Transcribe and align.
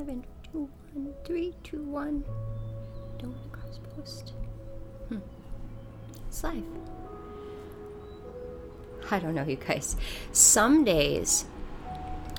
11, 0.00 0.24
2, 0.52 0.68
1, 0.94 1.14
3, 1.26 1.54
2, 1.62 1.82
1. 1.82 2.24
Don't 3.18 3.52
cross 3.52 3.78
post. 3.94 4.32
Hmm. 5.10 5.18
It's 6.26 6.42
life. 6.42 6.64
I 9.10 9.18
don't 9.18 9.34
know, 9.34 9.44
you 9.44 9.56
guys. 9.56 9.96
Some 10.32 10.84
days 10.84 11.44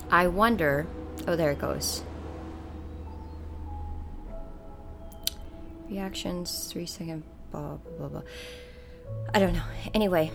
I 0.10 0.26
wonder. 0.26 0.88
Oh, 1.28 1.36
there 1.36 1.52
it 1.52 1.60
goes. 1.60 2.02
Reactions, 5.88 6.68
three 6.72 6.88
second, 6.88 7.22
blah, 7.52 7.76
blah, 7.76 7.98
blah, 7.98 8.08
blah. 8.08 8.22
I 9.36 9.40
don't 9.40 9.54
know. 9.54 9.64
Anyway, 9.94 10.32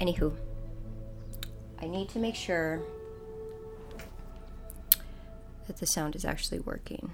anywho, 0.00 0.34
I 1.80 1.86
need 1.86 2.08
to 2.08 2.18
make 2.18 2.34
sure 2.34 2.82
that 5.70 5.78
the 5.78 5.86
sound 5.86 6.16
is 6.16 6.24
actually 6.24 6.58
working. 6.58 7.12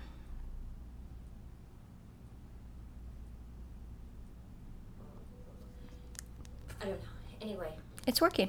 I 6.80 6.84
don't 6.86 6.92
know. 6.92 6.98
Anyway, 7.42 7.68
it's 8.06 8.22
working. 8.22 8.48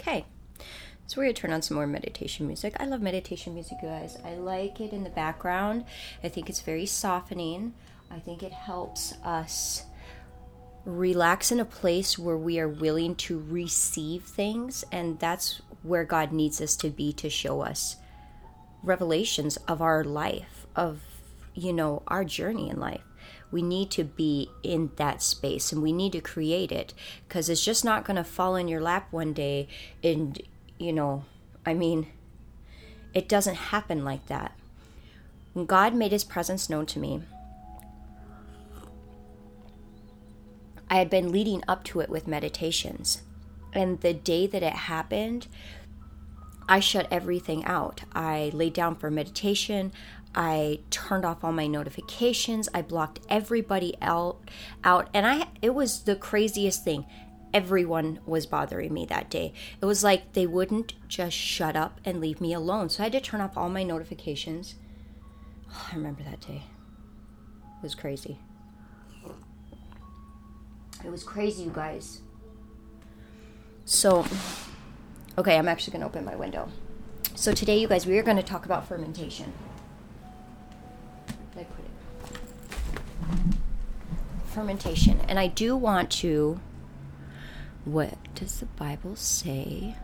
Okay. 0.00 0.24
So 1.06 1.18
we're 1.18 1.26
gonna 1.26 1.34
turn 1.34 1.52
on 1.52 1.62
some 1.62 1.76
more 1.76 1.86
meditation 1.86 2.48
music. 2.48 2.74
I 2.80 2.86
love 2.86 3.00
meditation 3.00 3.54
music, 3.54 3.78
you 3.80 3.88
guys. 3.88 4.18
I 4.24 4.34
like 4.34 4.80
it 4.80 4.92
in 4.92 5.04
the 5.04 5.10
background. 5.10 5.84
I 6.24 6.28
think 6.28 6.50
it's 6.50 6.60
very 6.60 6.84
softening. 6.84 7.74
I 8.10 8.18
think 8.18 8.42
it 8.42 8.52
helps 8.52 9.14
us 9.24 9.84
relax 10.84 11.52
in 11.52 11.60
a 11.60 11.64
place 11.64 12.18
where 12.18 12.36
we 12.36 12.58
are 12.58 12.68
willing 12.68 13.14
to 13.14 13.38
receive 13.38 14.24
things, 14.24 14.84
and 14.90 15.20
that's 15.20 15.62
where 15.84 16.04
God 16.04 16.32
needs 16.32 16.60
us 16.60 16.74
to 16.76 16.90
be 16.90 17.12
to 17.12 17.30
show 17.30 17.60
us 17.60 17.96
revelations 18.82 19.56
of 19.68 19.82
our 19.82 20.04
life, 20.04 20.66
of 20.76 21.00
you 21.54 21.72
know, 21.72 22.02
our 22.06 22.24
journey 22.24 22.70
in 22.70 22.78
life. 22.78 23.02
We 23.50 23.62
need 23.62 23.90
to 23.92 24.04
be 24.04 24.50
in 24.62 24.90
that 24.96 25.22
space 25.22 25.72
and 25.72 25.82
we 25.82 25.92
need 25.92 26.12
to 26.12 26.20
create 26.20 26.70
it 26.70 26.94
because 27.26 27.48
it's 27.48 27.64
just 27.64 27.84
not 27.84 28.04
going 28.04 28.16
to 28.16 28.24
fall 28.24 28.56
in 28.56 28.68
your 28.68 28.80
lap 28.80 29.08
one 29.10 29.32
day. 29.32 29.68
And, 30.04 30.40
you 30.78 30.92
know, 30.92 31.24
I 31.64 31.74
mean, 31.74 32.06
it 33.14 33.28
doesn't 33.28 33.54
happen 33.56 34.04
like 34.04 34.26
that. 34.26 34.52
When 35.54 35.66
God 35.66 35.94
made 35.94 36.12
his 36.12 36.24
presence 36.24 36.70
known 36.70 36.86
to 36.86 36.98
me, 36.98 37.22
I 40.90 40.96
had 40.96 41.10
been 41.10 41.32
leading 41.32 41.62
up 41.66 41.84
to 41.84 42.00
it 42.00 42.08
with 42.08 42.28
meditations. 42.28 43.22
And 43.72 44.00
the 44.00 44.14
day 44.14 44.46
that 44.46 44.62
it 44.62 44.72
happened, 44.72 45.46
I 46.68 46.80
shut 46.80 47.08
everything 47.10 47.64
out. 47.64 48.02
I 48.14 48.50
laid 48.52 48.74
down 48.74 48.96
for 48.96 49.10
meditation. 49.10 49.92
I 50.34 50.80
turned 50.90 51.24
off 51.24 51.42
all 51.42 51.52
my 51.52 51.66
notifications. 51.66 52.68
I 52.74 52.82
blocked 52.82 53.20
everybody 53.28 53.94
out 54.02 54.50
out 54.84 55.08
and 55.14 55.26
I 55.26 55.48
it 55.62 55.74
was 55.74 56.02
the 56.02 56.16
craziest 56.16 56.84
thing. 56.84 57.06
Everyone 57.54 58.20
was 58.26 58.44
bothering 58.44 58.92
me 58.92 59.06
that 59.06 59.30
day. 59.30 59.54
It 59.80 59.86
was 59.86 60.04
like 60.04 60.34
they 60.34 60.46
wouldn't 60.46 60.94
just 61.08 61.36
shut 61.36 61.74
up 61.74 61.98
and 62.04 62.20
leave 62.20 62.40
me 62.40 62.52
alone. 62.52 62.90
So 62.90 63.02
I 63.02 63.04
had 63.04 63.12
to 63.12 63.20
turn 63.20 63.40
off 63.40 63.56
all 63.56 63.70
my 63.70 63.82
notifications. 63.82 64.74
Oh, 65.72 65.88
I 65.92 65.96
remember 65.96 66.22
that 66.24 66.40
day. 66.40 66.62
It 67.78 67.82
was 67.82 67.94
crazy. 67.94 68.38
It 71.04 71.10
was 71.10 71.22
crazy, 71.22 71.62
you 71.62 71.70
guys. 71.70 72.20
So, 73.84 74.26
okay, 75.38 75.56
I'm 75.56 75.68
actually 75.68 75.92
going 75.92 76.00
to 76.00 76.06
open 76.06 76.24
my 76.24 76.36
window. 76.36 76.68
So, 77.34 77.52
today, 77.52 77.78
you 77.78 77.88
guys, 77.88 78.04
we 78.04 78.18
are 78.18 78.22
going 78.22 78.36
to 78.36 78.42
talk 78.42 78.66
about 78.66 78.86
fermentation. 78.86 79.52
I 81.56 81.64
put 81.64 81.84
it? 81.84 83.54
Fermentation. 84.46 85.20
And 85.28 85.38
I 85.38 85.46
do 85.46 85.76
want 85.76 86.10
to. 86.10 86.60
What 87.84 88.18
does 88.34 88.60
the 88.60 88.66
Bible 88.66 89.16
say? 89.16 89.94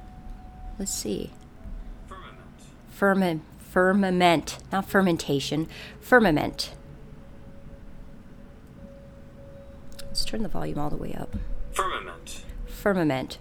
Let's 0.78 0.94
see. 0.94 1.30
Firmament. 2.88 3.42
firmament, 3.58 4.58
not 4.70 4.88
fermentation, 4.88 5.68
firmament. 6.00 6.72
Let's 10.04 10.24
turn 10.24 10.42
the 10.44 10.48
volume 10.48 10.78
all 10.78 10.90
the 10.90 10.96
way 10.96 11.12
up. 11.12 11.36
Firmament. 11.72 12.44
Firmament, 12.66 13.38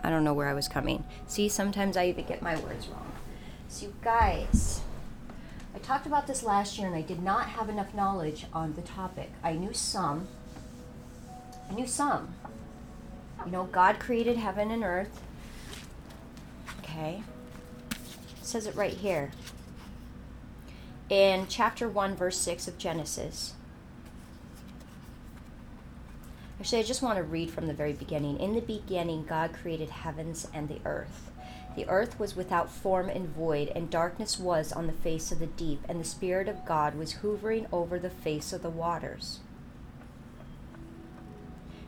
I 0.00 0.10
don't 0.10 0.24
know 0.24 0.34
where 0.34 0.48
I 0.48 0.54
was 0.54 0.68
coming. 0.68 1.04
See, 1.26 1.48
sometimes 1.48 1.96
I 1.96 2.08
even 2.08 2.24
get 2.24 2.42
my 2.42 2.56
words 2.56 2.88
wrong. 2.88 3.12
So, 3.68 3.86
you 3.86 3.94
guys, 4.02 4.82
I 5.74 5.78
talked 5.78 6.06
about 6.06 6.26
this 6.26 6.42
last 6.42 6.78
year 6.78 6.86
and 6.86 6.96
I 6.96 7.02
did 7.02 7.22
not 7.22 7.46
have 7.46 7.68
enough 7.68 7.94
knowledge 7.94 8.46
on 8.52 8.74
the 8.74 8.82
topic. 8.82 9.30
I 9.42 9.52
knew 9.52 9.72
some. 9.72 10.28
I 11.70 11.74
knew 11.74 11.86
some. 11.86 12.34
You 13.44 13.50
know, 13.50 13.64
God 13.64 13.98
created 13.98 14.36
heaven 14.36 14.70
and 14.70 14.84
earth. 14.84 15.20
Okay. 16.80 17.22
It 17.90 18.46
says 18.46 18.66
it 18.66 18.76
right 18.76 18.92
here. 18.92 19.32
In 21.08 21.46
chapter 21.48 21.88
1, 21.88 22.16
verse 22.16 22.38
6 22.38 22.68
of 22.68 22.78
Genesis. 22.78 23.54
Actually, 26.60 26.80
I 26.80 26.84
just 26.84 27.02
want 27.02 27.18
to 27.18 27.24
read 27.24 27.50
from 27.50 27.66
the 27.66 27.74
very 27.74 27.92
beginning. 27.92 28.38
In 28.38 28.54
the 28.54 28.60
beginning, 28.60 29.24
God 29.24 29.52
created 29.52 29.90
heavens 29.90 30.46
and 30.54 30.68
the 30.68 30.80
earth. 30.84 31.30
The 31.74 31.88
earth 31.88 32.20
was 32.20 32.36
without 32.36 32.70
form 32.70 33.08
and 33.08 33.28
void, 33.28 33.72
and 33.74 33.90
darkness 33.90 34.38
was 34.38 34.72
on 34.72 34.86
the 34.86 34.92
face 34.92 35.32
of 35.32 35.40
the 35.40 35.46
deep, 35.46 35.80
and 35.88 35.98
the 35.98 36.04
Spirit 36.04 36.48
of 36.48 36.64
God 36.64 36.94
was 36.94 37.14
hovering 37.14 37.66
over 37.72 37.98
the 37.98 38.10
face 38.10 38.52
of 38.52 38.62
the 38.62 38.70
waters. 38.70 39.40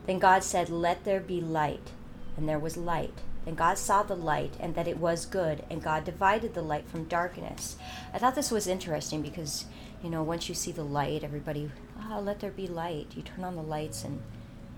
Then 0.06 0.18
God 0.18 0.42
said, 0.42 0.68
Let 0.68 1.04
there 1.04 1.20
be 1.20 1.40
light. 1.40 1.92
And 2.36 2.48
there 2.48 2.58
was 2.58 2.76
light. 2.76 3.14
And 3.46 3.56
God 3.56 3.78
saw 3.78 4.02
the 4.02 4.16
light, 4.16 4.54
and 4.58 4.74
that 4.74 4.88
it 4.88 4.98
was 4.98 5.24
good, 5.24 5.62
and 5.70 5.82
God 5.82 6.04
divided 6.04 6.54
the 6.54 6.62
light 6.62 6.88
from 6.88 7.04
darkness. 7.04 7.76
I 8.12 8.18
thought 8.18 8.34
this 8.34 8.50
was 8.50 8.66
interesting 8.66 9.22
because, 9.22 9.66
you 10.02 10.10
know, 10.10 10.24
once 10.24 10.48
you 10.48 10.54
see 10.54 10.72
the 10.72 10.84
light, 10.84 11.22
everybody, 11.22 11.70
ah, 11.96 12.16
oh, 12.16 12.20
let 12.20 12.40
there 12.40 12.50
be 12.50 12.66
light. 12.66 13.12
You 13.14 13.22
turn 13.22 13.44
on 13.44 13.54
the 13.54 13.62
lights, 13.62 14.02
and 14.02 14.20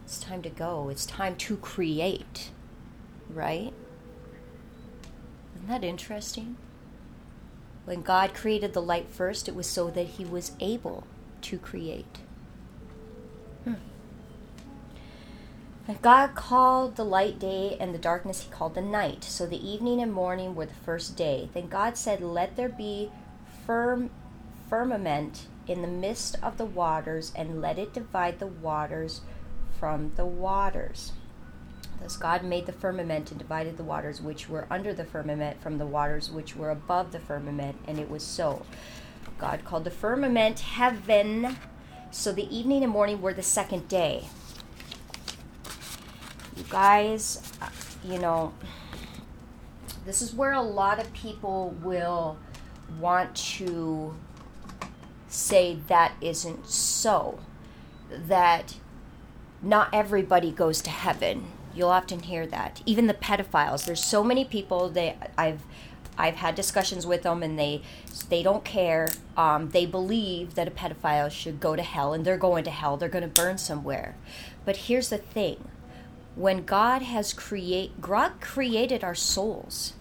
it's 0.09 0.19
time 0.19 0.41
to 0.41 0.49
go. 0.49 0.89
It's 0.89 1.05
time 1.05 1.37
to 1.37 1.59
create, 1.59 2.49
right? 3.29 3.75
Isn't 5.55 5.69
that 5.69 5.85
interesting? 5.85 6.57
When 7.85 8.01
God 8.01 8.33
created 8.33 8.73
the 8.73 8.81
light 8.81 9.11
first, 9.11 9.49
it 9.49 9.55
was 9.55 9.67
so 9.67 9.91
that 9.91 10.07
He 10.07 10.25
was 10.25 10.53
able 10.61 11.07
to 11.43 11.59
create. 11.59 12.21
Hmm. 13.65 13.75
And 15.87 16.01
God 16.01 16.35
called 16.35 16.97
the 16.97 17.05
light 17.05 17.39
day, 17.39 17.77
and 17.79 17.93
the 17.93 17.99
darkness 17.99 18.45
He 18.45 18.51
called 18.51 18.77
the 18.77 18.81
night. 18.81 19.25
So 19.25 19.45
the 19.45 19.69
evening 19.69 20.01
and 20.01 20.11
morning 20.11 20.55
were 20.55 20.65
the 20.65 20.73
first 20.73 21.19
day. 21.19 21.51
Then 21.53 21.69
God 21.69 21.99
said, 21.99 22.23
Let 22.23 22.57
there 22.57 22.71
be 22.71 23.11
firm 23.67 24.09
firmament 24.71 25.49
in 25.67 25.83
the 25.83 25.87
midst 25.87 26.37
of 26.43 26.57
the 26.57 26.65
waters, 26.65 27.31
and 27.37 27.61
let 27.61 27.79
it 27.79 27.93
divide 27.93 28.39
the 28.39 28.47
waters 28.47 29.21
from 29.78 30.12
the 30.16 30.27
waters. 30.27 31.12
Thus 32.00 32.16
God 32.16 32.44
made 32.44 32.66
the 32.66 32.72
firmament 32.72 33.31
and 33.31 33.39
divided 33.39 33.77
the 33.77 33.84
waters 33.84 34.21
which 34.21 34.49
were 34.49 34.66
under 34.71 34.93
the 34.93 35.05
firmament 35.05 35.61
from 35.62 35.78
the 35.78 35.87
waters 35.87 36.31
which 36.31 36.55
were 36.56 36.71
above 36.71 37.12
the 37.12 37.19
firmament, 37.19 37.77
and 37.86 37.98
it 37.98 38.09
was 38.09 38.22
so. 38.22 38.65
God 39.39 39.65
called 39.65 39.84
the 39.84 39.91
firmament 39.91 40.60
heaven. 40.60 41.57
So 42.10 42.33
the 42.33 42.54
evening 42.57 42.83
and 42.83 42.92
morning 42.92 43.21
were 43.21 43.34
the 43.34 43.42
second 43.42 43.89
day. 43.89 44.25
You 46.57 46.65
guys, 46.71 47.53
uh, 47.63 47.69
you 48.04 48.19
know, 48.19 48.54
this 50.04 50.22
is 50.22 50.34
where 50.34 50.53
a 50.53 50.63
lot 50.63 50.98
of 50.98 51.13
people 51.13 51.77
will 51.83 52.39
want 52.98 53.36
to 53.36 54.15
say 55.28 55.78
that 55.89 56.13
isn't 56.21 56.66
so. 56.66 57.39
That 58.10 58.75
not 59.63 59.89
everybody 59.93 60.51
goes 60.51 60.81
to 60.83 60.91
heaven. 60.91 61.47
You'll 61.75 61.89
often 61.89 62.21
hear 62.21 62.47
that. 62.47 62.83
Even 62.87 63.07
the 63.07 63.15
pedophiles. 63.15 63.84
There's 63.84 64.03
so 64.03 64.22
many 64.25 64.45
people 64.45 64.89
that 64.91 65.33
I've 65.37 65.63
I've 66.16 66.37
had 66.37 66.57
discussions 66.57 67.07
with 67.07 67.22
them, 67.22 67.43
and 67.43 67.59
they 67.59 67.83
they 68.28 68.43
don't 68.43 68.65
care. 68.65 69.09
Um, 69.37 69.71
they 69.71 69.87
believe 69.87 70.55
that 70.55 70.66
a 70.66 70.71
pedophile 70.72 71.31
should 71.31 71.60
go 71.60 71.77
to 71.77 71.83
hell, 71.83 72.13
and 72.13 72.25
they're 72.25 72.37
going 72.37 72.65
to 72.65 72.71
hell. 72.71 72.97
They're 72.97 73.09
going 73.09 73.22
to 73.22 73.28
burn 73.28 73.59
somewhere. 73.59 74.16
But 74.65 74.77
here's 74.77 75.10
the 75.10 75.19
thing: 75.19 75.69
when 76.34 76.65
God 76.65 77.03
has 77.03 77.33
create 77.33 78.01
God 78.01 78.41
created 78.41 79.04
our 79.04 79.15
souls. 79.15 79.95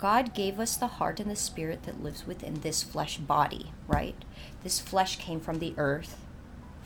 God 0.00 0.32
gave 0.32 0.60
us 0.60 0.76
the 0.76 0.86
heart 0.86 1.18
and 1.18 1.28
the 1.28 1.34
spirit 1.34 1.82
that 1.82 2.00
lives 2.00 2.24
within 2.24 2.60
this 2.60 2.84
flesh 2.84 3.18
body, 3.18 3.72
right? 3.88 4.14
This 4.62 4.78
flesh 4.78 5.16
came 5.16 5.40
from 5.40 5.58
the 5.58 5.74
earth 5.76 6.16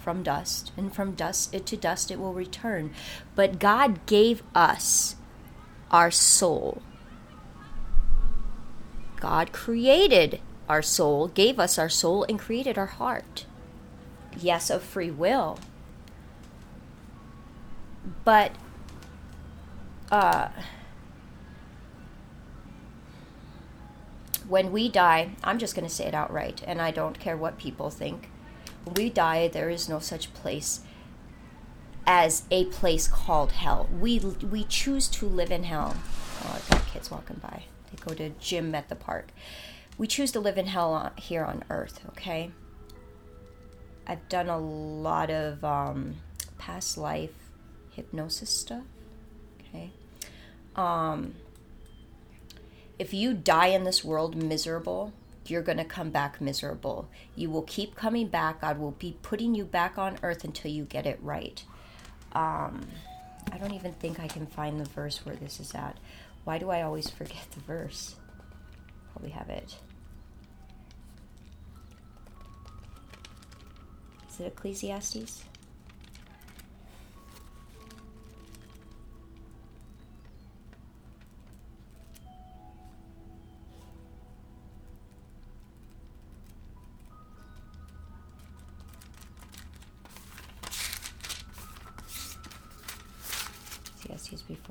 from 0.03 0.23
dust, 0.23 0.73
and 0.77 0.93
from 0.93 1.13
dust 1.13 1.55
it 1.55 1.65
to 1.67 1.77
dust 1.77 2.11
it 2.11 2.19
will 2.19 2.35
return. 2.35 2.93
But 3.35 3.59
God 3.59 4.05
gave 4.07 4.43
us 4.55 5.17
our 5.91 6.11
soul. 6.11 6.83
God 9.21 9.53
created 9.53 10.41
our 10.69 10.83
soul, 10.83 11.29
gave 11.29 11.61
us 11.61 11.79
our 11.79 11.89
soul, 11.89 12.25
and 12.29 12.39
created 12.39 12.77
our 12.77 12.87
heart. 12.87 13.47
Yes, 14.37 14.71
of 14.71 14.83
free 14.83 15.11
will. 15.11 15.59
But 18.25 18.53
uh, 20.11 20.49
when 24.49 24.73
we 24.73 24.89
die, 24.89 25.31
I'm 25.45 25.59
just 25.59 25.77
going 25.77 25.87
to 25.87 25.95
say 25.95 26.07
it 26.07 26.15
outright, 26.15 26.63
and 26.67 26.83
I 26.83 26.91
don't 26.91 27.21
care 27.21 27.37
what 27.37 27.59
people 27.59 27.91
think. 27.91 28.29
We 28.85 29.11
die, 29.11 29.49
there 29.49 29.71
is 29.71 29.89
no 29.89 29.99
such 29.99 30.35
place 30.35 30.81
as 32.07 32.45
a 32.51 32.65
place 32.67 33.07
called 33.07 33.53
hell. 33.53 33.89
We 34.01 34.19
we 34.19 34.65
choose 34.65 35.09
to 35.09 35.27
live 35.27 35.51
in 35.51 35.65
hell. 35.65 35.97
Oh, 36.45 36.53
I've 36.55 36.69
got 36.69 36.87
kids 36.89 37.11
walking 37.11 37.41
by. 37.43 37.65
They 37.91 38.05
go 38.05 38.15
to 38.15 38.31
gym 38.41 38.75
at 38.75 38.89
the 38.89 38.97
park. 38.97 39.29
We 39.99 40.07
choose 40.07 40.33
to 40.33 40.41
live 40.41 40.59
in 40.59 40.67
hell 40.67 40.93
on, 40.93 41.13
here 41.17 41.45
on 41.45 41.65
earth. 41.71 42.01
Okay. 42.09 42.51
I've 44.07 44.29
done 44.29 44.49
a 44.49 44.59
lot 44.59 45.31
of 45.31 45.63
um, 45.63 46.17
past 46.59 46.99
life 46.99 47.31
hypnosis 47.91 48.51
stuff. 48.51 48.83
Okay. 49.61 49.91
Um, 50.75 51.35
if 52.99 53.15
you 53.15 53.35
die 53.35 53.69
in 53.69 53.85
this 53.85 54.05
world 54.05 54.35
miserable, 54.35 55.13
you're 55.51 55.63
going 55.63 55.79
to 55.79 55.85
come 55.85 56.11
back 56.11 56.41
miserable. 56.41 57.09
You 57.35 57.51
will 57.51 57.63
keep 57.63 57.95
coming 57.95 58.29
back. 58.29 58.61
God 58.61 58.79
will 58.79 58.93
be 58.93 59.17
putting 59.23 59.55
you 59.55 59.65
back 59.65 59.99
on 59.99 60.19
earth 60.23 60.45
until 60.45 60.71
you 60.71 60.85
get 60.85 61.07
it 61.07 61.19
right. 61.23 61.63
Um, 62.33 62.87
I 63.51 63.59
don't 63.59 63.75
even 63.75 63.93
think 63.93 64.21
I 64.21 64.29
can 64.29 64.47
find 64.47 64.81
the 64.81 64.85
verse 64.85 65.25
where 65.25 65.37
this 65.37 65.61
is 65.61 65.75
at. 65.75 65.97
Why 66.45 66.59
do 66.59 66.71
I 66.71 66.83
always 66.83 67.11
forget 67.11 67.45
the 67.53 67.61
verse? 67.61 68.17
Probably 69.13 69.31
have 69.31 69.49
it. 69.51 69.77
Is 74.31 74.41
it 74.41 74.47
Ecclesiastes? 74.47 75.45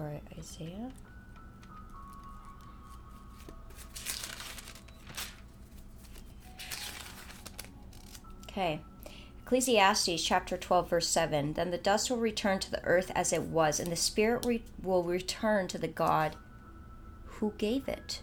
Before 0.01 0.19
Isaiah. 0.35 0.91
Okay. 8.49 8.81
Ecclesiastes 9.43 10.23
chapter 10.23 10.57
12, 10.57 10.89
verse 10.89 11.07
7 11.07 11.53
Then 11.53 11.69
the 11.69 11.77
dust 11.77 12.09
will 12.09 12.17
return 12.17 12.57
to 12.59 12.71
the 12.71 12.83
earth 12.83 13.11
as 13.13 13.31
it 13.31 13.43
was, 13.43 13.79
and 13.79 13.91
the 13.91 13.95
spirit 13.95 14.45
re- 14.45 14.63
will 14.81 15.03
return 15.03 15.67
to 15.67 15.77
the 15.77 15.87
God 15.87 16.35
who 17.25 17.53
gave 17.57 17.87
it. 17.87 18.21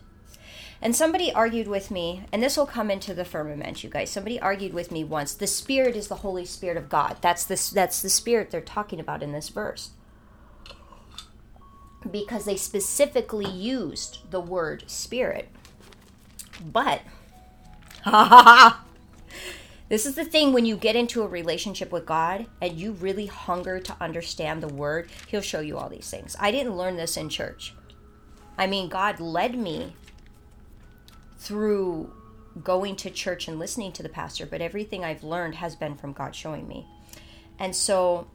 And 0.83 0.97
somebody 0.97 1.33
argued 1.33 1.69
with 1.69 1.91
me, 1.93 2.25
and 2.33 2.43
this 2.43 2.57
will 2.57 2.67
come 2.67 2.91
into 2.91 3.15
the 3.15 3.25
firmament, 3.25 3.85
you 3.85 3.91
guys. 3.91 4.11
Somebody 4.11 4.41
argued 4.41 4.73
with 4.73 4.91
me 4.91 5.05
once. 5.05 5.35
The 5.35 5.49
Spirit 5.49 5.97
is 5.97 6.07
the 6.07 6.17
Holy 6.17 6.45
Spirit 6.45 6.77
of 6.77 6.89
God. 6.89 7.19
That's 7.21 7.45
the, 7.45 7.71
that's 7.75 8.01
the 8.01 8.09
Spirit 8.09 8.51
they're 8.51 8.61
talking 8.61 9.01
about 9.01 9.23
in 9.23 9.33
this 9.33 9.49
verse 9.49 9.91
because 12.11 12.45
they 12.45 12.57
specifically 12.57 13.49
used 13.49 14.31
the 14.31 14.41
word 14.41 14.85
spirit. 14.87 15.49
But, 16.61 17.03
this 19.89 20.07
is 20.07 20.15
the 20.15 20.25
thing 20.25 20.53
when 20.53 20.67
you 20.67 20.77
get 20.77 20.97
into 20.97 21.23
a 21.23 21.29
relationship 21.29 21.93
with 21.93 22.07
God 22.07 22.47
and 22.61 22.79
you 22.79 22.93
really 22.93 23.27
hunger 23.27 23.81
to 23.81 23.97
understand 24.01 24.63
the 24.63 24.69
word, 24.69 25.11
He'll 25.29 25.41
show 25.41 25.61
you 25.61 25.79
all 25.79 25.89
these 25.89 26.11
things. 26.11 26.37
I 26.39 26.51
didn't 26.51 26.77
learn 26.77 26.97
this 26.97 27.17
in 27.17 27.29
church. 27.29 27.75
I 28.57 28.67
mean, 28.67 28.89
God 28.89 29.21
led 29.21 29.57
me 29.57 29.95
through 31.39 32.13
going 32.65 32.97
to 32.97 33.11
church 33.11 33.47
and 33.47 33.59
listening 33.59 33.93
to 33.93 34.03
the 34.03 34.09
pastor, 34.09 34.45
but 34.45 34.61
everything 34.61 35.05
I've 35.05 35.23
learned 35.23 35.57
has 35.57 35.77
been 35.77 35.95
from 35.95 36.13
God 36.13 36.35
showing 36.35 36.67
me. 36.67 36.87
And 37.59 37.75
so 37.75 38.27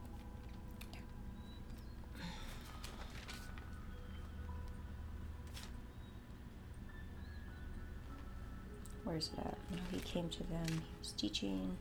Where's 9.14 9.30
it 9.38 9.46
at? 9.46 9.58
he 9.92 10.00
came 10.00 10.28
to 10.28 10.42
them. 10.42 10.66
He 10.66 10.98
was 10.98 11.12
teaching. 11.12 11.76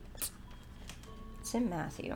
It's 1.42 1.56
in 1.56 1.68
Matthew. 1.68 2.14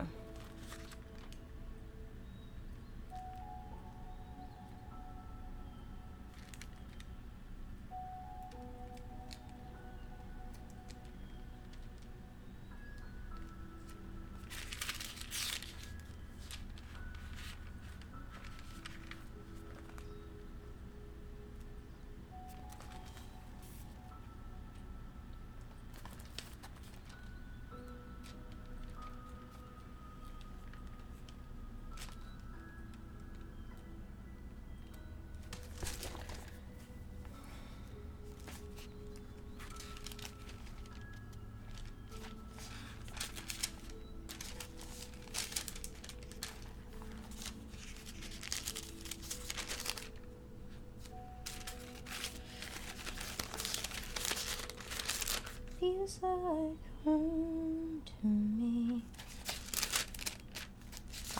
Like 56.22 56.76
to 57.04 58.26
me. 58.26 59.02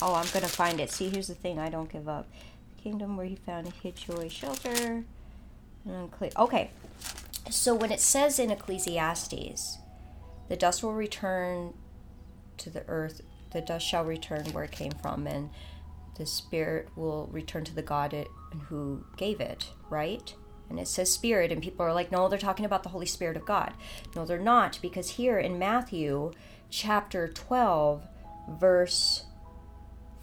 Oh, 0.01 0.15
I'm 0.15 0.27
gonna 0.33 0.47
find 0.47 0.79
it. 0.81 0.91
See, 0.91 1.09
here's 1.09 1.29
the 1.29 1.35
thing: 1.35 1.59
I 1.59 1.71
don't 1.71 1.91
give 1.91 2.09
up. 2.09 2.29
Kingdom 2.83 3.17
where 3.17 3.27
he 3.27 3.37
found 3.37 3.67
hid 3.83 3.97
joy, 3.97 4.29
shelter, 4.29 5.05
and 5.85 6.11
Okay, 6.37 6.71
so 7.51 7.75
when 7.75 7.91
it 7.91 8.01
says 8.01 8.39
in 8.39 8.51
Ecclesiastes, 8.51 9.79
the 10.49 10.57
dust 10.57 10.83
will 10.83 10.95
return 10.95 11.75
to 12.59 12.71
the 12.71 12.85
earth. 12.89 13.23
The 13.53 13.63
dust 13.63 13.87
shall 13.87 14.05
return 14.05 14.45
where 14.53 14.65
it 14.65 14.71
came 14.71 14.93
from, 14.93 15.27
and 15.27 15.51
the 16.17 16.27
spirit 16.27 16.89
will 16.95 17.29
return 17.33 17.65
to 17.65 17.75
the 17.75 17.83
God 17.83 18.13
it, 18.13 18.29
and 18.53 18.63
who 18.63 19.05
gave 19.17 19.41
it. 19.41 19.71
Right? 19.89 20.35
And 20.71 20.79
it 20.79 20.89
says 20.89 21.11
spirit 21.11 21.51
and 21.53 21.63
people 21.63 21.85
are 21.85 21.93
like 21.93 22.13
no 22.13 22.29
they're 22.29 22.39
talking 22.39 22.65
about 22.65 22.83
the 22.83 22.89
holy 22.91 23.07
spirit 23.07 23.37
of 23.37 23.47
god. 23.47 23.73
No 24.15 24.25
they're 24.25 24.39
not 24.39 24.79
because 24.83 25.11
here 25.11 25.39
in 25.39 25.59
matthew 25.59 26.33
chapter 26.71 27.29
12 27.29 28.03
verse 28.61 29.25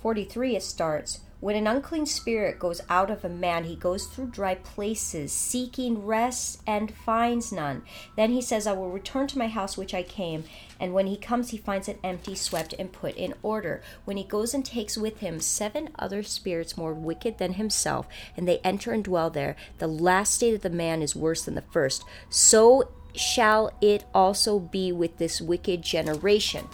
43 0.02 0.56
it 0.56 0.64
starts 0.64 1.22
when 1.42 1.56
an 1.56 1.68
unclean 1.68 2.06
spirit 2.06 2.60
goes 2.60 2.82
out 2.90 3.12
of 3.12 3.26
a 3.26 3.30
man, 3.30 3.66
he 3.66 3.76
goes 3.76 4.06
through 4.06 4.28
dry 4.28 4.56
places, 4.56 5.32
seeking 5.32 6.06
rest 6.06 6.62
and 6.66 6.94
finds 6.94 7.52
none. 7.52 7.84
Then 8.16 8.32
he 8.32 8.42
says, 8.42 8.66
I 8.66 8.72
will 8.72 8.90
return 8.90 9.28
to 9.28 9.38
my 9.38 9.48
house 9.48 9.78
which 9.78 9.94
I 9.94 10.02
came. 10.02 10.46
And 10.80 10.94
when 10.94 11.08
he 11.08 11.18
comes, 11.18 11.50
he 11.50 11.58
finds 11.58 11.88
it 11.88 12.00
empty, 12.04 12.36
swept, 12.36 12.74
and 12.80 12.92
put 12.92 13.16
in 13.16 13.34
order. 13.44 13.82
When 14.06 14.18
he 14.18 14.24
goes 14.24 14.54
and 14.54 14.66
takes 14.66 14.98
with 14.98 15.20
him 15.20 15.40
seven 15.40 15.90
other 16.00 16.24
spirits 16.24 16.78
more 16.78 16.94
wicked 16.94 17.38
than 17.38 17.54
himself, 17.54 18.08
and 18.36 18.48
they 18.48 18.60
enter 18.60 18.92
and 18.92 19.04
dwell 19.04 19.30
there, 19.30 19.56
the 19.78 19.88
last 19.88 20.34
state 20.34 20.56
of 20.56 20.62
the 20.62 20.70
man 20.70 21.02
is 21.02 21.16
worse 21.16 21.44
than 21.44 21.56
the 21.56 21.62
first. 21.62 22.04
So 22.30 22.92
shall 23.14 23.72
it 23.82 24.06
also 24.14 24.60
be 24.60 24.92
with 24.92 25.18
this 25.18 25.42
wicked 25.42 25.82
generation. 25.82 26.68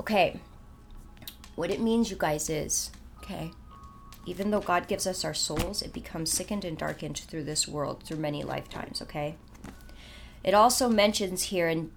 Okay, 0.00 0.40
what 1.54 1.70
it 1.70 1.80
means, 1.80 2.10
you 2.10 2.16
guys, 2.16 2.48
is 2.48 2.90
okay. 3.28 3.50
Even 4.26 4.50
though 4.50 4.60
God 4.60 4.88
gives 4.88 5.06
us 5.06 5.24
our 5.24 5.34
souls, 5.34 5.82
it 5.82 5.92
becomes 5.92 6.30
sickened 6.30 6.64
and 6.64 6.76
darkened 6.76 7.18
through 7.18 7.44
this 7.44 7.66
world 7.66 8.02
through 8.02 8.18
many 8.18 8.42
lifetimes, 8.42 9.00
okay? 9.02 9.36
It 10.44 10.54
also 10.54 10.88
mentions 10.88 11.44
here 11.44 11.68
in 11.68 11.90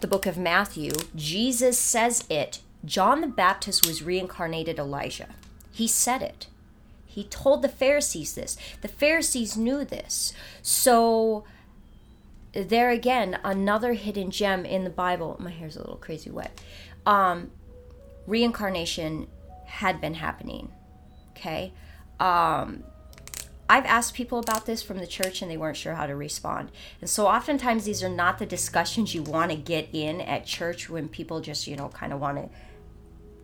the 0.00 0.06
book 0.06 0.26
of 0.26 0.36
Matthew, 0.36 0.92
Jesus 1.14 1.78
says 1.78 2.24
it. 2.28 2.60
John 2.84 3.20
the 3.20 3.26
Baptist 3.26 3.86
was 3.86 4.02
reincarnated 4.02 4.78
Elijah. 4.78 5.30
He 5.72 5.88
said 5.88 6.22
it. 6.22 6.46
He 7.06 7.24
told 7.24 7.62
the 7.62 7.68
Pharisees 7.68 8.34
this. 8.34 8.56
The 8.82 8.88
Pharisees 8.88 9.56
knew 9.56 9.84
this. 9.84 10.34
So, 10.60 11.44
there 12.52 12.90
again, 12.90 13.38
another 13.42 13.94
hidden 13.94 14.30
gem 14.30 14.66
in 14.66 14.84
the 14.84 14.90
Bible. 14.90 15.36
My 15.40 15.50
hair's 15.50 15.76
a 15.76 15.80
little 15.80 15.96
crazy 15.96 16.30
wet. 16.30 16.60
Um, 17.06 17.50
reincarnation 18.26 19.28
had 19.64 20.00
been 20.00 20.14
happening. 20.14 20.72
Okay. 21.32 21.72
Um, 22.18 22.84
I've 23.68 23.84
asked 23.84 24.14
people 24.14 24.38
about 24.38 24.66
this 24.66 24.82
from 24.82 24.98
the 24.98 25.06
church 25.06 25.42
and 25.42 25.50
they 25.50 25.56
weren't 25.56 25.76
sure 25.76 25.94
how 25.94 26.06
to 26.06 26.14
respond. 26.14 26.70
And 27.00 27.10
so 27.10 27.26
oftentimes 27.26 27.84
these 27.84 28.02
are 28.02 28.08
not 28.08 28.38
the 28.38 28.46
discussions 28.46 29.14
you 29.14 29.22
want 29.22 29.50
to 29.50 29.56
get 29.56 29.88
in 29.92 30.20
at 30.20 30.46
church 30.46 30.88
when 30.88 31.08
people 31.08 31.40
just, 31.40 31.66
you 31.66 31.76
know, 31.76 31.88
kind 31.88 32.12
of 32.12 32.20
want 32.20 32.38
to 32.38 32.48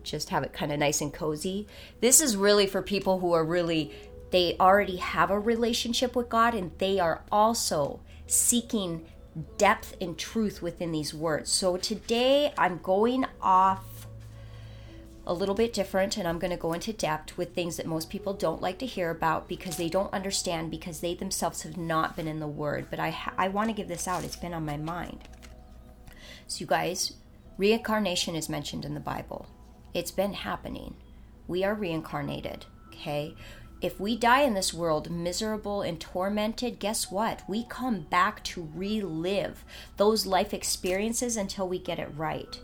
just 0.03 0.29
have 0.29 0.43
it 0.43 0.53
kind 0.53 0.71
of 0.71 0.79
nice 0.79 1.01
and 1.01 1.13
cozy. 1.13 1.67
This 1.99 2.21
is 2.21 2.37
really 2.37 2.67
for 2.67 2.81
people 2.81 3.19
who 3.19 3.33
are 3.33 3.43
really 3.43 3.91
they 4.31 4.55
already 4.59 4.95
have 4.95 5.29
a 5.29 5.39
relationship 5.39 6.15
with 6.15 6.27
God 6.27 6.55
and 6.55 6.71
they 6.79 6.99
are 6.99 7.21
also 7.31 7.99
seeking 8.25 9.05
depth 9.57 9.95
and 10.01 10.17
truth 10.17 10.61
within 10.61 10.91
these 10.91 11.13
words. 11.13 11.51
So 11.51 11.77
today 11.77 12.51
I'm 12.57 12.79
going 12.79 13.25
off 13.41 14.07
a 15.25 15.33
little 15.33 15.55
bit 15.55 15.73
different 15.73 16.17
and 16.17 16.27
I'm 16.27 16.39
going 16.39 16.51
to 16.51 16.57
go 16.57 16.73
into 16.73 16.91
depth 16.91 17.37
with 17.37 17.55
things 17.55 17.77
that 17.77 17.85
most 17.85 18.09
people 18.09 18.33
don't 18.33 18.61
like 18.61 18.77
to 18.79 18.85
hear 18.85 19.09
about 19.09 19.47
because 19.47 19.77
they 19.77 19.89
don't 19.89 20.13
understand 20.13 20.69
because 20.69 20.99
they 20.99 21.13
themselves 21.13 21.61
have 21.61 21.77
not 21.77 22.15
been 22.15 22.27
in 22.27 22.39
the 22.39 22.47
word. 22.47 22.87
But 22.89 22.99
I 22.99 23.15
I 23.37 23.47
want 23.47 23.69
to 23.69 23.75
give 23.75 23.87
this 23.87 24.07
out. 24.07 24.23
It's 24.23 24.35
been 24.35 24.53
on 24.53 24.65
my 24.65 24.77
mind. 24.77 25.19
So 26.47 26.61
you 26.61 26.65
guys, 26.65 27.13
reincarnation 27.57 28.35
is 28.35 28.49
mentioned 28.49 28.85
in 28.85 28.93
the 28.93 28.99
Bible. 28.99 29.47
It's 29.93 30.11
been 30.11 30.33
happening. 30.33 30.95
We 31.47 31.63
are 31.63 31.73
reincarnated, 31.73 32.65
okay? 32.87 33.35
If 33.81 33.99
we 33.99 34.17
die 34.17 34.41
in 34.41 34.53
this 34.53 34.73
world 34.73 35.11
miserable 35.11 35.81
and 35.81 35.99
tormented, 35.99 36.79
guess 36.79 37.11
what? 37.11 37.43
We 37.49 37.65
come 37.65 38.01
back 38.01 38.43
to 38.45 38.69
relive 38.73 39.65
those 39.97 40.25
life 40.25 40.53
experiences 40.53 41.35
until 41.35 41.67
we 41.67 41.79
get 41.79 41.99
it 41.99 42.09
right. 42.15 42.59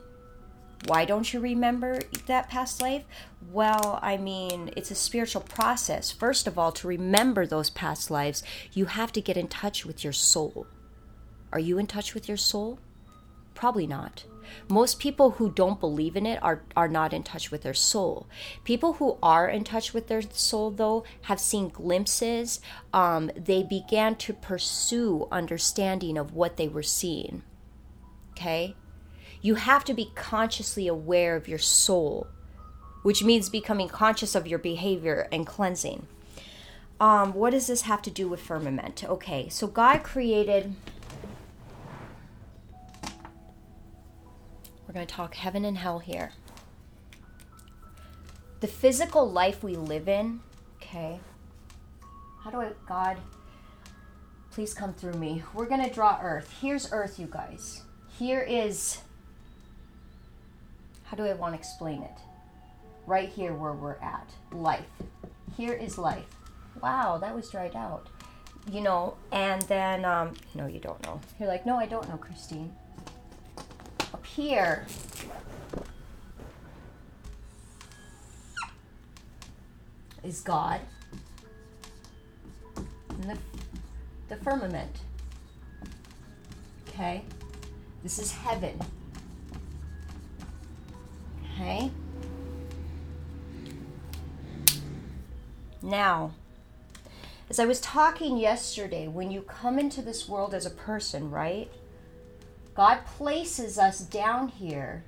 Why 0.85 1.05
don't 1.05 1.33
you 1.33 1.39
remember 1.39 1.99
that 2.27 2.49
past 2.49 2.81
life? 2.81 3.03
Well, 3.51 3.99
I 4.01 4.17
mean, 4.17 4.71
it's 4.75 4.91
a 4.91 4.95
spiritual 4.95 5.41
process. 5.41 6.11
First 6.11 6.47
of 6.47 6.57
all, 6.57 6.71
to 6.73 6.87
remember 6.87 7.45
those 7.45 7.69
past 7.69 8.09
lives, 8.09 8.43
you 8.73 8.85
have 8.85 9.11
to 9.13 9.21
get 9.21 9.37
in 9.37 9.47
touch 9.47 9.85
with 9.85 10.03
your 10.03 10.13
soul. 10.13 10.67
Are 11.51 11.59
you 11.59 11.77
in 11.77 11.87
touch 11.87 12.13
with 12.13 12.27
your 12.27 12.37
soul? 12.37 12.79
Probably 13.53 13.87
not. 13.87 14.23
Most 14.67 14.99
people 14.99 15.31
who 15.31 15.51
don't 15.51 15.79
believe 15.79 16.15
in 16.15 16.25
it 16.25 16.41
are, 16.41 16.63
are 16.75 16.87
not 16.87 17.13
in 17.13 17.23
touch 17.23 17.51
with 17.51 17.61
their 17.61 17.73
soul. 17.73 18.27
People 18.63 18.93
who 18.93 19.17
are 19.21 19.47
in 19.47 19.63
touch 19.63 19.93
with 19.93 20.07
their 20.07 20.21
soul, 20.21 20.71
though, 20.71 21.03
have 21.23 21.39
seen 21.39 21.69
glimpses. 21.69 22.61
Um, 22.93 23.31
they 23.35 23.63
began 23.63 24.15
to 24.15 24.33
pursue 24.33 25.27
understanding 25.31 26.17
of 26.17 26.33
what 26.33 26.57
they 26.57 26.67
were 26.67 26.83
seeing. 26.83 27.43
Okay? 28.31 28.75
You 29.41 29.55
have 29.55 29.83
to 29.85 29.93
be 29.93 30.11
consciously 30.15 30.87
aware 30.87 31.35
of 31.35 31.47
your 31.47 31.59
soul, 31.59 32.27
which 33.03 33.23
means 33.23 33.49
becoming 33.49 33.87
conscious 33.87 34.35
of 34.35 34.47
your 34.47 34.59
behavior 34.59 35.27
and 35.31 35.47
cleansing. 35.47 36.07
Um, 36.99 37.33
what 37.33 37.51
does 37.51 37.67
this 37.67 37.83
have 37.83 38.01
to 38.03 38.11
do 38.11 38.27
with 38.27 38.41
firmament? 38.41 39.03
Okay, 39.05 39.47
so 39.49 39.67
God 39.67 40.03
created 40.03 40.75
We're 44.89 44.93
going 44.93 45.05
to 45.05 45.13
talk 45.13 45.35
heaven 45.35 45.65
and 45.65 45.77
hell 45.77 45.99
here. 45.99 46.31
The 48.59 48.65
physical 48.65 49.29
life 49.29 49.63
we 49.63 49.75
live 49.75 50.09
in, 50.09 50.39
okay? 50.77 51.19
How 52.41 52.49
do 52.49 52.57
I, 52.57 52.71
God, 52.87 53.17
please 54.49 54.73
come 54.73 54.95
through 54.95 55.13
me. 55.13 55.43
We're 55.53 55.67
going 55.67 55.87
to 55.87 55.93
draw 55.93 56.19
Earth. 56.19 56.57
Here's 56.59 56.91
Earth, 56.91 57.19
you 57.19 57.27
guys. 57.29 57.83
Here 58.17 58.41
is, 58.41 58.97
how 61.09 61.17
do 61.17 61.25
I 61.25 61.33
want 61.33 61.53
to 61.53 61.59
explain 61.59 62.03
it? 62.03 62.17
Right 63.05 63.29
here 63.29 63.53
where 63.53 63.73
we're 63.73 63.95
at. 63.95 64.29
Life. 64.51 64.85
Here 65.57 65.73
is 65.73 65.97
life. 65.97 66.35
Wow, 66.81 67.17
that 67.17 67.35
was 67.35 67.49
dried 67.49 67.75
out. 67.75 68.07
You 68.69 68.81
know, 68.81 69.15
and 69.31 69.61
then, 69.63 70.05
um, 70.05 70.33
no, 70.53 70.67
you 70.67 70.79
don't 70.79 71.03
know. 71.05 71.19
You're 71.39 71.49
like, 71.49 71.65
no, 71.65 71.77
I 71.77 71.85
don't 71.85 72.07
know, 72.07 72.17
Christine 72.17 72.71
up 74.19 74.25
here 74.25 74.85
is 80.23 80.41
God 80.41 80.81
and 83.09 83.23
the, 83.23 83.37
the 84.27 84.35
firmament. 84.37 84.97
Okay? 86.87 87.23
This 88.03 88.19
is 88.19 88.31
heaven. 88.31 88.79
Okay? 91.59 91.91
Now, 95.81 96.31
as 97.49 97.59
I 97.59 97.65
was 97.65 97.81
talking 97.81 98.37
yesterday, 98.37 99.09
when 99.09 99.29
you 99.29 99.41
come 99.41 99.77
into 99.77 100.01
this 100.01 100.29
world 100.29 100.53
as 100.53 100.65
a 100.65 100.69
person, 100.69 101.29
right? 101.29 101.69
God 102.75 103.05
places 103.05 103.77
us 103.77 103.99
down 103.99 104.47
here 104.47 105.03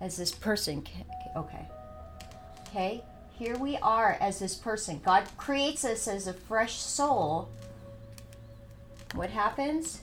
as 0.00 0.16
this 0.16 0.32
person. 0.32 0.84
Okay. 1.34 1.66
Okay. 2.68 3.04
Here 3.38 3.56
we 3.56 3.78
are 3.78 4.18
as 4.20 4.40
this 4.40 4.56
person. 4.56 5.00
God 5.02 5.24
creates 5.38 5.86
us 5.86 6.06
as 6.06 6.26
a 6.26 6.34
fresh 6.34 6.76
soul. 6.76 7.48
What 9.14 9.30
happens? 9.30 10.02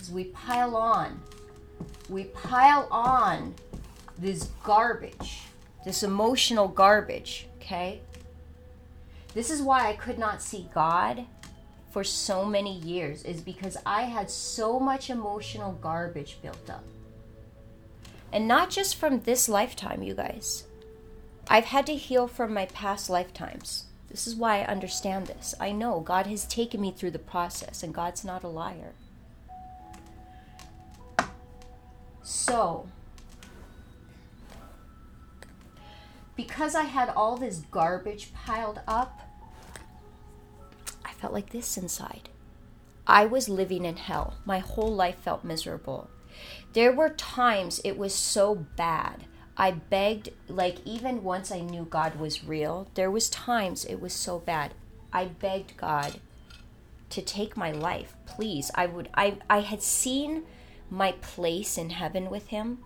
Is 0.00 0.10
we 0.10 0.24
pile 0.24 0.76
on. 0.76 1.20
We 2.08 2.24
pile 2.24 2.88
on 2.90 3.54
this 4.18 4.50
garbage, 4.62 5.42
this 5.84 6.02
emotional 6.02 6.68
garbage, 6.68 7.46
okay? 7.56 8.00
This 9.34 9.50
is 9.50 9.62
why 9.62 9.88
I 9.88 9.94
could 9.94 10.18
not 10.18 10.42
see 10.42 10.68
God 10.74 11.26
for 11.90 12.04
so 12.04 12.44
many 12.44 12.78
years 12.78 13.24
is 13.24 13.40
because 13.40 13.76
I 13.84 14.02
had 14.02 14.30
so 14.30 14.78
much 14.78 15.10
emotional 15.10 15.72
garbage 15.72 16.38
built 16.42 16.70
up. 16.70 16.84
And 18.32 18.46
not 18.46 18.70
just 18.70 18.96
from 18.96 19.20
this 19.20 19.48
lifetime, 19.48 20.02
you 20.02 20.14
guys. 20.14 20.64
I've 21.48 21.64
had 21.64 21.86
to 21.86 21.96
heal 21.96 22.28
from 22.28 22.54
my 22.54 22.66
past 22.66 23.10
lifetimes. 23.10 23.86
This 24.08 24.26
is 24.26 24.36
why 24.36 24.60
I 24.60 24.66
understand 24.66 25.26
this. 25.26 25.54
I 25.58 25.72
know 25.72 26.00
God 26.00 26.26
has 26.26 26.44
taken 26.44 26.80
me 26.80 26.92
through 26.92 27.10
the 27.10 27.18
process, 27.18 27.82
and 27.82 27.94
God's 27.94 28.24
not 28.24 28.44
a 28.44 28.48
liar. 28.48 28.92
So, 32.30 32.86
because 36.36 36.76
I 36.76 36.84
had 36.84 37.08
all 37.08 37.36
this 37.36 37.64
garbage 37.72 38.32
piled 38.32 38.80
up, 38.86 39.20
I 41.04 41.10
felt 41.14 41.32
like 41.32 41.50
this 41.50 41.76
inside. 41.76 42.28
I 43.04 43.26
was 43.26 43.48
living 43.48 43.84
in 43.84 43.96
hell. 43.96 44.34
My 44.44 44.60
whole 44.60 44.94
life 44.94 45.18
felt 45.18 45.42
miserable. 45.42 46.08
There 46.72 46.92
were 46.92 47.08
times 47.08 47.80
it 47.84 47.98
was 47.98 48.14
so 48.14 48.54
bad. 48.54 49.24
I 49.56 49.72
begged 49.72 50.28
like 50.46 50.78
even 50.86 51.24
once 51.24 51.50
I 51.50 51.58
knew 51.58 51.84
God 51.84 52.14
was 52.14 52.44
real, 52.44 52.86
there 52.94 53.10
was 53.10 53.28
times 53.28 53.84
it 53.84 54.00
was 54.00 54.12
so 54.12 54.38
bad. 54.38 54.74
I 55.12 55.24
begged 55.24 55.76
God 55.76 56.20
to 57.08 57.22
take 57.22 57.56
my 57.56 57.72
life. 57.72 58.14
Please. 58.24 58.70
I 58.76 58.86
would 58.86 59.08
I 59.14 59.38
I 59.50 59.62
had 59.62 59.82
seen 59.82 60.44
my 60.90 61.12
place 61.12 61.78
in 61.78 61.90
heaven 61.90 62.30
with 62.30 62.48
him. 62.48 62.78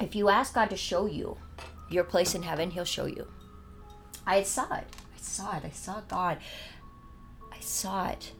If 0.00 0.14
you 0.14 0.28
ask 0.28 0.54
God 0.54 0.70
to 0.70 0.76
show 0.76 1.06
you 1.06 1.36
your 1.90 2.04
place 2.04 2.34
in 2.34 2.42
heaven, 2.42 2.70
he'll 2.70 2.84
show 2.84 3.06
you. 3.06 3.26
I 4.26 4.42
saw 4.42 4.74
it 4.74 4.86
I 5.14 5.18
saw 5.18 5.56
it. 5.56 5.64
I 5.64 5.70
saw 5.70 6.00
God. 6.08 6.38
I 7.52 7.60
saw 7.60 8.08
it. 8.08 8.32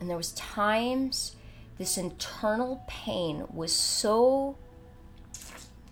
And 0.00 0.08
there 0.08 0.16
was 0.16 0.32
times 0.32 1.36
this 1.78 1.98
internal 1.98 2.82
pain 2.86 3.44
was 3.52 3.72
so 3.72 4.56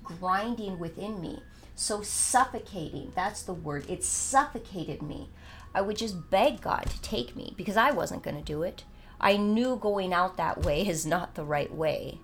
grinding 0.03 0.79
within 0.79 1.21
me, 1.21 1.43
so 1.75 2.03
suffocating. 2.03 3.13
That's 3.15 3.43
the 3.43 3.53
word. 3.53 3.89
It 3.89 4.03
suffocated 4.05 5.03
me. 5.03 5.29
I 5.75 5.83
would 5.83 5.97
just 5.97 6.31
beg 6.31 6.63
God 6.63 6.87
to 6.87 7.03
take 7.03 7.37
me 7.37 7.53
because 7.57 7.77
I 7.77 7.91
wasn't 7.91 8.23
going 8.23 8.37
to 8.37 8.43
do 8.43 8.63
it. 8.63 8.85
I 9.21 9.37
knew 9.37 9.77
going 9.77 10.13
out 10.13 10.37
that 10.37 10.63
way 10.63 10.87
is 10.87 11.05
not 11.05 11.35
the 11.35 11.45
right 11.45 11.73
way, 11.73 12.21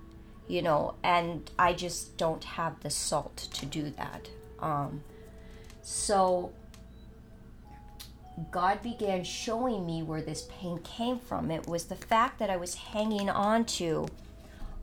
you 0.47 0.63
know, 0.63 0.95
and 1.03 1.51
I 1.59 1.73
just 1.73 2.17
don't 2.17 2.45
have 2.45 2.81
the 2.81 2.91
salt 2.91 3.37
to 3.37 3.67
do 3.67 3.91
that. 3.91 4.29
Um, 4.61 5.03
so 5.83 6.53
God 8.51 8.83
began 8.83 9.25
showing 9.25 9.85
me 9.87 10.03
where 10.03 10.23
this 10.23 10.49
pain 10.51 10.79
came 10.79 11.19
from. 11.19 11.51
It 11.51 11.67
was 11.67 11.85
the 11.85 11.97
fact 11.97 12.39
that 12.39 12.51
I 12.51 12.57
was 12.57 12.75
hanging 12.75 13.31
on 13.31 13.65
to 13.67 14.07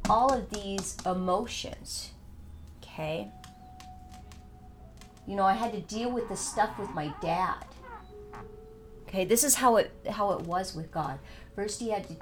all 0.09 0.33
of 0.33 0.49
these 0.49 0.97
emotions. 1.05 2.11
Okay? 2.83 3.29
You 5.27 5.35
know, 5.35 5.45
I 5.45 5.53
had 5.53 5.71
to 5.73 5.81
deal 5.81 6.11
with 6.11 6.27
the 6.29 6.35
stuff 6.35 6.77
with 6.79 6.89
my 6.91 7.13
dad. 7.21 7.65
Okay, 9.07 9.25
this 9.25 9.43
is 9.43 9.55
how 9.55 9.75
it 9.75 9.91
how 10.09 10.31
it 10.31 10.41
was 10.41 10.73
with 10.73 10.89
God. 10.89 11.19
First 11.55 11.79
he 11.79 11.89
had 11.89 12.07
to 12.07 12.15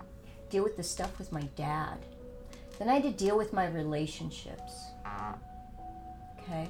deal 0.50 0.64
with 0.64 0.78
the 0.78 0.84
stuff 0.84 1.18
with 1.20 1.32
my 1.32 1.44
dad. 1.56 1.98
Then 2.78 2.90
I 2.90 2.96
had 2.96 3.04
to 3.04 3.12
deal 3.12 3.38
with 3.38 3.54
my 3.54 3.68
relationships. 3.68 4.92
Okay. 6.40 6.68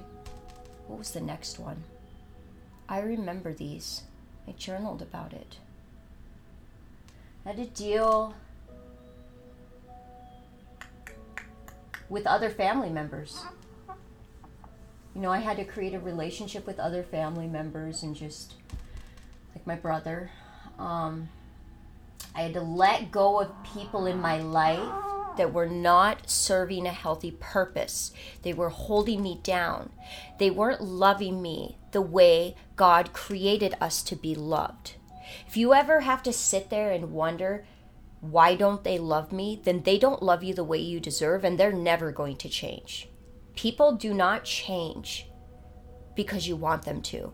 What 0.88 1.00
was 1.00 1.12
the 1.12 1.22
next 1.22 1.60
one? 1.60 1.84
I 2.88 3.00
remember 3.00 3.54
these. 3.54 4.04
I 4.48 4.51
journaled 4.54 5.01
about 5.01 5.34
it. 5.34 5.58
I 7.46 7.50
had 7.50 7.58
to 7.58 7.66
deal 7.66 8.34
with 12.10 12.25
other 12.25 12.50
family 12.50 12.89
members. 12.89 13.44
You 15.16 15.22
know, 15.22 15.32
I 15.32 15.39
had 15.39 15.58
to 15.58 15.66
create 15.66 15.94
a 15.94 16.00
relationship 16.00 16.66
with 16.66 16.80
other 16.80 17.04
family 17.04 17.48
members 17.48 18.04
and 18.04 18.16
just 18.16 18.56
like 19.56 19.66
my 19.66 19.75
brother. 19.75 20.32
Um, 20.78 21.30
I 22.39 22.43
had 22.43 22.53
to 22.53 22.62
let 22.62 23.12
go 23.12 23.41
of 23.41 23.51
people 23.65 24.05
in 24.05 24.22
my 24.22 24.39
life 24.39 24.79
that 25.36 25.51
were 25.51 25.67
not 25.67 26.29
serving 26.29 26.88
a 26.88 26.91
healthy 26.91 27.31
purpose. 27.31 28.13
They 28.43 28.53
were 28.53 28.69
holding 28.69 29.22
me 29.22 29.41
down. 29.43 29.89
They 30.38 30.50
weren't 30.50 30.79
loving 30.79 31.41
me 31.41 31.79
the 31.91 32.01
way 32.01 32.55
God 32.77 33.12
created 33.12 33.75
us 33.81 34.01
to 34.03 34.15
be 34.15 34.36
loved. 34.36 34.93
If 35.48 35.58
you 35.58 35.74
ever 35.74 36.00
have 36.00 36.24
to 36.24 36.31
sit 36.31 36.69
there 36.69 36.91
and 36.91 37.12
wonder, 37.12 37.65
why 38.22 38.55
don't 38.55 38.86
they 38.86 38.98
love 38.98 39.34
me? 39.34 39.60
Then 39.62 39.84
they 39.84 40.00
don't 40.00 40.24
love 40.24 40.41
you 40.41 40.53
the 40.53 40.63
way 40.63 40.77
you 40.77 41.01
deserve, 41.01 41.43
and 41.43 41.60
they're 41.60 41.74
never 41.74 42.13
going 42.13 42.38
to 42.38 42.48
change. 42.48 43.10
People 43.53 43.98
do 43.98 44.13
not 44.13 44.46
change 44.46 45.27
because 46.15 46.48
you 46.48 46.55
want 46.55 46.84
them 46.84 47.01
to. 47.01 47.34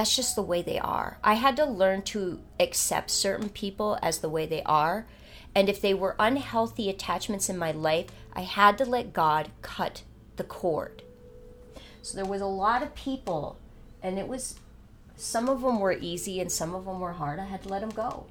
That's 0.00 0.16
just 0.16 0.34
the 0.34 0.40
way 0.40 0.62
they 0.62 0.78
are. 0.78 1.18
I 1.22 1.34
had 1.34 1.56
to 1.56 1.66
learn 1.66 2.00
to 2.04 2.40
accept 2.58 3.10
certain 3.10 3.50
people 3.50 3.98
as 4.00 4.20
the 4.20 4.30
way 4.30 4.46
they 4.46 4.62
are. 4.62 5.04
And 5.54 5.68
if 5.68 5.82
they 5.82 5.92
were 5.92 6.16
unhealthy 6.18 6.88
attachments 6.88 7.50
in 7.50 7.58
my 7.58 7.70
life, 7.72 8.06
I 8.32 8.40
had 8.40 8.78
to 8.78 8.86
let 8.86 9.12
God 9.12 9.50
cut 9.60 10.04
the 10.36 10.44
cord. 10.44 11.02
So 12.00 12.16
there 12.16 12.24
was 12.24 12.40
a 12.40 12.46
lot 12.46 12.82
of 12.82 12.94
people, 12.94 13.58
and 14.02 14.18
it 14.18 14.26
was 14.26 14.58
some 15.16 15.50
of 15.50 15.60
them 15.60 15.80
were 15.80 15.92
easy 15.92 16.40
and 16.40 16.50
some 16.50 16.74
of 16.74 16.86
them 16.86 16.98
were 16.98 17.12
hard. 17.12 17.38
I 17.38 17.44
had 17.44 17.62
to 17.64 17.68
let 17.68 17.82
them 17.82 17.90
go. 17.90 18.24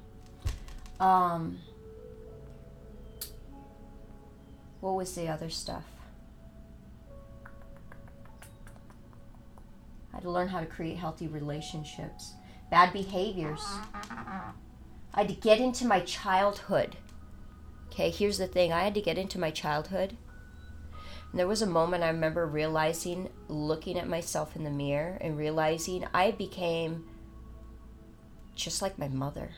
Um, 1.00 1.60
what 4.80 4.96
was 4.96 5.14
the 5.14 5.28
other 5.28 5.52
stuff? 5.52 5.84
I 10.12 10.18
had 10.18 10.24
to 10.24 10.32
learn 10.32 10.48
how 10.48 10.60
to 10.60 10.66
create 10.66 10.98
healthy 10.98 11.28
relationships. 11.28 12.34
Bad 12.72 12.94
behaviors. 12.94 13.64
I 13.94 14.52
had 15.14 15.28
to 15.28 15.34
get 15.34 15.60
into 15.60 15.86
my 15.86 16.02
childhood. 16.02 16.98
Okay, 17.88 18.10
here's 18.10 18.38
the 18.38 18.48
thing 18.48 18.72
I 18.72 18.84
had 18.84 18.94
to 18.96 19.02
get 19.02 19.18
into 19.18 19.40
my 19.40 19.52
childhood. 19.52 20.16
And 21.32 21.40
there 21.40 21.48
was 21.48 21.62
a 21.62 21.68
moment 21.68 22.04
I 22.04 22.10
remember 22.10 22.46
realizing, 22.46 23.30
looking 23.48 23.98
at 24.00 24.08
myself 24.08 24.56
in 24.56 24.64
the 24.64 24.70
mirror 24.70 25.18
and 25.22 25.38
realizing 25.38 26.06
I 26.14 26.32
became 26.32 27.08
just 28.56 28.82
like 28.82 28.98
my 28.98 29.08
mother. 29.08 29.52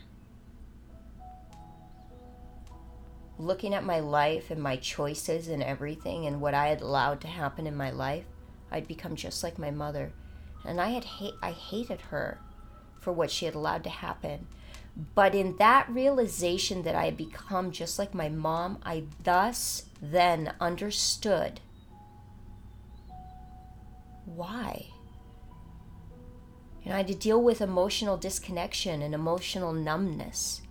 Looking 3.37 3.73
at 3.73 3.83
my 3.83 3.99
life 3.99 4.51
and 4.51 4.61
my 4.61 4.75
choices 4.75 5.47
and 5.47 5.63
everything 5.63 6.27
and 6.27 6.41
what 6.41 6.53
I 6.53 6.67
had 6.67 6.81
allowed 6.81 7.21
to 7.21 7.27
happen 7.27 7.65
in 7.65 7.75
my 7.75 7.89
life, 7.89 8.25
I'd 8.71 8.87
become 8.87 9.15
just 9.15 9.43
like 9.43 9.57
my 9.57 9.71
mother 9.71 10.13
and 10.65 10.79
I 10.79 10.89
had 10.89 11.03
hate 11.03 11.33
I 11.41 11.51
hated 11.51 12.01
her 12.09 12.39
for 12.99 13.11
what 13.11 13.31
she 13.31 13.45
had 13.45 13.55
allowed 13.55 13.83
to 13.85 13.89
happen. 13.89 14.47
But 15.15 15.33
in 15.33 15.57
that 15.57 15.89
realization 15.89 16.83
that 16.83 16.95
I 16.95 17.05
had 17.05 17.17
become 17.17 17.71
just 17.71 17.97
like 17.97 18.13
my 18.13 18.29
mom, 18.29 18.79
I 18.83 19.03
thus 19.23 19.85
then 20.01 20.53
understood 20.59 21.61
why. 24.25 24.87
And 26.83 26.93
I 26.93 26.97
had 26.97 27.07
to 27.07 27.15
deal 27.15 27.41
with 27.41 27.61
emotional 27.61 28.17
disconnection 28.17 29.01
and 29.01 29.13
emotional 29.13 29.71
numbness. 29.71 30.61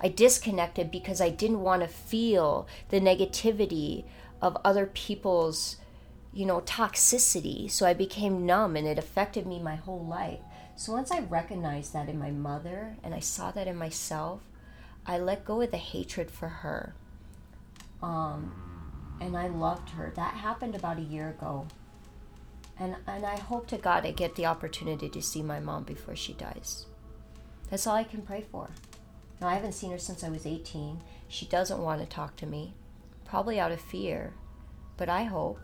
I 0.00 0.08
disconnected 0.08 0.90
because 0.90 1.20
I 1.20 1.30
didn't 1.30 1.62
want 1.62 1.82
to 1.82 1.88
feel 1.88 2.66
the 2.90 3.00
negativity 3.00 4.04
of 4.40 4.56
other 4.64 4.86
people's 4.86 5.76
you 6.36 6.44
know, 6.44 6.60
toxicity. 6.60 7.70
So 7.70 7.86
I 7.86 7.94
became 7.94 8.44
numb 8.44 8.76
and 8.76 8.86
it 8.86 8.98
affected 8.98 9.46
me 9.46 9.58
my 9.58 9.76
whole 9.76 10.04
life. 10.04 10.40
So 10.76 10.92
once 10.92 11.10
I 11.10 11.20
recognized 11.20 11.94
that 11.94 12.10
in 12.10 12.18
my 12.18 12.30
mother 12.30 12.94
and 13.02 13.14
I 13.14 13.20
saw 13.20 13.50
that 13.52 13.66
in 13.66 13.76
myself, 13.76 14.42
I 15.06 15.16
let 15.16 15.46
go 15.46 15.62
of 15.62 15.70
the 15.70 15.78
hatred 15.78 16.30
for 16.30 16.48
her. 16.48 16.94
Um, 18.02 19.16
and 19.18 19.34
I 19.34 19.48
loved 19.48 19.88
her. 19.90 20.12
That 20.14 20.34
happened 20.34 20.74
about 20.74 20.98
a 20.98 21.02
year 21.02 21.30
ago. 21.30 21.68
And, 22.78 22.96
and 23.06 23.24
I 23.24 23.38
hope 23.38 23.66
to 23.68 23.78
God 23.78 24.04
I 24.04 24.10
get 24.10 24.34
the 24.34 24.44
opportunity 24.44 25.08
to 25.08 25.22
see 25.22 25.42
my 25.42 25.58
mom 25.58 25.84
before 25.84 26.16
she 26.16 26.34
dies. 26.34 26.84
That's 27.70 27.86
all 27.86 27.96
I 27.96 28.04
can 28.04 28.20
pray 28.20 28.44
for. 28.52 28.68
Now, 29.40 29.48
I 29.48 29.54
haven't 29.54 29.72
seen 29.72 29.90
her 29.90 29.98
since 29.98 30.22
I 30.22 30.28
was 30.28 30.44
18. 30.44 31.00
She 31.28 31.46
doesn't 31.46 31.80
want 31.80 32.02
to 32.02 32.06
talk 32.06 32.36
to 32.36 32.46
me, 32.46 32.74
probably 33.24 33.58
out 33.58 33.72
of 33.72 33.80
fear. 33.80 34.34
But 34.98 35.08
I 35.08 35.24
hope 35.24 35.60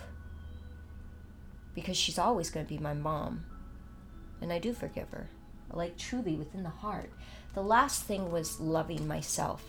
because 1.74 1.96
she's 1.96 2.18
always 2.18 2.50
going 2.50 2.66
to 2.66 2.72
be 2.72 2.78
my 2.78 2.94
mom. 2.94 3.44
And 4.40 4.52
I 4.52 4.58
do 4.58 4.72
forgive 4.72 5.10
her, 5.10 5.28
like 5.72 5.96
truly 5.96 6.34
within 6.34 6.62
the 6.62 6.68
heart. 6.68 7.10
The 7.54 7.62
last 7.62 8.04
thing 8.04 8.30
was 8.32 8.60
loving 8.60 9.06
myself. 9.06 9.64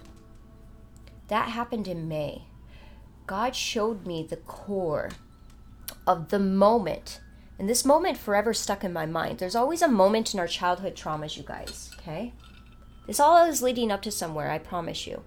That 1.28 1.50
happened 1.50 1.88
in 1.88 2.08
May. 2.08 2.44
God 3.28 3.56
showed 3.56 4.06
me 4.06 4.24
the 4.24 4.38
core 4.38 5.12
of 6.06 6.30
the 6.30 6.39
moment. 6.39 7.20
And 7.58 7.70
this 7.70 7.86
moment 7.86 8.18
forever 8.18 8.54
stuck 8.54 8.84
in 8.84 8.92
my 8.92 9.06
mind. 9.06 9.39
There's 9.39 9.56
always 9.56 9.82
a 9.82 9.88
moment 9.88 10.34
in 10.34 10.39
our 10.39 10.48
childhood 10.48 10.96
traumas, 10.96 11.38
you 11.38 11.44
guys, 11.44 11.92
okay? 12.00 12.34
This 13.08 13.20
all 13.20 13.46
is 13.46 13.62
leading 13.62 13.92
up 13.92 14.02
to 14.04 14.12
somewhere, 14.12 14.50
I 14.50 14.58
promise 14.58 15.06
you. 15.06 15.24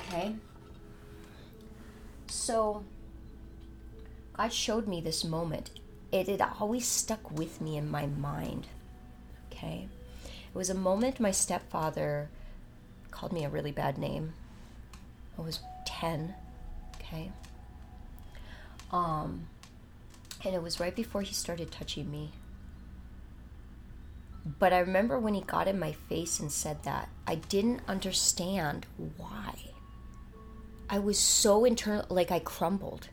Okay? 0.00 0.34
So, 2.28 2.84
God 4.36 4.52
showed 4.52 4.86
me 4.86 5.00
this 5.00 5.24
moment. 5.24 5.70
It 6.12 6.28
had 6.28 6.42
always 6.60 6.86
stuck 6.86 7.30
with 7.30 7.60
me 7.60 7.76
in 7.76 7.90
my 7.90 8.06
mind. 8.06 8.66
Okay? 9.50 9.88
It 10.24 10.56
was 10.56 10.70
a 10.70 10.74
moment 10.74 11.20
my 11.20 11.30
stepfather 11.30 12.28
called 13.10 13.32
me 13.32 13.44
a 13.44 13.48
really 13.48 13.72
bad 13.72 13.96
name. 13.96 14.34
I 15.38 15.42
was 15.42 15.60
10. 15.86 16.34
Okay? 16.96 17.30
Um, 18.92 19.46
and 20.44 20.54
it 20.54 20.62
was 20.62 20.80
right 20.80 20.94
before 20.94 21.22
he 21.22 21.32
started 21.32 21.70
touching 21.70 22.10
me. 22.10 22.32
But 24.58 24.72
I 24.72 24.80
remember 24.80 25.18
when 25.18 25.34
he 25.34 25.40
got 25.40 25.68
in 25.68 25.78
my 25.78 25.92
face 25.92 26.38
and 26.38 26.52
said 26.52 26.82
that, 26.82 27.08
I 27.26 27.36
didn't 27.36 27.80
understand 27.88 28.86
why. 29.16 29.54
I 30.90 30.98
was 30.98 31.18
so 31.18 31.64
internal, 31.64 32.04
like 32.10 32.30
I 32.30 32.40
crumbled 32.40 33.08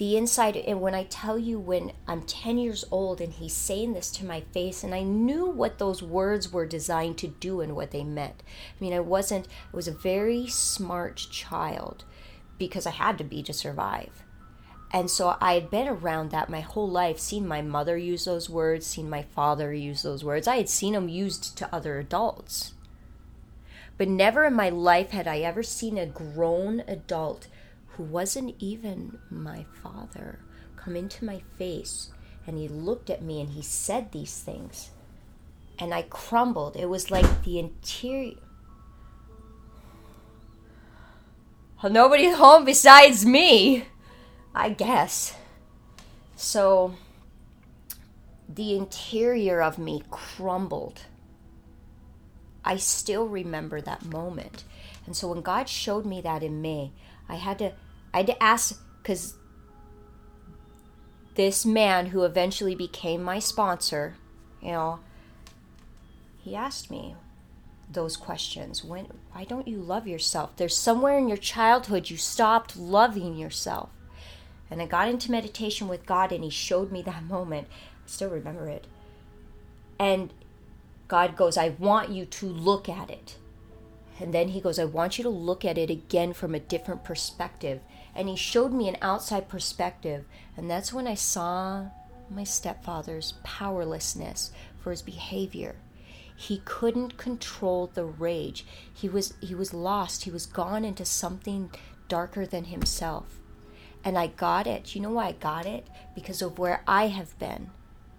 the 0.00 0.16
inside 0.16 0.56
and 0.56 0.80
when 0.80 0.94
i 0.94 1.04
tell 1.04 1.38
you 1.38 1.60
when 1.60 1.92
i'm 2.08 2.22
10 2.22 2.56
years 2.56 2.86
old 2.90 3.20
and 3.20 3.34
he's 3.34 3.52
saying 3.52 3.92
this 3.92 4.10
to 4.10 4.24
my 4.24 4.40
face 4.40 4.82
and 4.82 4.94
i 4.94 5.02
knew 5.02 5.44
what 5.44 5.78
those 5.78 6.02
words 6.02 6.50
were 6.50 6.64
designed 6.64 7.18
to 7.18 7.28
do 7.28 7.60
and 7.60 7.76
what 7.76 7.90
they 7.90 8.02
meant. 8.02 8.42
I 8.42 8.82
mean 8.82 8.94
i 8.94 9.00
wasn't 9.00 9.46
i 9.46 9.76
was 9.76 9.86
a 9.86 9.92
very 9.92 10.46
smart 10.46 11.18
child 11.30 12.04
because 12.56 12.86
i 12.86 12.92
had 12.92 13.18
to 13.18 13.24
be 13.24 13.42
to 13.42 13.52
survive. 13.52 14.24
And 14.90 15.10
so 15.10 15.36
i 15.38 15.52
had 15.52 15.70
been 15.70 15.86
around 15.86 16.30
that 16.30 16.48
my 16.48 16.60
whole 16.60 16.88
life 16.88 17.18
seen 17.18 17.46
my 17.46 17.60
mother 17.60 17.98
use 17.98 18.24
those 18.24 18.48
words 18.48 18.86
seen 18.86 19.10
my 19.10 19.24
father 19.24 19.70
use 19.74 20.00
those 20.00 20.24
words. 20.24 20.48
I 20.48 20.56
had 20.56 20.70
seen 20.70 20.94
them 20.94 21.10
used 21.10 21.58
to 21.58 21.74
other 21.74 21.98
adults. 21.98 22.72
But 23.98 24.08
never 24.08 24.46
in 24.46 24.54
my 24.54 24.70
life 24.70 25.10
had 25.10 25.28
i 25.28 25.40
ever 25.40 25.62
seen 25.62 25.98
a 25.98 26.06
grown 26.06 26.80
adult 26.88 27.48
who 28.00 28.06
wasn't 28.06 28.54
even 28.58 29.18
my 29.28 29.62
father, 29.82 30.38
come 30.74 30.96
into 30.96 31.22
my 31.22 31.42
face 31.58 32.08
and 32.46 32.56
he 32.56 32.66
looked 32.66 33.10
at 33.10 33.20
me 33.20 33.42
and 33.42 33.50
he 33.50 33.60
said 33.60 34.10
these 34.10 34.38
things. 34.40 34.88
And 35.78 35.92
I 35.92 36.02
crumbled. 36.08 36.76
It 36.76 36.86
was 36.86 37.10
like 37.10 37.44
the 37.44 37.58
interior. 37.58 38.36
Well, 41.82 41.92
nobody's 41.92 42.36
home 42.36 42.64
besides 42.64 43.26
me, 43.26 43.84
I 44.54 44.70
guess. 44.70 45.36
So 46.36 46.94
the 48.48 48.78
interior 48.78 49.60
of 49.60 49.76
me 49.76 50.04
crumbled. 50.10 51.02
I 52.64 52.78
still 52.78 53.28
remember 53.28 53.82
that 53.82 54.06
moment. 54.06 54.64
And 55.04 55.14
so 55.14 55.28
when 55.28 55.42
God 55.42 55.68
showed 55.68 56.06
me 56.06 56.22
that 56.22 56.42
in 56.42 56.62
May, 56.62 56.92
I 57.28 57.34
had 57.34 57.58
to 57.58 57.72
I 58.12 58.18
had 58.18 58.26
to 58.26 58.42
ask 58.42 58.80
because 59.02 59.34
this 61.34 61.64
man 61.64 62.06
who 62.06 62.24
eventually 62.24 62.74
became 62.74 63.22
my 63.22 63.38
sponsor, 63.38 64.16
you 64.60 64.72
know, 64.72 65.00
he 66.38 66.54
asked 66.54 66.90
me 66.90 67.14
those 67.90 68.16
questions. 68.16 68.84
When 68.84 69.06
why 69.32 69.44
don't 69.44 69.68
you 69.68 69.78
love 69.78 70.06
yourself? 70.06 70.56
There's 70.56 70.76
somewhere 70.76 71.18
in 71.18 71.28
your 71.28 71.36
childhood 71.36 72.10
you 72.10 72.16
stopped 72.16 72.76
loving 72.76 73.36
yourself. 73.36 73.90
And 74.70 74.80
I 74.80 74.86
got 74.86 75.08
into 75.08 75.30
meditation 75.30 75.88
with 75.88 76.06
God 76.06 76.30
and 76.32 76.44
he 76.44 76.50
showed 76.50 76.92
me 76.92 77.02
that 77.02 77.24
moment. 77.24 77.68
I 77.70 78.08
still 78.08 78.30
remember 78.30 78.68
it. 78.68 78.86
And 79.98 80.32
God 81.08 81.36
goes, 81.36 81.56
I 81.56 81.70
want 81.70 82.10
you 82.10 82.24
to 82.24 82.46
look 82.46 82.88
at 82.88 83.10
it. 83.10 83.36
And 84.20 84.32
then 84.32 84.48
he 84.48 84.60
goes, 84.60 84.78
I 84.78 84.84
want 84.84 85.18
you 85.18 85.24
to 85.24 85.30
look 85.30 85.64
at 85.64 85.78
it 85.78 85.90
again 85.90 86.32
from 86.32 86.54
a 86.54 86.60
different 86.60 87.04
perspective. 87.04 87.80
And 88.20 88.28
he 88.28 88.36
showed 88.36 88.74
me 88.74 88.86
an 88.86 88.98
outside 89.00 89.48
perspective. 89.48 90.26
And 90.54 90.70
that's 90.70 90.92
when 90.92 91.06
I 91.06 91.14
saw 91.14 91.86
my 92.28 92.44
stepfather's 92.44 93.32
powerlessness 93.44 94.52
for 94.78 94.90
his 94.90 95.00
behavior. 95.00 95.76
He 96.36 96.60
couldn't 96.66 97.16
control 97.16 97.86
the 97.86 98.04
rage. 98.04 98.66
He 98.92 99.08
was 99.08 99.32
he 99.40 99.54
was 99.54 99.72
lost. 99.72 100.24
He 100.24 100.30
was 100.30 100.44
gone 100.44 100.84
into 100.84 101.06
something 101.06 101.70
darker 102.08 102.44
than 102.44 102.64
himself. 102.64 103.40
And 104.04 104.18
I 104.18 104.26
got 104.26 104.66
it. 104.66 104.94
You 104.94 105.00
know 105.00 105.12
why 105.12 105.28
I 105.28 105.32
got 105.32 105.64
it? 105.64 105.88
Because 106.14 106.42
of 106.42 106.58
where 106.58 106.82
I 106.86 107.06
have 107.06 107.38
been 107.38 107.70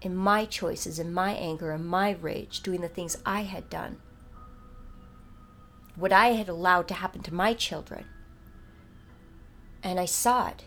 in 0.01 0.15
my 0.15 0.45
choices, 0.45 0.97
in 0.97 1.13
my 1.13 1.33
anger, 1.33 1.71
in 1.73 1.85
my 1.85 2.13
rage, 2.13 2.61
doing 2.61 2.81
the 2.81 2.89
things 2.89 3.19
I 3.23 3.41
had 3.41 3.69
done. 3.69 3.97
What 5.95 6.11
I 6.11 6.29
had 6.29 6.49
allowed 6.49 6.87
to 6.87 6.95
happen 6.95 7.21
to 7.21 7.33
my 7.35 7.53
children. 7.53 8.05
And 9.83 9.99
I 9.99 10.05
saw 10.05 10.49
it. 10.49 10.65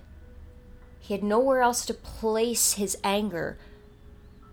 He 1.00 1.14
had 1.14 1.22
nowhere 1.22 1.60
else 1.60 1.84
to 1.86 1.94
place 1.94 2.74
his 2.74 2.96
anger 3.04 3.58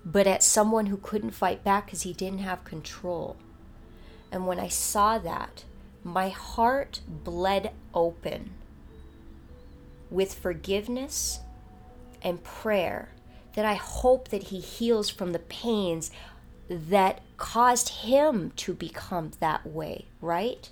but 0.03 0.27
at 0.27 0.43
someone 0.43 0.87
who 0.87 0.97
couldn't 0.97 1.31
fight 1.31 1.63
back 1.63 1.85
because 1.85 2.01
he 2.01 2.13
didn't 2.13 2.39
have 2.39 2.63
control. 2.63 3.37
And 4.31 4.47
when 4.47 4.59
I 4.59 4.67
saw 4.67 5.17
that, 5.19 5.63
my 6.03 6.29
heart 6.29 7.01
bled 7.07 7.71
open 7.93 8.51
with 10.09 10.33
forgiveness 10.33 11.39
and 12.21 12.43
prayer 12.43 13.09
that 13.55 13.65
I 13.65 13.75
hope 13.75 14.29
that 14.29 14.43
he 14.43 14.59
heals 14.59 15.09
from 15.09 15.33
the 15.33 15.39
pains 15.39 16.11
that 16.69 17.21
caused 17.37 17.89
him 17.89 18.51
to 18.55 18.73
become 18.73 19.31
that 19.39 19.65
way, 19.65 20.05
right? 20.21 20.69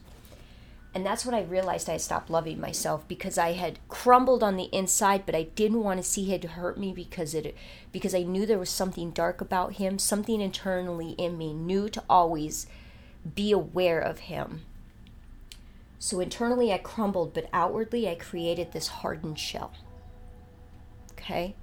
And 1.00 1.06
that's 1.06 1.26
when 1.26 1.34
I 1.34 1.44
realized 1.44 1.90
I 1.90 1.96
stopped 1.96 2.30
loving 2.30 2.60
myself 2.60 3.08
because 3.08 3.38
I 3.38 3.54
had 3.54 3.80
crumbled 3.88 4.44
on 4.44 4.58
the 4.58 4.68
inside, 4.74 5.26
but 5.26 5.34
I 5.34 5.44
didn't 5.44 5.82
want 5.82 5.98
to 5.98 6.04
see 6.04 6.34
it 6.34 6.44
hurt 6.44 6.78
me 6.78 6.92
because 6.92 7.34
it 7.34 7.56
because 7.94 8.14
I 8.14 8.24
knew 8.24 8.46
there 8.46 8.60
was 8.60 8.70
something 8.70 9.12
dark 9.12 9.40
about 9.40 9.76
him, 9.76 9.98
something 9.98 10.42
internally 10.42 11.12
in 11.12 11.38
me 11.38 11.54
knew 11.54 11.88
to 11.88 12.04
always 12.10 12.68
be 13.34 13.54
aware 13.54 14.02
of 14.02 14.20
him. 14.20 14.64
So 16.00 16.20
internally 16.20 16.74
I 16.74 16.80
crumbled, 16.80 17.34
but 17.34 17.48
outwardly 17.54 18.10
I 18.10 18.16
created 18.16 18.74
this 18.74 18.88
hardened 18.90 19.40
shell. 19.40 19.72
Okay? 21.14 21.56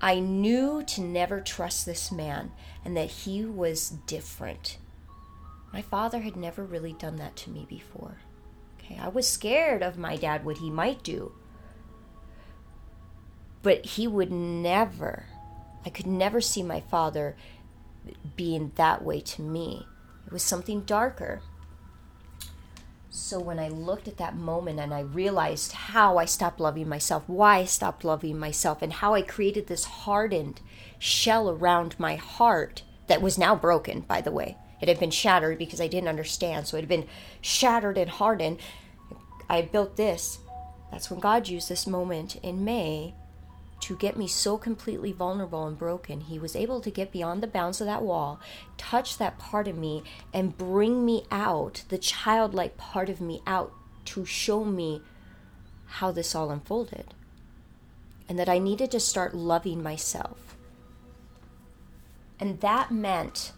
I 0.00 0.18
knew 0.18 0.82
to 0.88 1.00
never 1.00 1.40
trust 1.40 1.86
this 1.86 2.10
man 2.10 2.50
and 2.84 2.96
that 2.96 3.08
he 3.08 3.44
was 3.44 3.90
different. 4.08 4.78
My 5.72 5.80
father 5.80 6.22
had 6.22 6.34
never 6.34 6.64
really 6.64 6.92
done 6.92 7.18
that 7.18 7.36
to 7.36 7.50
me 7.50 7.68
before. 7.70 8.16
Okay, 8.84 8.98
I 9.00 9.08
was 9.08 9.28
scared 9.28 9.82
of 9.82 9.98
my 9.98 10.16
dad, 10.16 10.44
what 10.44 10.58
he 10.58 10.70
might 10.70 11.02
do. 11.02 11.32
But 13.62 13.84
he 13.86 14.08
would 14.08 14.32
never, 14.32 15.26
I 15.86 15.90
could 15.90 16.06
never 16.06 16.40
see 16.40 16.62
my 16.62 16.80
father 16.80 17.36
being 18.36 18.72
that 18.74 19.04
way 19.04 19.20
to 19.20 19.42
me. 19.42 19.86
It 20.26 20.32
was 20.32 20.42
something 20.42 20.80
darker. 20.82 21.42
So 23.14 23.38
when 23.38 23.58
I 23.58 23.68
looked 23.68 24.08
at 24.08 24.16
that 24.16 24.36
moment 24.36 24.80
and 24.80 24.92
I 24.92 25.00
realized 25.00 25.72
how 25.72 26.16
I 26.16 26.24
stopped 26.24 26.58
loving 26.58 26.88
myself, 26.88 27.24
why 27.26 27.58
I 27.58 27.64
stopped 27.66 28.04
loving 28.04 28.38
myself, 28.38 28.80
and 28.80 28.92
how 28.92 29.14
I 29.14 29.22
created 29.22 29.66
this 29.66 29.84
hardened 29.84 30.60
shell 30.98 31.50
around 31.50 31.94
my 32.00 32.16
heart 32.16 32.82
that 33.08 33.20
was 33.20 33.36
now 33.36 33.54
broken, 33.54 34.00
by 34.00 34.22
the 34.22 34.32
way. 34.32 34.56
It 34.82 34.88
had 34.88 34.98
been 34.98 35.12
shattered 35.12 35.58
because 35.58 35.80
I 35.80 35.86
didn't 35.86 36.08
understand. 36.08 36.66
So 36.66 36.76
it 36.76 36.80
had 36.80 36.88
been 36.88 37.06
shattered 37.40 37.96
and 37.96 38.10
hardened. 38.10 38.58
I 39.48 39.62
built 39.62 39.96
this. 39.96 40.40
That's 40.90 41.08
when 41.08 41.20
God 41.20 41.48
used 41.48 41.68
this 41.68 41.86
moment 41.86 42.36
in 42.42 42.64
May 42.64 43.14
to 43.82 43.96
get 43.96 44.16
me 44.16 44.26
so 44.26 44.58
completely 44.58 45.12
vulnerable 45.12 45.66
and 45.66 45.78
broken. 45.78 46.22
He 46.22 46.38
was 46.38 46.56
able 46.56 46.80
to 46.80 46.90
get 46.90 47.12
beyond 47.12 47.42
the 47.42 47.46
bounds 47.46 47.80
of 47.80 47.86
that 47.86 48.02
wall, 48.02 48.40
touch 48.76 49.18
that 49.18 49.38
part 49.38 49.68
of 49.68 49.76
me, 49.76 50.02
and 50.34 50.58
bring 50.58 51.04
me 51.04 51.24
out, 51.30 51.84
the 51.88 51.98
childlike 51.98 52.76
part 52.76 53.08
of 53.08 53.20
me 53.20 53.40
out, 53.46 53.72
to 54.06 54.24
show 54.24 54.64
me 54.64 55.00
how 55.86 56.10
this 56.10 56.34
all 56.34 56.50
unfolded. 56.50 57.14
And 58.28 58.38
that 58.38 58.48
I 58.48 58.58
needed 58.58 58.90
to 58.90 59.00
start 59.00 59.34
loving 59.34 59.82
myself. 59.82 60.56
And 62.40 62.60
that 62.60 62.90
meant 62.90 63.52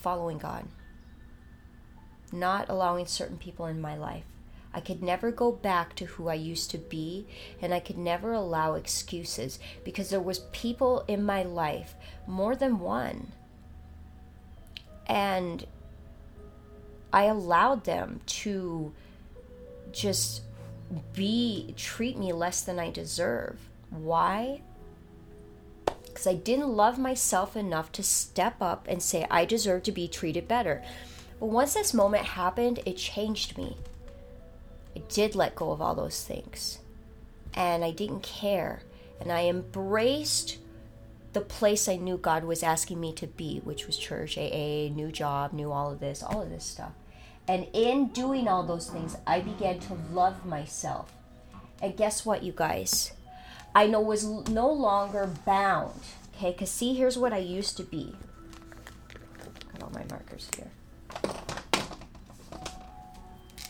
following 0.00 0.38
God, 0.38 0.66
not 2.32 2.68
allowing 2.68 3.06
certain 3.06 3.38
people 3.38 3.66
in 3.66 3.80
my 3.80 3.96
life 3.96 4.24
I 4.72 4.80
could 4.80 5.02
never 5.02 5.30
go 5.30 5.50
back 5.50 5.96
to 5.96 6.04
who 6.04 6.28
I 6.28 6.34
used 6.34 6.70
to 6.70 6.78
be 6.78 7.26
and 7.60 7.74
I 7.74 7.80
could 7.80 7.98
never 7.98 8.32
allow 8.32 8.74
excuses 8.74 9.58
because 9.84 10.10
there 10.10 10.20
was 10.20 10.40
people 10.52 11.04
in 11.08 11.24
my 11.24 11.42
life, 11.42 11.94
more 12.26 12.54
than 12.54 12.78
one. 12.78 13.32
And 15.06 15.66
I 17.12 17.24
allowed 17.24 17.84
them 17.84 18.20
to 18.26 18.92
just 19.90 20.42
be 21.14 21.74
treat 21.76 22.16
me 22.16 22.32
less 22.32 22.62
than 22.62 22.78
I 22.78 22.90
deserve. 22.90 23.58
Why? 23.90 24.62
Because 26.20 26.34
I 26.34 26.38
didn't 26.38 26.68
love 26.76 26.98
myself 26.98 27.56
enough 27.56 27.92
to 27.92 28.02
step 28.02 28.56
up 28.60 28.86
and 28.86 29.02
say 29.02 29.26
I 29.30 29.46
deserve 29.46 29.84
to 29.84 29.90
be 29.90 30.06
treated 30.06 30.46
better. 30.46 30.82
But 31.38 31.46
once 31.46 31.72
this 31.72 31.94
moment 31.94 32.26
happened, 32.26 32.80
it 32.84 32.98
changed 32.98 33.56
me. 33.56 33.78
I 34.94 34.98
did 35.08 35.34
let 35.34 35.54
go 35.54 35.70
of 35.70 35.80
all 35.80 35.94
those 35.94 36.22
things. 36.22 36.80
And 37.54 37.82
I 37.82 37.90
didn't 37.92 38.22
care. 38.22 38.82
And 39.18 39.32
I 39.32 39.46
embraced 39.46 40.58
the 41.32 41.40
place 41.40 41.88
I 41.88 41.96
knew 41.96 42.18
God 42.18 42.44
was 42.44 42.62
asking 42.62 43.00
me 43.00 43.14
to 43.14 43.26
be, 43.26 43.62
which 43.64 43.86
was 43.86 43.96
church, 43.96 44.36
AA, 44.36 44.92
new 44.92 45.10
job, 45.10 45.54
new 45.54 45.72
all 45.72 45.90
of 45.90 46.00
this, 46.00 46.22
all 46.22 46.42
of 46.42 46.50
this 46.50 46.66
stuff. 46.66 46.92
And 47.48 47.66
in 47.72 48.08
doing 48.08 48.46
all 48.46 48.62
those 48.62 48.90
things, 48.90 49.16
I 49.26 49.40
began 49.40 49.78
to 49.78 49.96
love 50.12 50.44
myself. 50.44 51.14
And 51.80 51.96
guess 51.96 52.26
what, 52.26 52.42
you 52.42 52.52
guys? 52.52 53.12
I 53.74 53.86
know 53.86 54.00
was 54.00 54.24
no 54.24 54.70
longer 54.70 55.30
bound. 55.46 56.00
Okay, 56.34 56.52
because 56.52 56.70
see, 56.70 56.94
here's 56.94 57.18
what 57.18 57.32
I 57.32 57.38
used 57.38 57.76
to 57.76 57.82
be. 57.82 58.14
Got 59.72 59.82
all 59.82 59.90
my 59.90 60.04
markers 60.10 60.48
here. 60.56 60.70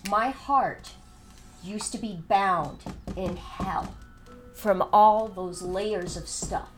My 0.08 0.30
heart 0.30 0.92
used 1.62 1.92
to 1.92 1.98
be 1.98 2.22
bound 2.28 2.78
in 3.16 3.36
hell 3.36 3.94
from 4.54 4.82
all 4.92 5.28
those 5.28 5.62
layers 5.62 6.16
of 6.16 6.28
stuff. 6.28 6.68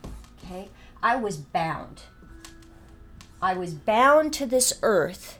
Okay? 0.43 0.69
I 1.01 1.15
was 1.15 1.37
bound. 1.37 2.03
I 3.41 3.55
was 3.55 3.73
bound 3.73 4.33
to 4.33 4.45
this 4.45 4.79
earth 4.81 5.39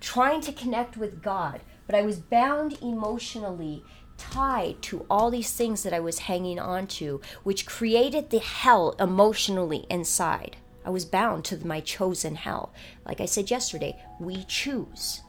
trying 0.00 0.40
to 0.42 0.52
connect 0.52 0.96
with 0.96 1.22
God, 1.22 1.60
but 1.86 1.94
I 1.94 2.02
was 2.02 2.18
bound 2.18 2.78
emotionally, 2.82 3.82
tied 4.18 4.80
to 4.82 5.06
all 5.10 5.30
these 5.30 5.52
things 5.52 5.82
that 5.82 5.92
I 5.92 6.00
was 6.00 6.20
hanging 6.20 6.58
on 6.58 6.86
to, 6.88 7.20
which 7.42 7.66
created 7.66 8.30
the 8.30 8.38
hell 8.38 8.94
emotionally 8.98 9.86
inside. 9.90 10.56
I 10.84 10.90
was 10.90 11.04
bound 11.04 11.44
to 11.46 11.66
my 11.66 11.80
chosen 11.80 12.36
hell. 12.36 12.72
Like 13.04 13.20
I 13.20 13.26
said 13.26 13.50
yesterday, 13.50 14.00
we 14.20 14.44
choose. 14.44 15.22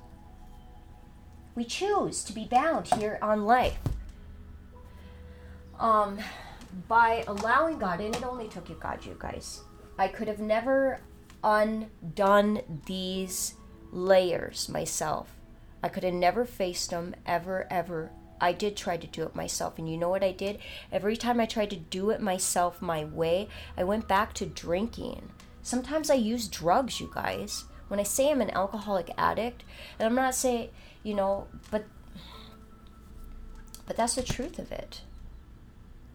We 1.55 1.65
choose 1.65 2.23
to 2.25 2.33
be 2.33 2.45
bound 2.45 2.87
here 2.93 3.17
on 3.21 3.45
life. 3.45 3.79
Um, 5.79 6.19
by 6.87 7.23
allowing 7.27 7.79
God, 7.79 7.99
and 8.01 8.15
it 8.15 8.23
only 8.23 8.47
took 8.47 8.69
you 8.69 8.77
God, 8.79 9.03
you 9.03 9.15
guys. 9.17 9.61
I 9.97 10.07
could 10.07 10.27
have 10.27 10.39
never 10.39 11.01
undone 11.43 12.61
these 12.85 13.55
layers 13.91 14.69
myself. 14.69 15.33
I 15.81 15.89
could 15.89 16.03
have 16.03 16.13
never 16.13 16.45
faced 16.45 16.91
them 16.91 17.15
ever, 17.25 17.67
ever. 17.71 18.11
I 18.39 18.51
did 18.53 18.75
try 18.77 18.97
to 18.97 19.07
do 19.07 19.23
it 19.23 19.35
myself. 19.35 19.77
And 19.77 19.89
you 19.89 19.97
know 19.97 20.09
what 20.09 20.23
I 20.23 20.31
did? 20.31 20.59
Every 20.91 21.17
time 21.17 21.39
I 21.39 21.45
tried 21.45 21.69
to 21.71 21.75
do 21.75 22.09
it 22.11 22.21
myself 22.21 22.81
my 22.81 23.05
way, 23.05 23.49
I 23.77 23.83
went 23.83 24.07
back 24.07 24.33
to 24.35 24.45
drinking. 24.45 25.29
Sometimes 25.61 26.09
I 26.09 26.15
use 26.15 26.47
drugs, 26.47 26.99
you 26.99 27.11
guys. 27.13 27.65
When 27.87 27.99
I 27.99 28.03
say 28.03 28.31
I'm 28.31 28.41
an 28.41 28.51
alcoholic 28.51 29.11
addict, 29.17 29.63
and 29.97 30.07
I'm 30.07 30.15
not 30.15 30.35
saying 30.35 30.69
you 31.03 31.13
know, 31.13 31.47
but 31.71 31.85
But 33.85 33.95
that's 33.95 34.15
the 34.15 34.23
truth 34.23 34.59
of 34.59 34.71
it. 34.71 35.01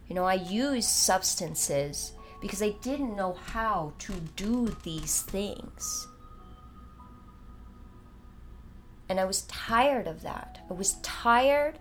You 0.06 0.14
know, 0.14 0.24
I 0.24 0.34
used 0.34 0.88
substances 0.90 2.12
because 2.40 2.62
I 2.62 2.70
didn't 2.82 3.16
know 3.16 3.32
how 3.32 3.94
to 4.00 4.12
do 4.36 4.76
these 4.82 5.22
things. 5.22 6.06
And 9.08 9.18
I 9.18 9.24
was 9.24 9.42
tired 9.42 10.06
of 10.06 10.22
that. 10.22 10.60
I 10.68 10.74
was 10.74 10.94
tired 11.02 11.78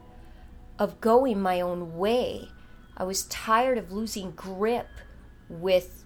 of 0.82 1.00
going 1.00 1.40
my 1.40 1.62
own 1.62 1.96
way. 1.96 2.50
I 2.98 3.04
was 3.04 3.26
tired 3.26 3.78
of 3.78 3.92
losing 3.92 4.32
grip 4.32 4.90
with 5.48 6.04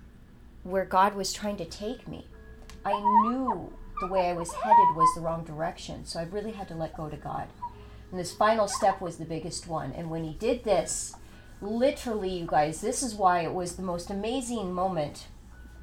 where 0.64 0.84
God 0.84 1.16
was 1.16 1.32
trying 1.32 1.56
to 1.58 1.66
take 1.66 2.10
me. 2.10 2.28
I 2.84 2.92
knew 2.92 3.72
the 4.02 4.08
way 4.08 4.30
I 4.30 4.34
was 4.34 4.52
headed 4.52 4.96
was 4.98 5.16
the 5.16 5.22
wrong 5.22 5.46
direction, 5.46 6.06
so 6.06 6.20
I 6.20 6.24
really 6.24 6.52
had 6.52 6.68
to 6.68 6.76
let 6.76 6.98
go 6.98 7.08
to 7.08 7.16
God. 7.16 7.48
And 8.12 8.20
this 8.20 8.34
final 8.34 8.68
step 8.68 9.00
was 9.00 9.16
the 9.16 9.24
biggest 9.24 9.66
one. 9.66 9.94
And 9.94 10.10
when 10.10 10.26
He 10.26 10.34
did 10.34 10.66
this, 10.66 11.16
literally, 11.62 12.38
you 12.38 12.46
guys, 12.46 12.82
this 12.82 13.02
is 13.02 13.16
why 13.16 13.44
it 13.44 13.54
was 13.54 13.78
the 13.78 13.82
most 13.82 14.10
amazing 14.10 14.74
moment 14.74 15.28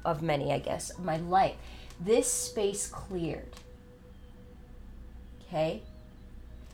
of 0.05 0.21
many, 0.21 0.53
I 0.53 0.59
guess, 0.59 0.91
of 0.91 1.03
my 1.03 1.17
life. 1.17 1.55
This 1.99 2.31
space 2.31 2.87
cleared. 2.87 3.55
Okay? 5.47 5.81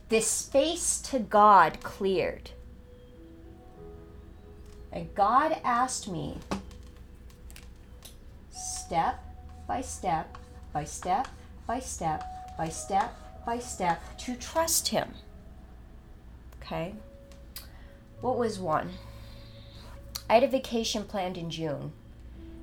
This 0.10 0.28
space 0.28 1.00
to 1.02 1.20
God 1.20 1.82
cleared. 1.82 2.50
And 4.92 5.14
God 5.14 5.56
asked 5.64 6.10
me 6.10 6.40
step 8.50 9.24
by 9.68 9.82
step, 9.82 10.36
by 10.74 10.84
step, 10.84 11.28
by 11.68 11.80
step, 11.80 12.24
by 12.58 12.70
step, 12.70 13.16
by 13.46 13.60
step 13.60 14.02
to 14.18 14.36
trust 14.36 14.88
Him. 14.88 15.14
Okay? 16.60 16.96
What 18.22 18.40
was 18.40 18.58
one? 18.58 18.90
I 20.28 20.34
had 20.34 20.44
a 20.44 20.48
vacation 20.48 21.04
planned 21.04 21.38
in 21.38 21.52
June, 21.52 21.92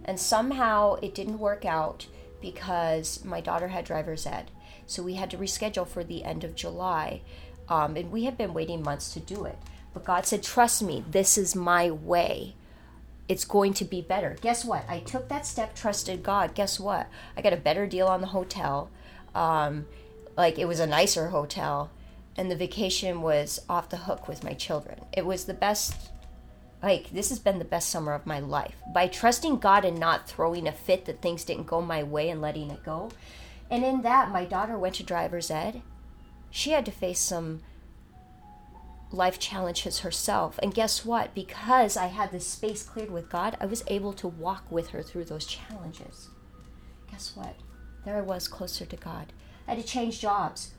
and 0.04 0.18
somehow 0.18 0.94
it 0.96 1.14
didn't 1.14 1.38
work 1.38 1.64
out 1.64 2.08
because 2.40 3.24
my 3.24 3.40
daughter 3.40 3.68
had 3.68 3.84
driver's 3.84 4.26
ed. 4.26 4.50
So 4.86 5.02
we 5.02 5.14
had 5.14 5.30
to 5.30 5.38
reschedule 5.38 5.86
for 5.86 6.04
the 6.04 6.24
end 6.24 6.44
of 6.44 6.54
July. 6.54 7.22
Um, 7.68 7.96
and 7.96 8.12
we 8.12 8.24
had 8.24 8.38
been 8.38 8.54
waiting 8.54 8.82
months 8.82 9.12
to 9.14 9.20
do 9.20 9.44
it. 9.44 9.58
But 9.92 10.04
God 10.04 10.26
said, 10.26 10.42
Trust 10.42 10.82
me, 10.82 11.04
this 11.10 11.36
is 11.36 11.56
my 11.56 11.90
way. 11.90 12.54
It's 13.28 13.44
going 13.44 13.74
to 13.74 13.84
be 13.84 14.00
better. 14.00 14.36
Guess 14.40 14.64
what? 14.64 14.84
I 14.88 15.00
took 15.00 15.28
that 15.28 15.46
step, 15.46 15.74
trusted 15.74 16.22
God. 16.22 16.54
Guess 16.54 16.78
what? 16.78 17.08
I 17.36 17.42
got 17.42 17.52
a 17.52 17.56
better 17.56 17.86
deal 17.86 18.06
on 18.06 18.20
the 18.20 18.28
hotel. 18.28 18.88
Um, 19.34 19.86
like 20.36 20.58
it 20.58 20.66
was 20.66 20.80
a 20.80 20.86
nicer 20.86 21.28
hotel 21.28 21.90
and 22.36 22.50
the 22.50 22.56
vacation 22.56 23.22
was 23.22 23.60
off 23.68 23.88
the 23.88 23.96
hook 23.96 24.28
with 24.28 24.44
my 24.44 24.52
children. 24.52 25.00
It 25.12 25.24
was 25.24 25.44
the 25.44 25.54
best 25.54 26.10
like 26.82 27.10
this 27.10 27.30
has 27.30 27.38
been 27.38 27.58
the 27.58 27.64
best 27.64 27.88
summer 27.88 28.12
of 28.12 28.26
my 28.26 28.38
life 28.38 28.76
by 28.92 29.08
trusting 29.08 29.58
God 29.58 29.84
and 29.84 29.98
not 29.98 30.28
throwing 30.28 30.68
a 30.68 30.72
fit 30.72 31.06
that 31.06 31.22
things 31.22 31.42
didn't 31.42 31.66
go 31.66 31.80
my 31.80 32.02
way 32.02 32.28
and 32.28 32.42
letting 32.42 32.70
it 32.70 32.84
go. 32.84 33.10
And 33.70 33.84
in 33.84 34.02
that, 34.02 34.30
my 34.30 34.44
daughter 34.44 34.78
went 34.78 34.96
to 34.96 35.02
driver's 35.02 35.50
ed. 35.50 35.82
She 36.50 36.70
had 36.70 36.84
to 36.86 36.92
face 36.92 37.18
some 37.18 37.62
life 39.10 39.38
challenges 39.38 40.00
herself. 40.00 40.58
And 40.62 40.74
guess 40.74 41.04
what? 41.04 41.34
Because 41.34 41.96
I 41.96 42.06
had 42.06 42.30
this 42.30 42.46
space 42.46 42.82
cleared 42.82 43.10
with 43.10 43.30
God, 43.30 43.56
I 43.60 43.66
was 43.66 43.84
able 43.86 44.12
to 44.14 44.28
walk 44.28 44.64
with 44.70 44.90
her 44.90 45.02
through 45.02 45.24
those 45.24 45.46
challenges. 45.46 46.28
Guess 47.10 47.32
what? 47.34 47.56
There 48.04 48.16
I 48.16 48.20
was 48.20 48.48
closer 48.48 48.84
to 48.84 48.96
God. 48.96 49.32
I 49.66 49.74
had 49.74 49.82
to 49.82 49.86
change 49.86 50.20
jobs. 50.20 50.72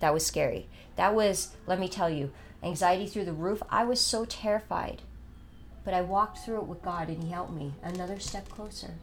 That 0.00 0.14
was 0.14 0.24
scary. 0.24 0.68
That 0.96 1.14
was, 1.14 1.54
let 1.66 1.80
me 1.80 1.88
tell 1.88 2.10
you, 2.10 2.30
anxiety 2.62 3.06
through 3.06 3.24
the 3.24 3.32
roof. 3.32 3.62
I 3.70 3.84
was 3.84 4.00
so 4.00 4.24
terrified. 4.24 5.02
But 5.84 5.94
I 5.94 6.02
walked 6.02 6.38
through 6.38 6.58
it 6.58 6.66
with 6.66 6.82
God 6.82 7.08
and 7.08 7.22
He 7.22 7.30
helped 7.30 7.52
me 7.52 7.74
another 7.82 8.18
step 8.18 8.48
closer. 8.48 8.94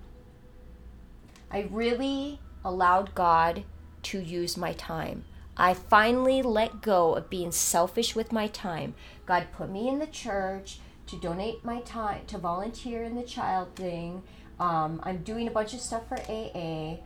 I 1.50 1.68
really 1.72 2.40
allowed 2.64 3.16
God 3.16 3.64
to 4.04 4.20
use 4.20 4.58
my 4.58 4.74
time. 4.74 5.26
I 5.56 5.74
finally 5.74 6.42
let 6.42 6.82
go 6.82 7.14
of 7.14 7.30
being 7.30 7.52
selfish 7.52 8.16
with 8.16 8.32
my 8.32 8.48
time. 8.48 8.96
God 9.26 9.48
put 9.54 9.70
me 9.70 9.88
in 9.88 10.00
the 10.00 10.08
church 10.08 10.80
to 11.08 11.20
donate 11.20 11.64
my 11.64 11.82
time, 11.82 12.26
to 12.28 12.38
volunteer 12.38 13.04
in 13.04 13.16
the 13.16 13.24
child 13.24 13.76
thing. 13.76 14.24
Um, 14.60 15.00
I'm 15.04 15.24
doing 15.24 15.48
a 15.48 15.52
bunch 15.52 15.74
of 15.74 15.80
stuff 15.80 16.08
for 16.08 16.18
AA. 16.18 16.98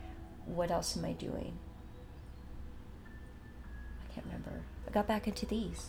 What 0.46 0.70
else 0.70 0.96
am 0.96 1.04
I 1.04 1.12
doing? 1.12 1.58
I 4.02 4.14
can't 4.14 4.26
remember. 4.26 4.62
I 4.86 4.90
got 4.90 5.06
back 5.06 5.28
into 5.28 5.44
these. 5.44 5.88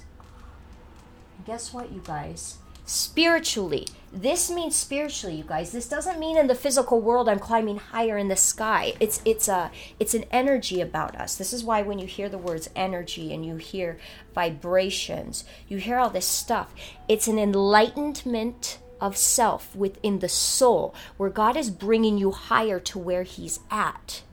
And 1.38 1.46
guess 1.46 1.74
what, 1.74 1.92
you 1.92 2.02
guys? 2.04 2.58
Spiritually. 2.90 3.88
This 4.12 4.50
means 4.50 4.76
spiritually, 4.76 5.36
you 5.36 5.44
guys. 5.44 5.72
This 5.72 5.88
doesn't 5.88 6.18
mean 6.18 6.40
in 6.40 6.48
the 6.48 6.56
physical 6.56 7.00
world 7.00 7.30
I'm 7.30 7.38
climbing 7.38 7.78
higher 7.78 8.18
in 8.18 8.30
the 8.30 8.36
sky. 8.36 8.94
It's 9.00 9.22
it's 9.26 9.48
a 9.48 9.70
it's 10.00 10.16
an 10.16 10.26
energy 10.32 10.82
about 10.82 11.16
us. 11.16 11.36
This 11.36 11.54
is 11.54 11.64
why 11.64 11.84
when 11.84 12.00
you 12.00 12.08
hear 12.08 12.30
the 12.30 12.40
words 12.40 12.68
energy 12.76 13.32
and 13.32 13.46
you 13.46 13.58
hear 13.58 14.00
vibrations, 14.34 15.44
you 15.68 15.78
hear 15.78 16.00
all 16.00 16.10
this 16.10 16.26
stuff. 16.26 16.74
It's 17.08 17.28
an 17.28 17.38
enlightenment 17.38 18.80
of 19.00 19.16
self 19.16 19.76
within 19.76 20.18
the 20.18 20.28
soul 20.28 20.96
where 21.18 21.30
God 21.30 21.56
is 21.56 21.70
bringing 21.70 22.18
you 22.18 22.32
higher 22.32 22.80
to 22.80 22.98
where 22.98 23.22
he's 23.22 23.60
at 23.70 24.24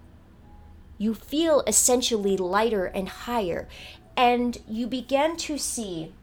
you 0.99 1.13
feel 1.13 1.63
essentially 1.67 2.39
lighter 2.39 2.87
and 2.87 3.07
higher. 3.07 3.69
And 4.17 4.57
you 4.67 4.87
begin 4.87 5.37
to 5.37 5.59
see, 5.59 6.15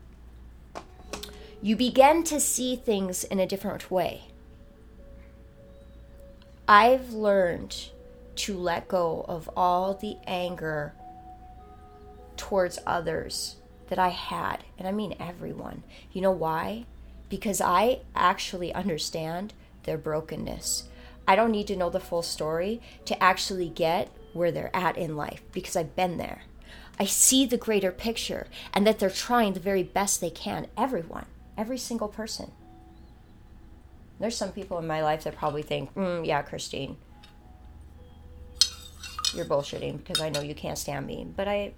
you 1.63 1.77
begin 1.77 2.25
to 2.25 2.41
see 2.41 2.75
things 2.75 3.23
in 3.23 3.39
a 3.39 3.47
different 3.47 3.89
way. 3.89 4.23
I've 6.67 7.13
learned 7.13 7.89
to 8.35 8.57
let 8.57 8.89
go 8.89 9.23
of 9.29 9.49
all 9.55 9.93
the 9.93 10.17
anger 10.27 10.91
towards 12.35 12.79
others 12.85 13.55
that 13.87 13.97
I 13.97 14.09
had. 14.09 14.57
And 14.77 14.89
I 14.89 14.91
mean 14.91 15.15
everyone. 15.21 15.83
You 16.11 16.19
know 16.19 16.31
why? 16.31 16.83
Because 17.29 17.61
I 17.61 18.01
actually 18.13 18.73
understand 18.73 19.53
their 19.83 19.97
brokenness. 19.97 20.89
I 21.25 21.37
don't 21.37 21.51
need 21.51 21.67
to 21.67 21.77
know 21.77 21.89
the 21.89 22.01
full 22.01 22.23
story 22.23 22.81
to 23.05 23.23
actually 23.23 23.69
get 23.69 24.09
where 24.33 24.51
they're 24.51 24.75
at 24.75 24.97
in 24.97 25.15
life 25.15 25.41
because 25.53 25.77
I've 25.77 25.95
been 25.95 26.17
there. 26.17 26.41
I 26.99 27.05
see 27.05 27.45
the 27.45 27.57
greater 27.57 27.93
picture 27.93 28.47
and 28.73 28.85
that 28.85 28.99
they're 28.99 29.09
trying 29.09 29.53
the 29.53 29.61
very 29.61 29.83
best 29.83 30.19
they 30.19 30.29
can. 30.29 30.67
Everyone, 30.77 31.25
every 31.57 31.77
single 31.77 32.07
person. 32.07 32.51
There's 34.19 34.37
some 34.37 34.51
people 34.51 34.77
in 34.79 34.87
my 34.87 35.03
life 35.03 35.23
that 35.23 35.35
probably 35.35 35.63
think, 35.63 35.93
mm, 35.95 36.25
yeah, 36.25 36.41
Christine, 36.41 36.97
you're 39.33 39.45
bullshitting 39.45 39.97
because 39.97 40.21
I 40.21 40.29
know 40.29 40.41
you 40.41 40.55
can't 40.55 40.77
stand 40.77 41.07
me. 41.07 41.27
But 41.35 41.47
I, 41.47 41.73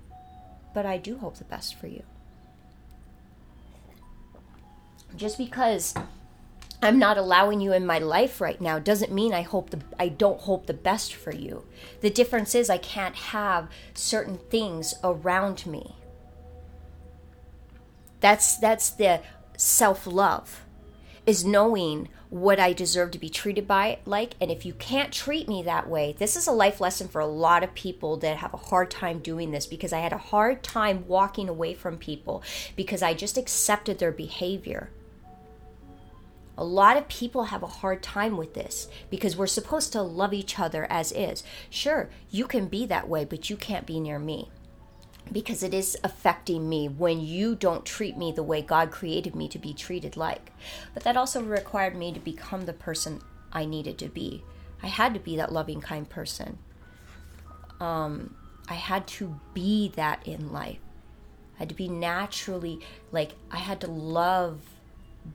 but 0.73 0.85
I 0.85 0.97
do 0.97 1.17
hope 1.17 1.37
the 1.37 1.45
best 1.45 1.75
for 1.75 1.87
you. 1.87 2.03
Just 5.15 5.37
because 5.37 5.93
I'm 6.81 6.99
not 6.99 7.17
allowing 7.17 7.61
you 7.61 7.73
in 7.73 7.85
my 7.85 7.99
life 7.99 8.41
right 8.41 8.59
now 8.59 8.79
doesn't 8.79 9.11
mean 9.11 9.33
I 9.33 9.41
hope 9.41 9.69
the 9.69 9.79
I 9.99 10.09
don't 10.09 10.41
hope 10.41 10.65
the 10.65 10.73
best 10.73 11.15
for 11.15 11.33
you. 11.33 11.63
The 12.01 12.09
difference 12.09 12.53
is 12.53 12.69
I 12.69 12.77
can't 12.77 13.15
have 13.15 13.69
certain 13.93 14.37
things 14.49 14.93
around 15.03 15.65
me. 15.65 15.95
That's 18.19 18.57
that's 18.57 18.89
the 18.91 19.21
self-love 19.57 20.65
is 21.25 21.43
knowing 21.43 22.07
what 22.29 22.59
I 22.59 22.73
deserve 22.73 23.11
to 23.11 23.19
be 23.19 23.29
treated 23.29 23.67
by 23.67 23.99
like 24.05 24.35
and 24.41 24.51
if 24.51 24.65
you 24.65 24.73
can't 24.73 25.11
treat 25.11 25.47
me 25.47 25.63
that 25.63 25.89
way 25.89 26.15
this 26.17 26.35
is 26.35 26.47
a 26.47 26.51
life 26.51 26.81
lesson 26.81 27.07
for 27.07 27.21
a 27.21 27.25
lot 27.25 27.63
of 27.63 27.73
people 27.73 28.17
that 28.17 28.37
have 28.37 28.53
a 28.53 28.57
hard 28.57 28.91
time 28.91 29.19
doing 29.19 29.51
this 29.51 29.65
because 29.65 29.93
I 29.93 29.99
had 29.99 30.13
a 30.13 30.17
hard 30.17 30.63
time 30.63 31.07
walking 31.07 31.49
away 31.49 31.73
from 31.73 31.97
people 31.97 32.43
because 32.75 33.01
I 33.01 33.13
just 33.13 33.37
accepted 33.37 33.99
their 33.99 34.11
behavior 34.11 34.89
a 36.57 36.63
lot 36.63 36.97
of 36.97 37.07
people 37.07 37.45
have 37.45 37.63
a 37.63 37.67
hard 37.67 38.01
time 38.01 38.37
with 38.37 38.53
this 38.53 38.87
because 39.09 39.35
we're 39.35 39.47
supposed 39.47 39.91
to 39.91 40.01
love 40.01 40.33
each 40.33 40.57
other 40.57 40.87
as 40.89 41.11
is. 41.11 41.43
Sure, 41.69 42.09
you 42.29 42.47
can 42.47 42.67
be 42.67 42.85
that 42.85 43.09
way, 43.09 43.25
but 43.25 43.49
you 43.49 43.57
can't 43.57 43.85
be 43.85 43.99
near 43.99 44.19
me 44.19 44.49
because 45.31 45.63
it 45.63 45.73
is 45.73 45.97
affecting 46.03 46.69
me 46.69 46.87
when 46.87 47.19
you 47.19 47.55
don't 47.55 47.85
treat 47.85 48.17
me 48.17 48.31
the 48.31 48.43
way 48.43 48.61
God 48.61 48.91
created 48.91 49.35
me 49.35 49.47
to 49.49 49.59
be 49.59 49.73
treated 49.73 50.15
like. 50.15 50.51
But 50.93 51.03
that 51.03 51.17
also 51.17 51.41
required 51.41 51.95
me 51.95 52.13
to 52.13 52.19
become 52.19 52.65
the 52.65 52.73
person 52.73 53.21
I 53.51 53.65
needed 53.65 53.97
to 53.99 54.09
be. 54.09 54.43
I 54.83 54.87
had 54.87 55.13
to 55.13 55.19
be 55.19 55.37
that 55.37 55.51
loving, 55.51 55.81
kind 55.81 56.07
person. 56.07 56.59
Um, 57.79 58.35
I 58.69 58.75
had 58.75 59.07
to 59.07 59.39
be 59.53 59.89
that 59.95 60.27
in 60.27 60.51
life. 60.51 60.79
I 61.55 61.59
had 61.59 61.69
to 61.69 61.75
be 61.75 61.87
naturally, 61.87 62.79
like, 63.11 63.31
I 63.49 63.57
had 63.57 63.81
to 63.81 63.87
love 63.87 64.59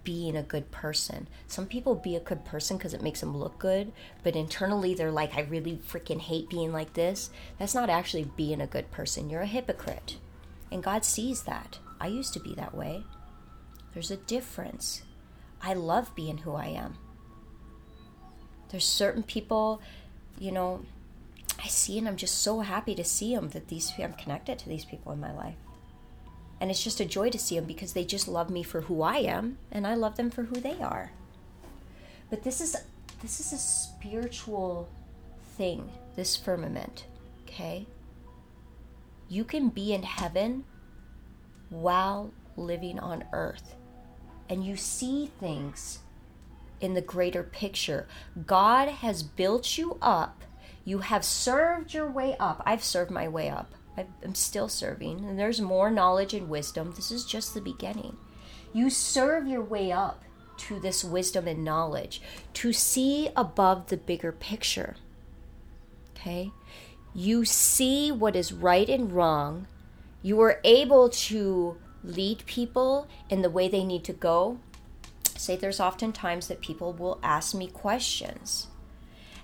being 0.05 0.37
a 0.37 0.43
good 0.43 0.71
person. 0.71 1.29
Some 1.47 1.67
people 1.67 1.95
be 1.95 2.17
a 2.17 2.21
good 2.21 2.45
person 2.45 2.77
because 2.77 2.95
it 2.95 3.03
makes 3.03 3.21
them 3.21 3.37
look 3.37 3.59
good, 3.59 3.93
but 4.23 4.37
internally 4.37 4.95
they're 4.95 5.11
like, 5.11 5.35
I 5.35 5.41
really 5.43 5.81
freaking 5.89 6.21
hate 6.21 6.49
being 6.49 6.73
like 6.73 6.95
this. 6.95 7.31
That's 7.59 7.75
not 7.75 7.91
actually 7.91 8.31
being 8.37 8.61
a 8.61 8.67
good 8.67 8.91
person. 8.91 9.31
You're 9.31 9.43
a 9.43 9.47
hypocrite. 9.47 10.19
And 10.71 10.83
God 10.83 11.05
sees 11.05 11.43
that. 11.43 11.79
I 12.01 12.07
used 12.07 12.33
to 12.35 12.41
be 12.41 12.55
that 12.55 12.75
way. 12.75 13.05
There's 13.93 14.11
a 14.11 14.17
difference. 14.17 15.03
I 15.63 15.75
love 15.75 16.15
being 16.15 16.39
who 16.39 16.55
I 16.55 16.67
am. 16.67 16.97
There's 18.71 18.87
certain 18.87 19.23
people, 19.23 19.83
you 20.39 20.53
know, 20.53 20.85
I 21.63 21.67
see 21.67 21.99
and 21.99 22.09
I'm 22.09 22.17
just 22.17 22.39
so 22.39 22.61
happy 22.61 22.95
to 22.95 23.05
see 23.05 23.35
them 23.35 23.51
that 23.51 23.69
these 23.69 23.93
I'm 23.99 24.15
connected 24.15 24.59
to 24.61 24.69
these 24.69 24.85
people 24.85 25.13
in 25.13 25.21
my 25.21 25.33
life. 25.33 25.57
And 26.61 26.71
it's 26.71 26.85
just 26.85 27.01
a 27.01 27.07
joy 27.07 27.31
to 27.31 27.39
see 27.39 27.57
them 27.57 27.65
because 27.65 27.95
they 27.95 28.05
just 28.05 28.29
love 28.29 28.51
me 28.51 28.63
for 28.63 28.83
who 28.83 29.03
I 29.03 29.17
am 29.17 29.59
and 29.73 29.87
I 29.87 29.95
love 29.95 30.17
them 30.17 30.31
for 30.31 30.45
who 30.45 30.61
they 30.61 30.79
are. 30.81 31.13
But 32.29 32.45
this 32.45 32.61
is 32.61 32.77
this 33.23 33.41
is 33.41 33.53
a 33.53 33.59
spiritual 33.59 34.89
thing, 35.57 35.91
this 36.17 36.37
firmament, 36.37 37.05
okay? 37.43 37.87
You 39.29 39.45
can 39.45 39.69
be 39.69 39.93
in 39.93 40.03
heaven 40.03 40.65
while 41.69 42.33
living 42.57 42.99
on 42.99 43.25
earth. 43.33 43.75
And 44.49 44.65
you 44.65 44.77
see 44.77 45.31
things 45.39 46.01
in 46.81 46.95
the 46.95 47.03
greater 47.03 47.43
picture. 47.43 48.09
God 48.47 48.89
has 48.89 49.23
built 49.23 49.77
you 49.77 49.99
up. 50.01 50.43
You 50.85 50.99
have 50.99 51.25
served 51.25 51.93
your 51.93 52.11
way 52.11 52.37
up. 52.41 52.63
I've 52.65 52.83
served 52.83 53.11
my 53.11 53.29
way 53.29 53.51
up. 53.51 53.73
I'm 54.25 54.35
still 54.35 54.69
serving, 54.69 55.25
and 55.25 55.39
there's 55.39 55.61
more 55.61 55.91
knowledge 55.91 56.35
and 56.35 56.49
wisdom. 56.49 56.93
This 56.93 57.11
is 57.11 57.25
just 57.25 57.55
the 57.55 57.61
beginning. 57.61 58.17
You 58.73 58.91
serve 58.91 59.47
your 59.47 59.63
way 59.63 59.91
up 59.91 60.23
to 60.59 60.79
this 60.79 61.03
wisdom 61.03 61.49
and 61.49 61.65
knowledge 61.65 62.21
to 62.55 62.73
see 62.73 63.31
above 63.37 63.89
the 63.89 63.97
bigger 63.97 64.33
picture. 64.33 64.97
Okay? 66.15 66.53
You 67.15 67.45
see 67.45 68.13
what 68.13 68.37
is 68.37 68.53
right 68.53 68.89
and 68.89 69.11
wrong. 69.13 69.67
You 70.23 70.41
are 70.43 70.61
able 70.65 71.09
to 71.09 71.79
lead 72.05 72.45
people 72.47 73.09
in 73.29 73.43
the 73.43 73.51
way 73.51 73.69
they 73.69 73.85
need 73.85 74.05
to 74.05 74.13
go. 74.13 74.59
Say 75.37 75.57
there's 75.57 75.81
often 75.81 76.13
times 76.13 76.49
that 76.49 76.61
people 76.61 76.93
will 76.93 77.19
ask 77.23 77.55
me 77.55 77.67
questions. 77.67 78.69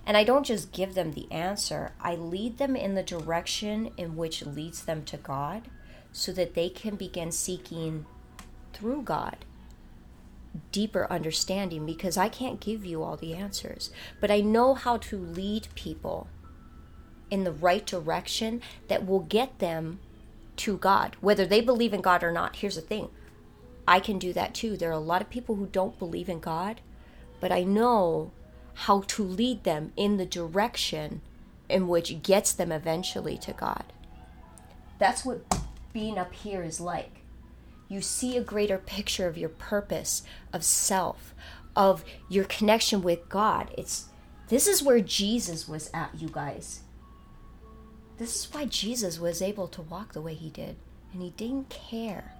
And 0.06 0.16
I 0.16 0.22
don't 0.22 0.46
just 0.46 0.72
give 0.72 0.94
them 0.94 1.12
the 1.12 1.30
answer, 1.32 1.92
I 2.00 2.14
lead 2.14 2.58
them 2.58 2.76
in 2.76 2.94
the 2.94 3.02
direction 3.02 3.90
in 3.96 4.14
which 4.16 4.46
leads 4.46 4.84
them 4.84 5.04
to 5.06 5.16
God 5.16 5.62
so 6.12 6.32
that 6.32 6.54
they 6.54 6.68
can 6.68 6.94
begin 6.94 7.32
seeking 7.32 8.06
through 8.72 9.02
God 9.02 9.44
deeper 10.72 11.06
understanding 11.10 11.84
because 11.84 12.16
I 12.16 12.28
can't 12.28 12.60
give 12.60 12.84
you 12.84 13.02
all 13.02 13.16
the 13.16 13.34
answers. 13.34 13.90
But 14.20 14.30
I 14.30 14.40
know 14.40 14.74
how 14.74 14.96
to 14.98 15.18
lead 15.18 15.68
people 15.74 16.28
in 17.30 17.44
the 17.44 17.52
right 17.52 17.84
direction 17.84 18.62
that 18.88 19.06
will 19.06 19.20
get 19.20 19.58
them 19.58 19.98
to 20.56 20.78
God, 20.78 21.16
whether 21.20 21.44
they 21.44 21.60
believe 21.60 21.92
in 21.92 22.00
God 22.00 22.22
or 22.22 22.32
not. 22.32 22.56
Here's 22.56 22.76
the 22.76 22.80
thing 22.80 23.10
I 23.86 24.00
can 24.00 24.18
do 24.18 24.32
that 24.32 24.54
too. 24.54 24.76
There 24.76 24.90
are 24.90 24.92
a 24.92 24.98
lot 24.98 25.22
of 25.22 25.30
people 25.30 25.56
who 25.56 25.66
don't 25.66 25.98
believe 25.98 26.28
in 26.28 26.40
God, 26.40 26.80
but 27.40 27.52
I 27.52 27.62
know 27.62 28.32
how 28.80 29.00
to 29.00 29.22
lead 29.22 29.64
them 29.64 29.92
in 29.96 30.18
the 30.18 30.26
direction 30.26 31.22
in 31.68 31.88
which 31.88 32.22
gets 32.22 32.52
them 32.52 32.70
eventually 32.70 33.38
to 33.38 33.52
God. 33.52 33.84
That's 34.98 35.24
what 35.24 35.44
being 35.92 36.18
up 36.18 36.34
here 36.34 36.62
is 36.62 36.78
like. 36.78 37.22
You 37.88 38.02
see 38.02 38.36
a 38.36 38.42
greater 38.42 38.78
picture 38.78 39.26
of 39.26 39.38
your 39.38 39.48
purpose, 39.48 40.22
of 40.52 40.62
self, 40.62 41.34
of 41.74 42.04
your 42.28 42.44
connection 42.44 43.02
with 43.02 43.28
God. 43.28 43.70
It's 43.78 44.08
this 44.48 44.66
is 44.66 44.82
where 44.82 45.00
Jesus 45.00 45.66
was 45.66 45.90
at, 45.94 46.10
you 46.18 46.28
guys. 46.28 46.80
This 48.18 48.36
is 48.36 48.52
why 48.52 48.66
Jesus 48.66 49.18
was 49.18 49.40
able 49.40 49.68
to 49.68 49.82
walk 49.82 50.12
the 50.12 50.20
way 50.20 50.34
he 50.34 50.50
did, 50.50 50.76
and 51.12 51.22
he 51.22 51.30
didn't 51.30 51.70
care. 51.70 52.34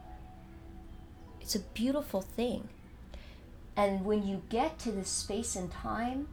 It's 1.41 1.55
a 1.55 1.61
beautiful 1.61 2.21
thing. 2.21 2.69
And 3.77 4.05
when 4.05 4.27
you 4.27 4.43
get 4.49 4.79
to 4.81 4.93
this 4.93 5.09
space 5.09 5.55
and 5.55 5.71
time, 5.71 6.29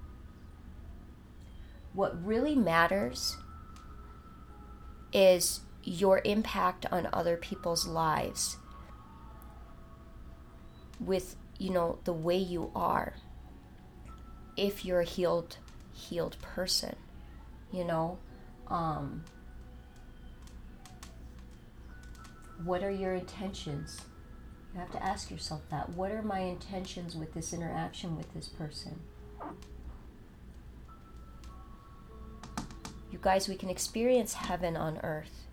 what 1.93 2.25
really 2.25 2.55
matters 2.55 3.37
is 5.11 5.61
your 5.83 6.21
impact 6.23 6.85
on 6.91 7.07
other 7.11 7.37
people's 7.37 7.85
lives 7.85 8.57
with 10.99 11.35
you 11.59 11.69
know 11.69 11.99
the 12.05 12.13
way 12.13 12.37
you 12.37 12.71
are. 12.73 13.15
If 14.55 14.85
you're 14.85 15.01
a 15.01 15.05
healed 15.05 15.57
healed 15.93 16.37
person 16.41 16.95
you 17.73 17.83
know 17.83 18.17
um, 18.67 19.23
what 22.63 22.83
are 22.83 22.91
your 22.91 23.13
intentions 23.13 24.01
you 24.73 24.79
have 24.79 24.91
to 24.91 25.03
ask 25.03 25.29
yourself 25.29 25.61
that. 25.69 25.89
What 25.89 26.11
are 26.11 26.23
my 26.23 26.39
intentions 26.39 27.15
with 27.15 27.33
this 27.33 27.53
interaction 27.53 28.17
with 28.17 28.33
this 28.33 28.47
person? 28.47 28.99
You 33.11 33.19
guys, 33.21 33.47
we 33.47 33.55
can 33.55 33.69
experience 33.69 34.33
heaven 34.33 34.75
on 34.75 34.97
earth. 35.03 35.45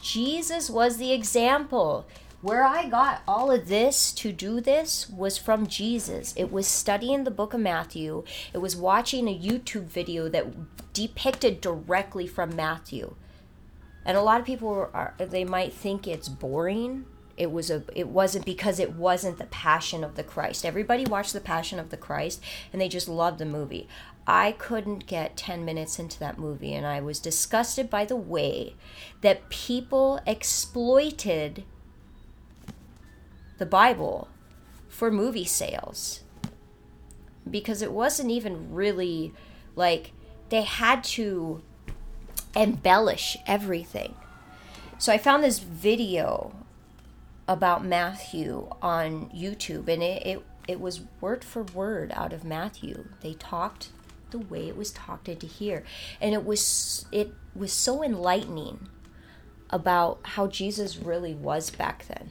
Jesus 0.00 0.70
was 0.70 0.98
the 0.98 1.12
example. 1.12 2.06
Where 2.42 2.62
I 2.62 2.88
got 2.88 3.22
all 3.26 3.50
of 3.50 3.66
this 3.66 4.12
to 4.12 4.30
do 4.30 4.60
this 4.60 5.10
was 5.10 5.36
from 5.36 5.66
Jesus. 5.66 6.32
It 6.36 6.52
was 6.52 6.68
studying 6.68 7.24
the 7.24 7.30
book 7.32 7.54
of 7.54 7.60
Matthew. 7.60 8.22
It 8.52 8.58
was 8.58 8.76
watching 8.76 9.26
a 9.26 9.36
YouTube 9.36 9.86
video 9.86 10.28
that 10.28 10.92
depicted 10.92 11.60
directly 11.60 12.28
from 12.28 12.54
Matthew. 12.54 13.16
And 14.04 14.16
a 14.16 14.22
lot 14.22 14.38
of 14.38 14.46
people 14.46 14.88
are, 14.94 15.14
they 15.18 15.44
might 15.44 15.72
think 15.72 16.06
it's 16.06 16.28
boring 16.28 17.06
it 17.36 17.52
was 17.52 17.70
a 17.70 17.82
it 17.94 18.08
wasn't 18.08 18.44
because 18.44 18.80
it 18.80 18.94
wasn't 18.94 19.38
the 19.38 19.44
passion 19.46 20.02
of 20.02 20.14
the 20.14 20.24
Christ. 20.24 20.64
Everybody 20.64 21.04
watched 21.04 21.32
the 21.32 21.40
passion 21.40 21.78
of 21.78 21.90
the 21.90 21.96
Christ 21.96 22.42
and 22.72 22.80
they 22.80 22.88
just 22.88 23.08
loved 23.08 23.38
the 23.38 23.44
movie. 23.44 23.88
I 24.26 24.52
couldn't 24.52 25.06
get 25.06 25.36
10 25.36 25.64
minutes 25.64 25.98
into 25.98 26.18
that 26.18 26.38
movie 26.38 26.72
and 26.72 26.86
I 26.86 27.00
was 27.00 27.20
disgusted 27.20 27.88
by 27.90 28.04
the 28.04 28.16
way 28.16 28.74
that 29.20 29.50
people 29.50 30.20
exploited 30.26 31.64
the 33.58 33.66
Bible 33.66 34.28
for 34.88 35.10
movie 35.10 35.44
sales. 35.44 36.20
Because 37.48 37.82
it 37.82 37.92
wasn't 37.92 38.30
even 38.30 38.74
really 38.74 39.32
like 39.76 40.12
they 40.48 40.62
had 40.62 41.04
to 41.04 41.62
embellish 42.56 43.36
everything. 43.46 44.14
So 44.98 45.12
I 45.12 45.18
found 45.18 45.44
this 45.44 45.58
video 45.58 46.65
about 47.48 47.84
Matthew 47.84 48.68
on 48.82 49.30
YouTube, 49.30 49.88
and 49.88 50.02
it, 50.02 50.26
it, 50.26 50.46
it 50.66 50.80
was 50.80 51.02
word 51.20 51.44
for 51.44 51.62
word 51.62 52.12
out 52.14 52.32
of 52.32 52.44
Matthew. 52.44 53.08
They 53.20 53.34
talked 53.34 53.90
the 54.30 54.38
way 54.38 54.68
it 54.68 54.76
was 54.76 54.90
talked 54.90 55.28
into 55.28 55.46
here, 55.46 55.84
and 56.20 56.34
it 56.34 56.44
was 56.44 57.06
it 57.12 57.32
was 57.54 57.72
so 57.72 58.02
enlightening 58.02 58.88
about 59.70 60.20
how 60.22 60.46
Jesus 60.46 60.96
really 60.96 61.34
was 61.34 61.70
back 61.70 62.06
then. 62.08 62.30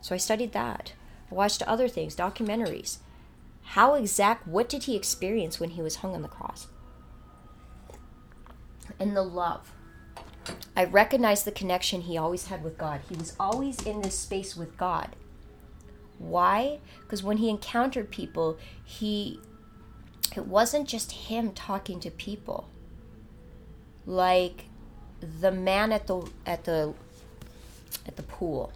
So 0.00 0.14
I 0.14 0.18
studied 0.18 0.52
that. 0.52 0.92
I 1.30 1.34
watched 1.34 1.62
other 1.62 1.88
things, 1.88 2.16
documentaries. 2.16 2.98
How 3.62 3.94
exact? 3.94 4.46
What 4.46 4.68
did 4.68 4.84
he 4.84 4.96
experience 4.96 5.60
when 5.60 5.70
he 5.70 5.82
was 5.82 5.96
hung 5.96 6.14
on 6.14 6.22
the 6.22 6.28
cross? 6.28 6.68
And 8.98 9.16
the 9.16 9.22
love 9.22 9.72
I 10.76 10.84
recognized 10.84 11.44
the 11.44 11.52
connection 11.52 12.02
he 12.02 12.16
always 12.16 12.46
had 12.46 12.64
with 12.64 12.78
God. 12.78 13.00
He 13.08 13.16
was 13.16 13.34
always 13.38 13.82
in 13.82 14.00
this 14.00 14.18
space 14.18 14.56
with 14.56 14.76
God. 14.76 15.14
Why? 16.18 16.78
Because 17.02 17.22
when 17.22 17.38
he 17.38 17.48
encountered 17.48 18.10
people, 18.10 18.58
he 18.84 19.40
it 20.36 20.46
wasn't 20.46 20.88
just 20.88 21.12
him 21.12 21.52
talking 21.52 21.98
to 22.00 22.10
people. 22.10 22.68
Like 24.06 24.66
the 25.20 25.50
man 25.50 25.92
at 25.92 26.06
the 26.06 26.28
at 26.46 26.64
the 26.64 26.94
at 28.06 28.16
the 28.16 28.22
pool. 28.22 28.72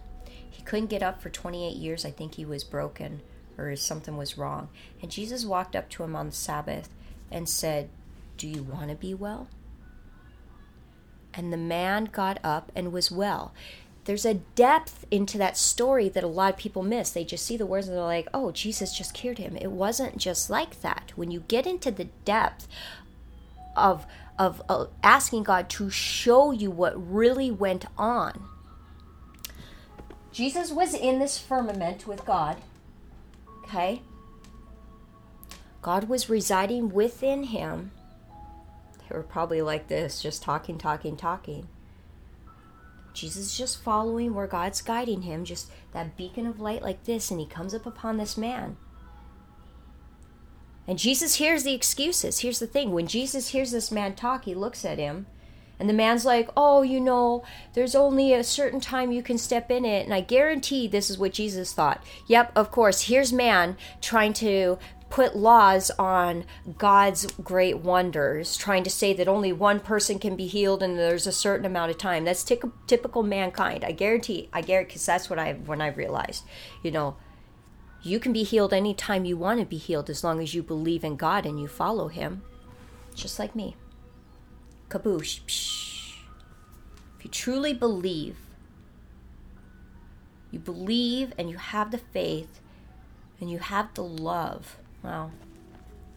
He 0.49 0.63
couldn't 0.63 0.87
get 0.87 1.03
up 1.03 1.21
for 1.21 1.29
28 1.29 1.75
years. 1.75 2.05
I 2.05 2.11
think 2.11 2.35
he 2.35 2.45
was 2.45 2.63
broken 2.63 3.21
or 3.57 3.75
something 3.75 4.17
was 4.17 4.37
wrong. 4.37 4.69
And 5.01 5.11
Jesus 5.11 5.45
walked 5.45 5.75
up 5.75 5.89
to 5.91 6.03
him 6.03 6.15
on 6.15 6.27
the 6.27 6.35
Sabbath 6.35 6.89
and 7.31 7.47
said, 7.47 7.89
"Do 8.37 8.47
you 8.47 8.63
want 8.63 8.89
to 8.89 8.95
be 8.95 9.13
well?" 9.13 9.47
And 11.35 11.51
the 11.51 11.57
man 11.57 12.05
got 12.05 12.39
up 12.43 12.71
and 12.75 12.91
was 12.91 13.11
well. 13.11 13.53
There's 14.05 14.25
a 14.25 14.35
depth 14.35 15.05
into 15.09 15.37
that 15.39 15.57
story 15.57 16.09
that 16.09 16.23
a 16.23 16.27
lot 16.27 16.53
of 16.53 16.59
people 16.59 16.83
miss. 16.83 17.09
They 17.09 17.25
just 17.25 17.45
see 17.45 17.57
the 17.57 17.65
words 17.65 17.87
and 17.87 17.97
they're 17.97 18.03
like, 18.03 18.27
oh, 18.33 18.51
Jesus 18.51 18.95
just 18.95 19.15
cured 19.15 19.39
him. 19.39 19.57
It 19.57 19.71
wasn't 19.71 20.17
just 20.17 20.49
like 20.49 20.81
that. 20.81 21.11
When 21.15 21.31
you 21.31 21.43
get 21.47 21.65
into 21.65 21.89
the 21.89 22.05
depth 22.23 22.67
of, 23.75 24.05
of 24.37 24.61
uh, 24.69 24.85
asking 25.01 25.43
God 25.43 25.69
to 25.71 25.89
show 25.89 26.51
you 26.51 26.69
what 26.69 26.93
really 26.95 27.49
went 27.49 27.85
on, 27.97 28.47
Jesus 30.31 30.71
was 30.71 30.93
in 30.93 31.17
this 31.17 31.39
firmament 31.39 32.05
with 32.05 32.25
God. 32.25 32.57
Okay? 33.63 34.03
God 35.81 36.07
was 36.07 36.29
residing 36.29 36.89
within 36.89 37.45
him 37.45 37.91
they 39.09 39.15
were 39.15 39.23
probably 39.23 39.61
like 39.61 39.87
this, 39.87 40.21
just 40.21 40.43
talking, 40.43 40.77
talking, 40.77 41.15
talking. 41.15 41.67
Jesus 43.13 43.45
is 43.47 43.57
just 43.57 43.81
following 43.81 44.33
where 44.33 44.47
God's 44.47 44.81
guiding 44.81 45.21
him, 45.21 45.45
just 45.45 45.71
that 45.93 46.17
beacon 46.17 46.45
of 46.45 46.59
light 46.59 46.81
like 46.81 47.05
this, 47.05 47.31
and 47.31 47.39
he 47.39 47.45
comes 47.45 47.73
up 47.73 47.85
upon 47.85 48.17
this 48.17 48.37
man. 48.37 48.77
And 50.87 50.99
Jesus 50.99 51.35
hears 51.35 51.63
the 51.63 51.73
excuses. 51.73 52.39
Here's 52.39 52.59
the 52.59 52.67
thing 52.67 52.91
when 52.91 53.07
Jesus 53.07 53.49
hears 53.49 53.71
this 53.71 53.91
man 53.91 54.15
talk, 54.15 54.45
he 54.45 54.53
looks 54.53 54.83
at 54.85 54.99
him, 54.99 55.25
and 55.79 55.89
the 55.89 55.93
man's 55.93 56.25
like, 56.25 56.49
Oh, 56.55 56.81
you 56.81 56.99
know, 56.99 57.43
there's 57.73 57.95
only 57.95 58.33
a 58.33 58.43
certain 58.43 58.79
time 58.79 59.11
you 59.11 59.23
can 59.23 59.37
step 59.37 59.69
in 59.69 59.85
it. 59.85 60.05
And 60.05 60.13
I 60.13 60.21
guarantee 60.21 60.87
this 60.87 61.09
is 61.09 61.17
what 61.17 61.33
Jesus 61.33 61.73
thought. 61.73 62.03
Yep, 62.27 62.51
of 62.55 62.71
course. 62.71 63.01
Here's 63.03 63.33
man 63.33 63.77
trying 64.01 64.33
to 64.33 64.77
put 65.09 65.35
laws 65.35 65.91
on 65.91 66.45
God's 66.77 67.25
great 67.43 67.77
wonders, 67.77 68.57
trying 68.57 68.83
to 68.83 68.89
say 68.89 69.13
that 69.13 69.27
only 69.27 69.53
one 69.53 69.79
person 69.79 70.19
can 70.19 70.35
be 70.35 70.47
healed 70.47 70.81
and 70.81 70.97
there's 70.97 71.27
a 71.27 71.31
certain 71.31 71.65
amount 71.65 71.91
of 71.91 71.97
time. 71.97 72.25
That's 72.25 72.43
t- 72.43 72.59
typical 72.87 73.23
mankind. 73.23 73.83
I 73.83 73.91
guarantee. 73.91 74.49
I 74.51 74.61
guarantee 74.61 74.89
because 74.89 75.05
that's 75.05 75.29
what 75.29 75.39
I 75.39 75.53
when 75.53 75.81
I 75.81 75.87
realized. 75.87 76.43
You 76.83 76.91
know, 76.91 77.17
you 78.01 78.19
can 78.19 78.33
be 78.33 78.43
healed 78.43 78.73
anytime 78.73 79.25
you 79.25 79.37
want 79.37 79.59
to 79.59 79.65
be 79.65 79.77
healed 79.77 80.09
as 80.09 80.23
long 80.23 80.41
as 80.41 80.53
you 80.53 80.61
believe 80.61 81.03
in 81.03 81.15
God 81.15 81.45
and 81.45 81.59
you 81.59 81.67
follow 81.67 82.07
Him. 82.07 82.41
Just 83.15 83.39
like 83.39 83.55
me. 83.55 83.75
Kaboosh. 84.89 85.41
Psh. 85.45 86.13
If 87.17 87.25
you 87.25 87.31
truly 87.31 87.73
believe, 87.73 88.37
you 90.51 90.59
believe 90.59 91.33
and 91.37 91.49
you 91.49 91.57
have 91.57 91.91
the 91.91 91.97
faith 91.97 92.59
and 93.39 93.49
you 93.49 93.59
have 93.59 93.93
the 93.93 94.03
love. 94.03 94.77
Well, 95.05 95.31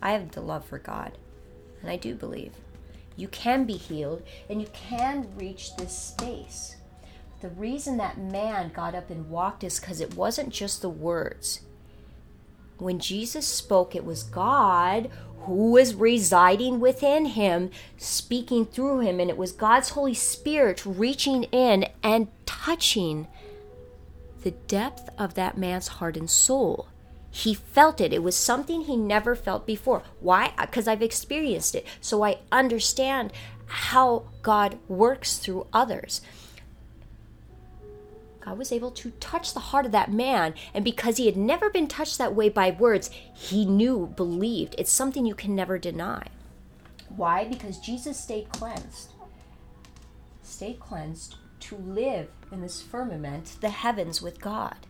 I 0.03 0.13
have 0.13 0.33
the 0.33 0.41
love 0.41 0.65
for 0.65 0.79
God, 0.79 1.13
and 1.81 1.91
I 1.91 1.97
do 1.97 2.15
believe. 2.15 2.53
You 3.17 3.29
can 3.29 3.65
be 3.65 3.77
healed 3.77 4.23
and 4.49 4.61
you 4.61 4.69
can 4.73 5.29
reach 5.37 5.77
this 5.77 5.97
space. 5.97 6.77
The 7.41 7.49
reason 7.51 7.97
that 7.99 8.19
man 8.19 8.71
got 8.75 8.95
up 8.95 9.11
and 9.11 9.29
walked 9.29 9.65
is 9.65 9.79
because 9.79 10.01
it 10.01 10.15
wasn't 10.15 10.51
just 10.51 10.83
the 10.83 10.89
words 10.89 11.61
when 12.81 12.99
Jesus 12.99 13.47
spoke, 13.47 13.95
it 13.95 14.05
was 14.05 14.23
God 14.23 15.11
who 15.41 15.73
was 15.73 15.95
residing 15.95 16.81
within 16.81 17.27
him, 17.27 17.71
speaking 17.97 18.65
through 18.65 19.01
him, 19.01 19.21
and 19.21 19.31
it 19.31 19.37
was 19.37 19.53
God's 19.53 19.91
Holy 19.91 20.15
Spirit 20.15 20.85
reaching 20.85 21.45
in 21.45 21.87
and 22.03 22.29
touching 22.47 23.27
the 24.43 24.51
depth 24.53 25.11
of 25.19 25.35
that 25.35 25.59
man's 25.59 25.89
heart 25.89 26.17
and 26.17 26.29
soul. 26.29 26.89
He 27.31 27.55
felt 27.55 28.01
it. 28.01 28.13
It 28.13 28.23
was 28.23 28.37
something 28.37 28.83
he 28.83 28.97
never 28.97 29.37
felt 29.37 29.67
before. 29.67 30.03
Why? 30.21 30.53
Uh, 30.57 30.67
because 30.67 30.89
I've 30.89 31.03
experienced 31.03 31.75
it. 31.75 31.87
So 32.01 32.25
I 32.25 32.39
understand 32.51 33.33
how 33.67 34.25
God 34.43 34.79
works 34.89 35.37
through 35.37 35.67
others. 35.73 36.21
God 38.41 38.57
was 38.57 38.73
able 38.73 38.91
to 38.93 39.11
touch 39.21 39.53
the 39.53 39.61
heart 39.61 39.85
of 39.85 39.93
that 39.93 40.11
man. 40.11 40.55
And 40.73 40.85
because 40.85 41.19
he 41.19 41.27
had 41.27 41.37
never 41.37 41.69
been 41.69 41.87
touched 41.87 42.17
that 42.17 42.35
way 42.35 42.49
by 42.49 42.71
words, 42.71 43.11
he 43.35 43.67
knew, 43.67 44.13
believed. 44.17 44.75
It's 44.79 44.91
something 44.91 45.27
you 45.27 45.35
can 45.35 45.55
never 45.55 45.79
deny. 45.79 46.29
Why? 47.15 47.45
Because 47.45 47.79
Jesus 47.79 48.19
stayed 48.19 48.49
cleansed. 48.51 49.13
Stayed 50.43 50.81
cleansed 50.81 51.37
to 51.61 51.77
live 51.77 52.29
in 52.51 52.63
this 52.63 52.81
firmament, 52.81 53.57
the 53.61 53.69
heavens 53.69 54.23
with 54.23 54.41
God, 54.41 54.87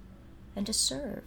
and 0.55 0.65
to 0.67 0.73
serve. 0.73 1.25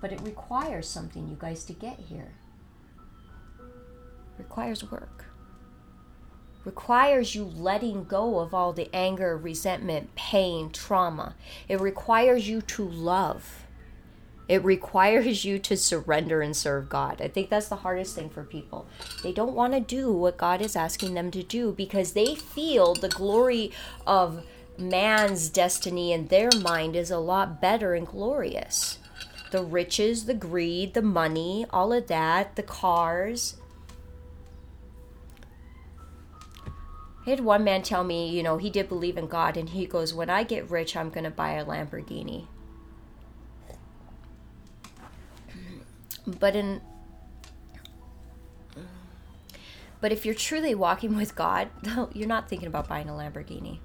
But 0.00 0.12
it 0.12 0.20
requires 0.22 0.88
something, 0.88 1.28
you 1.28 1.36
guys, 1.38 1.64
to 1.64 1.72
get 1.72 1.98
here. 1.98 2.32
Requires 4.38 4.90
work 4.90 5.26
requires 6.66 7.34
you 7.34 7.44
letting 7.44 8.04
go 8.04 8.40
of 8.40 8.52
all 8.52 8.72
the 8.72 8.90
anger, 8.92 9.36
resentment, 9.36 10.14
pain, 10.16 10.68
trauma. 10.68 11.34
It 11.68 11.80
requires 11.80 12.48
you 12.48 12.60
to 12.62 12.84
love. 12.84 13.66
It 14.48 14.64
requires 14.64 15.44
you 15.44 15.58
to 15.60 15.76
surrender 15.76 16.42
and 16.42 16.56
serve 16.56 16.88
God. 16.88 17.22
I 17.22 17.28
think 17.28 17.50
that's 17.50 17.68
the 17.68 17.76
hardest 17.76 18.14
thing 18.14 18.28
for 18.28 18.44
people. 18.44 18.86
They 19.22 19.32
don't 19.32 19.54
want 19.54 19.72
to 19.72 19.80
do 19.80 20.12
what 20.12 20.36
God 20.36 20.60
is 20.60 20.76
asking 20.76 21.14
them 21.14 21.30
to 21.30 21.42
do 21.42 21.72
because 21.72 22.12
they 22.12 22.34
feel 22.34 22.94
the 22.94 23.08
glory 23.08 23.72
of 24.06 24.44
man's 24.76 25.48
destiny 25.48 26.12
in 26.12 26.28
their 26.28 26.50
mind 26.60 26.96
is 26.96 27.10
a 27.10 27.18
lot 27.18 27.60
better 27.60 27.94
and 27.94 28.06
glorious. 28.06 28.98
The 29.50 29.62
riches, 29.62 30.26
the 30.26 30.34
greed, 30.34 30.94
the 30.94 31.02
money, 31.02 31.66
all 31.70 31.92
of 31.92 32.08
that, 32.08 32.56
the 32.56 32.62
cars, 32.62 33.56
I 37.26 37.30
had 37.30 37.40
one 37.40 37.64
man 37.64 37.82
tell 37.82 38.04
me, 38.04 38.28
you 38.28 38.42
know, 38.42 38.56
he 38.56 38.70
did 38.70 38.88
believe 38.88 39.16
in 39.16 39.26
God, 39.26 39.56
and 39.56 39.68
he 39.68 39.84
goes, 39.86 40.14
When 40.14 40.30
I 40.30 40.44
get 40.44 40.70
rich, 40.70 40.96
I'm 40.96 41.10
going 41.10 41.24
to 41.24 41.30
buy 41.30 41.54
a 41.54 41.64
Lamborghini. 41.64 42.46
But 46.24 46.54
in 46.54 46.80
but 50.00 50.12
if 50.12 50.24
you're 50.24 50.34
truly 50.34 50.74
walking 50.74 51.16
with 51.16 51.34
God, 51.34 51.68
you're 52.12 52.28
not 52.28 52.48
thinking 52.48 52.68
about 52.68 52.88
buying 52.88 53.08
a 53.08 53.12
Lamborghini. 53.12 53.78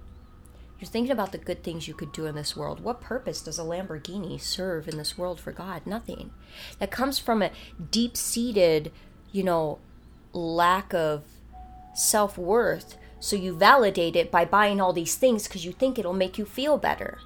You're 0.81 0.89
thinking 0.89 1.11
about 1.11 1.31
the 1.31 1.37
good 1.37 1.63
things 1.63 1.87
you 1.87 1.93
could 1.93 2.11
do 2.11 2.25
in 2.25 2.33
this 2.33 2.57
world. 2.57 2.79
What 2.79 3.01
purpose 3.01 3.43
does 3.43 3.59
a 3.59 3.63
Lamborghini 3.63 4.41
serve 4.41 4.87
in 4.87 4.97
this 4.97 5.15
world 5.15 5.39
for 5.39 5.51
God? 5.51 5.85
Nothing. 5.85 6.31
That 6.79 6.89
comes 6.89 7.19
from 7.19 7.43
a 7.43 7.51
deep 7.91 8.17
seated, 8.17 8.91
you 9.31 9.43
know, 9.43 9.77
lack 10.33 10.91
of 10.91 11.23
self 11.93 12.35
worth 12.35 12.97
so 13.19 13.35
you 13.35 13.55
validate 13.55 14.15
it 14.15 14.31
by 14.31 14.43
buying 14.43 14.81
all 14.81 14.91
these 14.91 15.13
things 15.13 15.43
because 15.43 15.63
you 15.63 15.71
think 15.71 15.99
it'll 15.99 16.13
make 16.13 16.39
you 16.39 16.45
feel 16.45 16.79
better. 16.79 17.19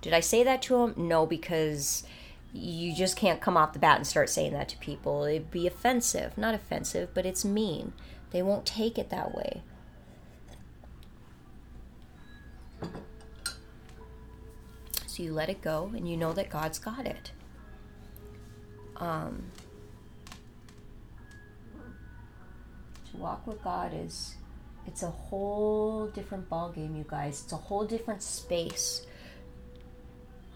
Did 0.00 0.12
I 0.12 0.18
say 0.18 0.42
that 0.42 0.62
to 0.62 0.82
him? 0.82 0.94
No, 0.96 1.26
because 1.26 2.02
you 2.52 2.92
just 2.92 3.16
can't 3.16 3.40
come 3.40 3.56
off 3.56 3.72
the 3.72 3.78
bat 3.78 3.98
and 3.98 4.06
start 4.06 4.30
saying 4.30 4.52
that 4.52 4.68
to 4.70 4.78
people. 4.78 5.22
It'd 5.22 5.52
be 5.52 5.68
offensive. 5.68 6.36
Not 6.36 6.56
offensive, 6.56 7.10
but 7.14 7.24
it's 7.24 7.44
mean. 7.44 7.92
They 8.32 8.42
won't 8.42 8.66
take 8.66 8.98
it 8.98 9.10
that 9.10 9.32
way. 9.32 9.62
So 15.06 15.22
you 15.22 15.32
let 15.32 15.48
it 15.48 15.62
go 15.62 15.92
and 15.96 16.08
you 16.08 16.16
know 16.16 16.32
that 16.34 16.50
God's 16.50 16.78
got 16.78 17.06
it. 17.06 17.32
Um, 18.96 19.44
to 23.10 23.16
walk 23.16 23.46
with 23.46 23.62
God 23.62 23.92
is 23.94 24.36
it's 24.86 25.02
a 25.02 25.10
whole 25.10 26.06
different 26.08 26.48
ball 26.48 26.70
game, 26.70 26.96
you 26.96 27.04
guys. 27.08 27.42
It's 27.44 27.52
a 27.52 27.56
whole 27.56 27.84
different 27.84 28.22
space. 28.22 29.06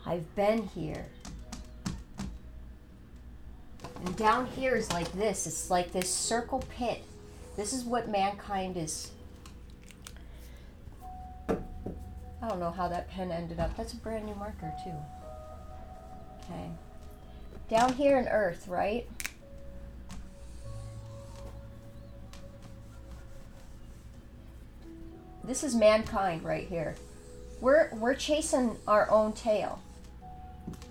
I've 0.06 0.34
been 0.34 0.66
here. 0.68 1.06
And 4.04 4.16
down 4.16 4.46
here 4.46 4.76
is 4.76 4.90
like 4.92 5.10
this. 5.12 5.46
It's 5.46 5.70
like 5.70 5.92
this 5.92 6.12
circle 6.12 6.64
pit. 6.76 7.02
This 7.56 7.72
is 7.72 7.84
what 7.84 8.08
mankind 8.08 8.76
is. 8.76 9.10
I 12.42 12.48
don't 12.48 12.60
know 12.60 12.70
how 12.70 12.88
that 12.88 13.10
pen 13.10 13.30
ended 13.30 13.60
up. 13.60 13.76
That's 13.76 13.92
a 13.92 13.96
brand 13.96 14.24
new 14.24 14.34
marker, 14.34 14.72
too. 14.82 14.92
Okay. 16.44 16.70
Down 17.68 17.92
here 17.92 18.18
in 18.18 18.26
Earth, 18.28 18.66
right? 18.66 19.06
This 25.44 25.64
is 25.64 25.74
mankind 25.74 26.44
right 26.44 26.66
here. 26.66 26.94
We're 27.60 27.90
we're 27.94 28.14
chasing 28.14 28.76
our 28.86 29.10
own 29.10 29.32
tail. 29.32 29.82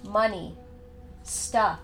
Money, 0.03 0.55
stuff, 1.23 1.79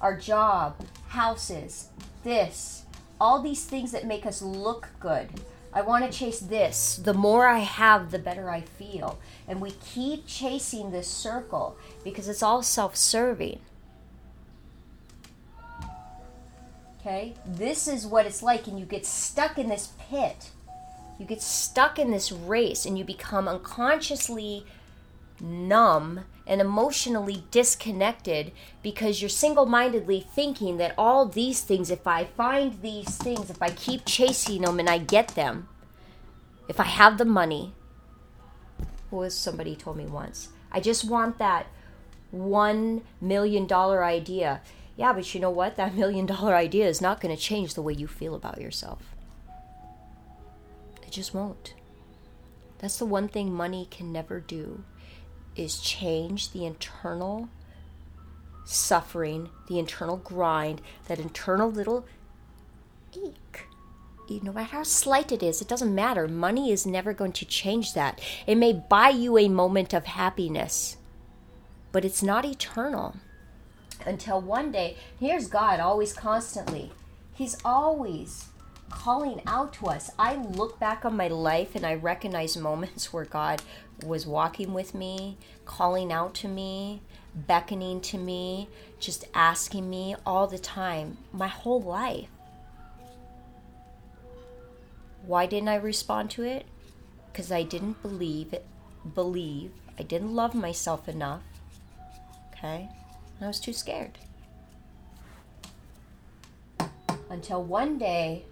our 0.00 0.16
job, 0.16 0.76
houses, 1.08 1.88
this, 2.24 2.84
all 3.20 3.42
these 3.42 3.64
things 3.64 3.92
that 3.92 4.06
make 4.06 4.26
us 4.26 4.42
look 4.42 4.88
good. 5.00 5.28
I 5.76 5.82
want 5.82 6.10
to 6.10 6.18
chase 6.18 6.40
this. 6.40 6.96
The 6.96 7.14
more 7.14 7.46
I 7.46 7.58
have, 7.58 8.10
the 8.10 8.18
better 8.18 8.50
I 8.50 8.62
feel. 8.62 9.20
And 9.46 9.60
we 9.60 9.72
keep 9.72 10.26
chasing 10.26 10.90
this 10.90 11.06
circle 11.06 11.76
because 12.02 12.28
it's 12.28 12.42
all 12.42 12.62
self 12.62 12.96
serving. 12.96 13.60
Okay? 16.98 17.34
This 17.46 17.86
is 17.86 18.06
what 18.06 18.26
it's 18.26 18.42
like, 18.42 18.66
and 18.66 18.80
you 18.80 18.86
get 18.86 19.06
stuck 19.06 19.58
in 19.58 19.68
this 19.68 19.92
pit 20.10 20.50
you 21.18 21.24
get 21.24 21.42
stuck 21.42 21.98
in 21.98 22.10
this 22.10 22.30
race 22.30 22.84
and 22.84 22.98
you 22.98 23.04
become 23.04 23.48
unconsciously 23.48 24.66
numb 25.40 26.20
and 26.46 26.60
emotionally 26.60 27.44
disconnected 27.50 28.52
because 28.82 29.20
you're 29.20 29.28
single 29.28 29.66
mindedly 29.66 30.20
thinking 30.20 30.76
that 30.76 30.94
all 30.96 31.26
these 31.26 31.60
things, 31.60 31.90
if 31.90 32.06
I 32.06 32.24
find 32.24 32.80
these 32.82 33.16
things, 33.16 33.50
if 33.50 33.60
I 33.60 33.70
keep 33.70 34.04
chasing 34.04 34.62
them 34.62 34.78
and 34.78 34.88
I 34.88 34.98
get 34.98 35.28
them, 35.28 35.68
if 36.68 36.78
I 36.78 36.84
have 36.84 37.18
the 37.18 37.24
money, 37.24 37.74
what 39.10 39.20
was 39.20 39.34
somebody 39.36 39.74
told 39.74 39.96
me 39.96 40.06
once? 40.06 40.48
I 40.70 40.80
just 40.80 41.04
want 41.04 41.38
that 41.38 41.66
one 42.30 43.02
million 43.20 43.66
dollar 43.66 44.04
idea. 44.04 44.60
Yeah, 44.96 45.12
but 45.12 45.34
you 45.34 45.40
know 45.40 45.50
what? 45.50 45.76
That 45.76 45.94
million 45.96 46.26
dollar 46.26 46.54
idea 46.54 46.86
is 46.86 47.00
not 47.00 47.20
going 47.20 47.34
to 47.34 47.40
change 47.40 47.74
the 47.74 47.82
way 47.82 47.92
you 47.92 48.06
feel 48.06 48.34
about 48.34 48.60
yourself. 48.60 49.14
It 51.02 51.10
just 51.10 51.34
won't. 51.34 51.74
That's 52.78 52.98
the 52.98 53.06
one 53.06 53.28
thing 53.28 53.52
money 53.52 53.88
can 53.90 54.12
never 54.12 54.38
do 54.38 54.84
is 55.56 55.78
change 55.78 56.52
the 56.52 56.64
internal 56.64 57.48
suffering, 58.64 59.48
the 59.68 59.78
internal 59.78 60.16
grind, 60.18 60.80
that 61.08 61.18
internal 61.18 61.70
little 61.70 62.04
ache. 63.16 63.66
No 64.42 64.52
matter 64.52 64.66
how 64.72 64.82
slight 64.82 65.30
it 65.30 65.42
is, 65.42 65.62
it 65.62 65.68
doesn't 65.68 65.94
matter. 65.94 66.26
Money 66.26 66.72
is 66.72 66.84
never 66.84 67.12
going 67.12 67.32
to 67.32 67.44
change 67.44 67.94
that. 67.94 68.20
It 68.46 68.56
may 68.56 68.72
buy 68.72 69.10
you 69.10 69.38
a 69.38 69.48
moment 69.48 69.94
of 69.94 70.04
happiness, 70.04 70.96
but 71.92 72.04
it's 72.04 72.24
not 72.24 72.44
eternal. 72.44 73.14
Until 74.04 74.40
one 74.40 74.72
day, 74.72 74.96
here's 75.18 75.46
God 75.46 75.78
always 75.78 76.12
constantly. 76.12 76.90
He's 77.34 77.56
always 77.64 78.46
calling 78.90 79.40
out 79.46 79.72
to 79.74 79.86
us. 79.86 80.10
I 80.18 80.36
look 80.36 80.78
back 80.78 81.04
on 81.04 81.16
my 81.16 81.28
life 81.28 81.74
and 81.74 81.84
I 81.84 81.94
recognize 81.94 82.56
moments 82.56 83.12
where 83.12 83.24
God 83.24 83.62
was 84.04 84.26
walking 84.26 84.74
with 84.74 84.94
me, 84.94 85.38
calling 85.64 86.12
out 86.12 86.34
to 86.34 86.48
me, 86.48 87.02
beckoning 87.34 88.00
to 88.00 88.18
me, 88.18 88.68
just 88.98 89.24
asking 89.34 89.88
me 89.88 90.16
all 90.24 90.46
the 90.46 90.58
time, 90.58 91.18
my 91.32 91.48
whole 91.48 91.80
life. 91.82 92.28
Why 95.24 95.46
didn't 95.46 95.68
I 95.68 95.76
respond 95.76 96.30
to 96.32 96.44
it? 96.44 96.66
Because 97.32 97.50
I 97.50 97.62
didn't 97.62 98.00
believe 98.00 98.52
it, 98.52 98.64
believe. 99.14 99.72
I 99.98 100.02
didn't 100.02 100.34
love 100.34 100.54
myself 100.54 101.08
enough. 101.08 101.42
Okay? 102.52 102.88
And 103.36 103.44
I 103.44 103.48
was 103.48 103.60
too 103.60 103.72
scared. 103.72 104.18
Until 107.28 107.62
one 107.62 107.98
day 107.98 108.44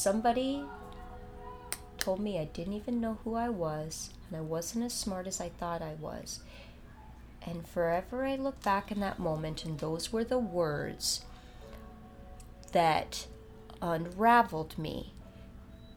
somebody 0.00 0.64
told 1.98 2.20
me 2.20 2.38
I 2.38 2.46
didn't 2.46 2.72
even 2.72 3.00
know 3.00 3.18
who 3.22 3.34
I 3.34 3.50
was 3.50 4.10
and 4.28 4.38
I 4.38 4.40
wasn't 4.40 4.84
as 4.84 4.94
smart 4.94 5.26
as 5.26 5.40
I 5.40 5.50
thought 5.50 5.82
I 5.82 5.94
was. 6.00 6.40
And 7.42 7.66
forever 7.66 8.24
I 8.24 8.36
look 8.36 8.62
back 8.62 8.90
in 8.90 9.00
that 9.00 9.18
moment, 9.18 9.64
and 9.64 9.78
those 9.78 10.12
were 10.12 10.24
the 10.24 10.38
words 10.38 11.24
that 12.72 13.26
unraveled 13.82 14.78
me 14.78 15.12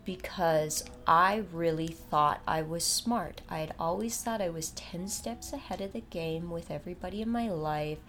because 0.05 0.83
I 1.05 1.43
really 1.51 1.87
thought 1.87 2.41
I 2.47 2.61
was 2.61 2.83
smart. 2.83 3.41
I 3.49 3.59
had 3.59 3.73
always 3.79 4.21
thought 4.21 4.41
I 4.41 4.49
was 4.49 4.69
10 4.71 5.07
steps 5.07 5.53
ahead 5.53 5.81
of 5.81 5.93
the 5.93 6.01
game 6.01 6.49
with 6.49 6.71
everybody 6.71 7.21
in 7.21 7.29
my 7.29 7.49
life. 7.49 7.99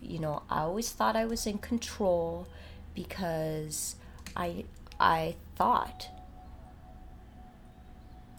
You 0.00 0.20
know, 0.20 0.42
I 0.48 0.60
always 0.60 0.90
thought 0.90 1.16
I 1.16 1.24
was 1.24 1.46
in 1.46 1.58
control 1.58 2.46
because 2.94 3.96
I 4.36 4.64
I 5.00 5.36
thought. 5.56 6.08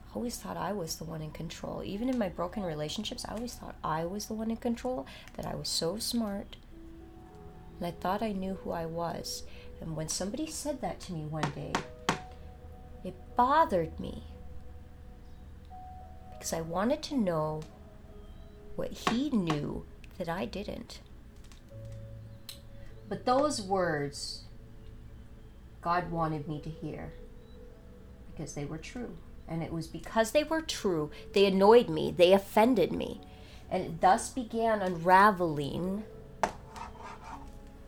I 0.10 0.16
always 0.16 0.38
thought 0.38 0.57
I 0.57 0.74
was 0.74 0.95
the 0.95 1.03
one 1.03 1.22
in 1.22 1.32
control. 1.32 1.84
Even 1.84 2.10
in 2.10 2.18
my 2.18 2.30
broken 2.30 2.64
relationships, 2.64 3.26
I 3.28 3.36
always 3.36 3.53
thought 3.53 3.76
I 3.84 4.05
was 4.05 4.26
the 4.26 4.34
one 4.34 4.49
in 4.49 4.57
control, 4.57 5.05
that 5.36 5.45
I 5.45 5.55
was 5.55 5.70
so 5.70 5.97
smart. 5.97 6.55
And 7.78 7.88
I 7.88 7.91
thought 7.91 8.24
I 8.24 8.32
knew 8.32 8.55
who 8.55 8.72
I 8.72 8.86
was. 8.86 9.43
And 9.80 9.95
when 9.95 10.10
somebody 10.10 10.47
said 10.47 10.82
that 10.82 10.99
to 11.01 11.14
me 11.14 11.26
one 11.26 11.49
day, 11.51 11.74
it 13.03 13.16
bothered 13.38 13.99
me. 13.99 14.24
Because 16.32 16.53
I 16.53 16.62
wanted 16.62 17.01
to 17.03 17.16
know 17.16 17.62
what 18.76 18.91
he 18.91 19.30
knew 19.30 19.86
that 20.18 20.28
I 20.28 20.45
didn't. 20.45 20.99
But 23.07 23.26
those 23.26 23.62
words 23.62 24.43
God 25.82 26.11
wanted 26.11 26.47
me 26.47 26.59
to 26.61 26.69
hear 26.69 27.13
because 28.32 28.53
they 28.53 28.65
were 28.65 28.77
true. 28.77 29.17
And 29.47 29.63
it 29.63 29.71
was 29.71 29.88
because 29.88 30.32
they 30.32 30.43
were 30.43 30.61
true, 30.61 31.09
they 31.34 31.45
annoyed 31.45 31.89
me, 31.89 32.13
they 32.15 32.34
offended 32.34 32.91
me. 32.91 33.21
And 33.71 33.84
it 33.84 34.01
thus 34.01 34.30
began 34.30 34.82
unraveling 34.82 36.03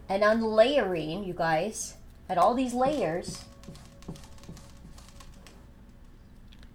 and 0.10 0.24
unlayering, 0.24 1.24
you 1.24 1.34
guys, 1.34 1.96
at 2.28 2.38
all 2.38 2.54
these 2.54 2.74
layers. 2.74 3.46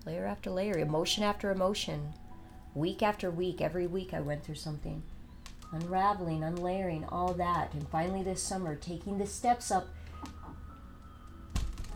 Layer 0.06 0.24
after 0.24 0.50
layer, 0.50 0.78
emotion 0.78 1.24
after 1.24 1.50
emotion, 1.50 2.14
week 2.74 3.02
after 3.02 3.30
week, 3.30 3.60
every 3.60 3.86
week 3.86 4.14
I 4.14 4.20
went 4.20 4.44
through 4.44 4.54
something. 4.54 5.02
Unraveling, 5.72 6.44
unlayering, 6.44 7.04
all 7.10 7.34
that. 7.34 7.74
And 7.74 7.88
finally 7.88 8.22
this 8.22 8.42
summer, 8.42 8.76
taking 8.76 9.18
the 9.18 9.26
steps 9.26 9.70
up 9.70 9.88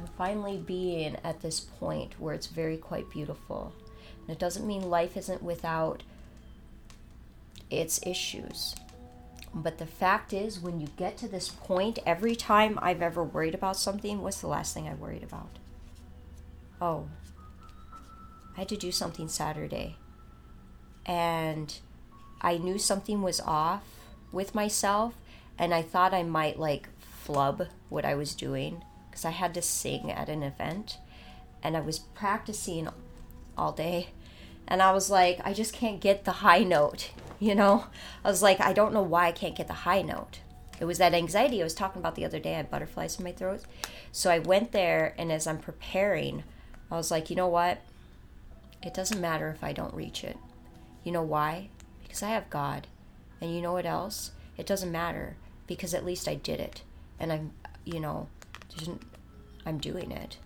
and 0.01 0.09
finally 0.17 0.57
being 0.57 1.17
at 1.23 1.41
this 1.41 1.61
point 1.61 2.19
where 2.19 2.35
it's 2.35 2.47
very 2.47 2.79
quite 2.79 3.11
beautiful. 3.11 3.75
And 4.23 4.31
it 4.31 4.39
doesn't 4.39 4.67
mean 4.67 4.89
life 4.89 5.17
isn't 5.17 5.43
without 5.43 6.03
its 7.71 8.01
issues. 8.07 8.75
But 9.53 9.79
the 9.79 9.87
fact 9.87 10.33
is, 10.33 10.59
when 10.59 10.81
you 10.81 10.89
get 10.97 11.19
to 11.19 11.29
this 11.29 11.49
point, 11.49 11.99
every 12.07 12.35
time 12.35 12.79
I've 12.81 13.03
ever 13.03 13.23
worried 13.23 13.55
about 13.55 13.77
something, 13.77 14.23
what's 14.23 14.41
the 14.41 14.47
last 14.47 14.73
thing 14.73 14.89
I 14.89 14.95
worried 14.95 15.23
about? 15.23 15.59
Oh, 16.81 17.09
I 18.57 18.61
had 18.61 18.69
to 18.71 18.77
do 18.77 18.91
something 18.91 19.29
Saturday. 19.29 19.97
And 21.05 21.77
I 22.41 22.57
knew 22.57 22.79
something 22.79 23.21
was 23.21 23.41
off 23.41 23.83
with 24.33 24.55
myself, 24.55 25.15
and 25.59 25.75
I 25.75 25.83
thought 25.83 26.15
I 26.15 26.23
might 26.23 26.59
like 26.59 26.89
flub 27.01 27.67
what 27.91 28.07
I 28.07 28.15
was 28.15 28.35
doing 28.35 28.83
because 29.21 29.35
I 29.35 29.39
had 29.39 29.53
to 29.53 29.61
sing 29.61 30.11
at 30.11 30.31
an 30.31 30.43
event 30.43 30.97
and 31.62 31.77
I 31.77 31.81
was 31.81 31.99
practicing 31.99 32.89
all 33.57 33.73
day. 33.73 34.09
And 34.66 34.81
I 34.81 34.93
was 34.93 35.11
like, 35.11 35.41
I 35.45 35.53
just 35.53 35.75
can't 35.75 36.01
get 36.01 36.25
the 36.25 36.41
high 36.41 36.64
note, 36.64 37.11
you 37.39 37.55
know? 37.55 37.85
I 38.25 38.31
was 38.31 38.43
like, 38.43 38.61
I 38.61 38.73
don't 38.73 38.95
know 38.95 39.03
why 39.03 39.27
I 39.27 39.33
can't 39.33 39.57
get 39.57 39.66
the 39.66 39.85
high 39.85 40.01
note. 40.01 40.41
It 40.81 40.87
was 40.87 40.97
that 40.97 41.12
anxiety 41.12 41.61
I 41.61 41.64
was 41.64 41.75
talking 41.75 42.01
about 42.01 42.14
the 42.14 42.25
other 42.25 42.39
day. 42.39 42.55
I 42.55 42.59
had 42.59 42.71
butterflies 42.71 43.18
in 43.18 43.25
my 43.25 43.33
throat. 43.33 43.61
So 44.11 44.31
I 44.31 44.39
went 44.39 44.73
there, 44.73 45.14
and 45.18 45.31
as 45.31 45.47
I'm 45.47 45.59
preparing, 45.59 46.43
I 46.91 46.97
was 46.97 47.11
like, 47.11 47.29
you 47.29 47.37
know 47.37 47.49
what? 47.49 47.83
It 48.83 48.95
doesn't 48.95 49.21
matter 49.21 49.51
if 49.51 49.62
I 49.62 49.75
don't 49.75 49.93
reach 49.93 50.25
it. 50.25 50.39
You 51.05 51.12
know 51.12 51.23
why? 51.23 51.68
Because 52.03 52.23
I 52.23 52.31
have 52.31 52.49
God. 52.49 52.87
And 53.43 53.55
you 53.55 53.61
know 53.61 53.75
what 53.75 53.85
else? 53.85 54.31
It 54.57 54.66
doesn't 54.66 54.91
matter 54.91 55.37
because 55.66 55.93
at 55.93 56.07
least 56.07 56.27
I 56.27 56.37
did 56.37 56.61
it. 56.61 56.81
And 57.18 57.31
I'm, 57.31 57.51
you 57.85 58.01
know, 58.01 58.29
I'm 59.71 59.79
doing 59.79 60.11
it. 60.11 60.37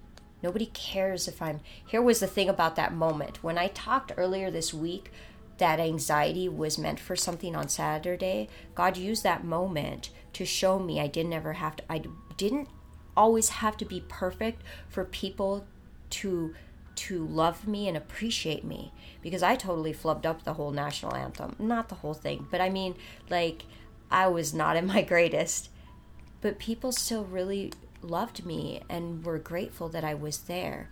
Nobody 0.42 0.66
cares 0.66 1.26
if 1.26 1.40
I'm. 1.40 1.60
Here 1.86 2.02
was 2.02 2.20
the 2.20 2.26
thing 2.26 2.50
about 2.50 2.76
that 2.76 2.92
moment. 2.92 3.42
When 3.42 3.56
I 3.56 3.68
talked 3.68 4.12
earlier 4.18 4.50
this 4.50 4.74
week 4.74 5.10
that 5.56 5.80
anxiety 5.80 6.46
was 6.46 6.76
meant 6.76 7.00
for 7.00 7.16
something 7.16 7.56
on 7.56 7.68
Saturday, 7.68 8.50
God 8.74 8.98
used 8.98 9.22
that 9.22 9.44
moment 9.44 10.10
to 10.34 10.44
show 10.44 10.78
me 10.78 11.00
I 11.00 11.06
didn't 11.06 11.32
ever 11.32 11.54
have 11.54 11.76
to, 11.76 11.84
I 11.88 12.02
didn't 12.36 12.68
always 13.16 13.48
have 13.48 13.78
to 13.78 13.86
be 13.86 14.04
perfect 14.08 14.62
for 14.88 15.04
people 15.04 15.66
to 16.10 16.54
to 16.96 17.26
love 17.26 17.66
me 17.66 17.88
and 17.88 17.96
appreciate 17.96 18.62
me 18.62 18.92
because 19.20 19.42
I 19.42 19.56
totally 19.56 19.92
flubbed 19.92 20.26
up 20.26 20.44
the 20.44 20.54
whole 20.54 20.70
national 20.70 21.14
anthem. 21.14 21.56
Not 21.58 21.88
the 21.88 21.96
whole 21.96 22.14
thing, 22.14 22.46
but 22.50 22.60
I 22.60 22.68
mean 22.68 22.94
like 23.30 23.64
I 24.10 24.26
was 24.26 24.52
not 24.52 24.76
in 24.76 24.86
my 24.86 25.00
greatest. 25.14 25.70
But 26.42 26.58
people 26.58 26.92
still 26.92 27.24
really 27.24 27.72
loved 28.10 28.44
me 28.44 28.82
and 28.88 29.24
were 29.24 29.38
grateful 29.38 29.88
that 29.90 30.04
I 30.04 30.14
was 30.14 30.38
there. 30.38 30.90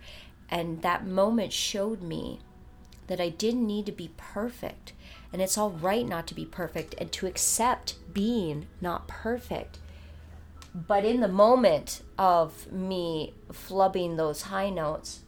And 0.49 0.81
that 0.81 1.05
moment 1.05 1.53
showed 1.53 2.01
me 2.01 2.39
that 3.07 3.19
I 3.19 3.29
didn't 3.29 3.67
need 3.67 3.85
to 3.85 3.91
be 3.91 4.11
perfect. 4.17 4.93
And 5.31 5.41
it's 5.41 5.57
all 5.57 5.71
right 5.71 6.07
not 6.07 6.27
to 6.27 6.35
be 6.35 6.45
perfect 6.45 6.95
and 6.97 7.11
to 7.13 7.27
accept 7.27 7.95
being 8.13 8.67
not 8.81 9.07
perfect. 9.07 9.79
But 10.75 11.05
in 11.05 11.19
the 11.19 11.27
moment 11.27 12.01
of 12.17 12.71
me 12.71 13.33
flubbing 13.51 14.17
those 14.17 14.43
high 14.43 14.69
notes, 14.69 15.21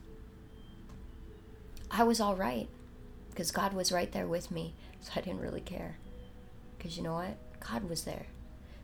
I 1.91 2.03
was 2.03 2.19
all 2.19 2.35
right 2.35 2.67
because 3.29 3.51
God 3.51 3.73
was 3.73 3.91
right 3.91 4.11
there 4.11 4.27
with 4.27 4.49
me. 4.49 4.73
So 5.01 5.11
I 5.15 5.21
didn't 5.21 5.41
really 5.41 5.61
care. 5.61 5.97
Because 6.77 6.97
you 6.97 7.03
know 7.03 7.13
what? 7.13 7.37
God 7.59 7.89
was 7.89 8.03
there. 8.03 8.25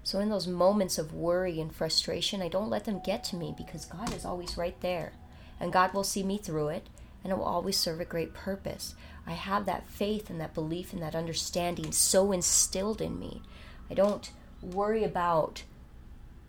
So, 0.04 0.20
in 0.20 0.30
those 0.30 0.47
moments 0.47 0.97
of 0.97 1.14
worry 1.14 1.60
and 1.60 1.74
frustration, 1.74 2.41
I 2.41 2.47
don't 2.47 2.70
let 2.70 2.86
them 2.86 3.02
get 3.04 3.24
to 3.26 3.36
me 3.36 3.54
because 3.56 3.86
God 3.86 4.14
is 4.14 4.26
always 4.26 4.58
right 4.58 4.80
there. 4.82 5.14
And 5.60 5.72
God 5.72 5.93
will 5.93 6.04
see 6.04 6.24
me 6.24 6.39
through 6.39 6.70
it, 6.70 6.88
and 7.24 7.32
it 7.32 7.38
will 7.38 7.45
always 7.45 7.78
serve 7.78 7.99
a 7.99 8.06
great 8.06 8.34
purpose. 8.34 8.95
I 9.28 9.34
have 9.34 9.66
that 9.66 9.88
faith 9.88 10.30
and 10.32 10.41
that 10.41 10.56
belief 10.56 10.91
and 10.91 11.02
that 11.04 11.16
understanding 11.16 11.91
so 11.91 12.32
instilled 12.32 12.99
in 12.99 13.20
me. 13.20 13.43
I 13.89 13.93
don't 13.93 14.32
worry 14.62 15.04
about 15.04 15.64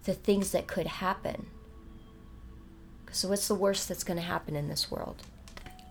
the 0.05 0.15
things 0.15 0.53
that 0.53 0.67
could 0.67 0.87
happen. 0.87 1.47
So, 3.11 3.29
what's 3.29 3.49
the 3.49 3.55
worst 3.55 3.89
that's 3.89 4.05
going 4.05 4.19
to 4.19 4.25
happen 4.25 4.57
in 4.57 4.69
this 4.69 4.91
world? 4.91 5.23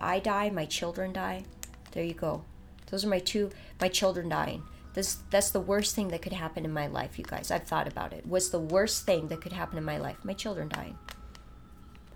I 0.00 0.18
die, 0.18 0.50
my 0.50 0.64
children 0.64 1.12
die. 1.12 1.44
There 1.92 2.02
you 2.02 2.14
go. 2.14 2.42
Those 2.90 3.04
are 3.04 3.08
my 3.08 3.20
two, 3.20 3.50
my 3.80 3.88
children 3.88 4.28
dying. 4.28 4.64
This 4.94 5.18
that's 5.30 5.50
the 5.50 5.60
worst 5.60 5.94
thing 5.94 6.08
that 6.08 6.22
could 6.22 6.34
happen 6.34 6.64
in 6.64 6.72
my 6.72 6.86
life, 6.86 7.18
you 7.18 7.24
guys. 7.24 7.50
I've 7.50 7.66
thought 7.66 7.88
about 7.88 8.12
it. 8.12 8.26
Was 8.26 8.50
the 8.50 8.58
worst 8.58 9.06
thing 9.06 9.28
that 9.28 9.40
could 9.40 9.52
happen 9.52 9.78
in 9.78 9.84
my 9.84 9.98
life 9.98 10.18
my 10.24 10.34
children 10.34 10.68
dying? 10.68 10.98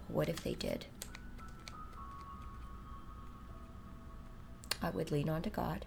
What 0.08 0.28
if 0.28 0.42
they 0.42 0.54
did? 0.54 0.86
I 4.82 4.90
would 4.90 5.10
lean 5.10 5.28
on 5.28 5.42
to 5.42 5.50
God 5.50 5.86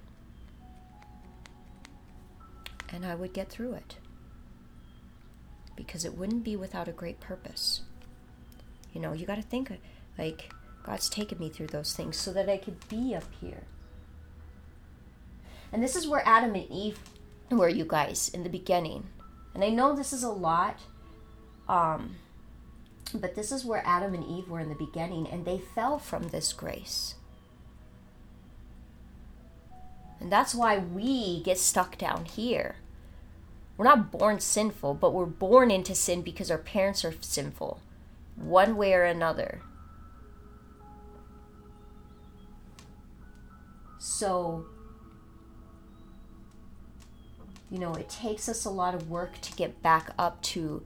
and 2.92 3.06
I 3.06 3.16
would 3.16 3.34
get 3.34 3.50
through 3.50 3.74
it 3.74 3.98
because 5.76 6.04
it 6.04 6.18
wouldn't 6.18 6.44
be 6.44 6.56
without 6.56 6.88
a 6.88 6.92
great 6.92 7.20
purpose. 7.20 7.82
You 8.94 9.00
know, 9.00 9.14
you 9.14 9.26
got 9.26 9.36
to 9.36 9.42
think 9.42 9.72
like 10.18 10.52
God's 10.84 11.08
taken 11.08 11.38
me 11.38 11.50
through 11.50 11.68
those 11.68 11.94
things 11.94 12.18
so 12.18 12.34
that 12.34 12.50
I 12.50 12.58
could 12.58 12.88
be 12.90 13.16
up 13.16 13.24
here. 13.40 13.64
And 15.72 15.84
this 15.84 15.96
is 15.96 16.08
where 16.08 16.28
Adam 16.28 16.56
and 16.56 16.70
Eve 16.70 17.00
were, 17.52 17.70
you 17.70 17.86
guys, 17.86 18.30
in 18.30 18.44
the 18.44 18.50
beginning. 18.50 19.08
And 19.54 19.64
I 19.64 19.70
know 19.70 19.96
this 19.96 20.14
is 20.14 20.24
a 20.24 20.30
lot, 20.30 20.80
um, 21.68 22.16
but 23.14 23.36
this 23.36 23.52
is 23.52 23.66
where 23.66 23.86
Adam 23.86 24.14
and 24.14 24.26
Eve 24.26 24.50
were 24.50 24.60
in 24.60 24.70
the 24.70 24.76
beginning, 24.76 25.28
and 25.28 25.46
they 25.46 25.58
fell 25.58 26.00
from 26.00 26.30
this 26.30 26.54
grace. 26.54 27.16
And 30.20 30.32
that's 30.32 30.54
why 30.54 30.78
we 30.78 31.42
get 31.44 31.58
stuck 31.58 31.98
down 31.98 32.26
here. 32.26 32.76
We're 33.78 33.86
not 33.86 34.12
born 34.12 34.42
sinful, 34.42 34.96
but 34.96 35.14
we're 35.14 35.26
born 35.26 35.72
into 35.72 35.96
sin 35.96 36.22
because 36.22 36.52
our 36.52 36.58
parents 36.58 37.06
are 37.06 37.14
sinful, 37.22 37.80
one 38.36 38.76
way 38.76 38.94
or 38.94 39.04
another. 39.04 39.62
So, 43.98 44.66
you 47.70 47.80
know, 47.80 47.94
it 47.94 48.10
takes 48.10 48.50
us 48.50 48.66
a 48.66 48.70
lot 48.70 48.96
of 48.96 49.10
work 49.10 49.40
to 49.42 49.54
get 49.54 49.82
back 49.82 50.12
up 50.18 50.42
to 50.42 50.84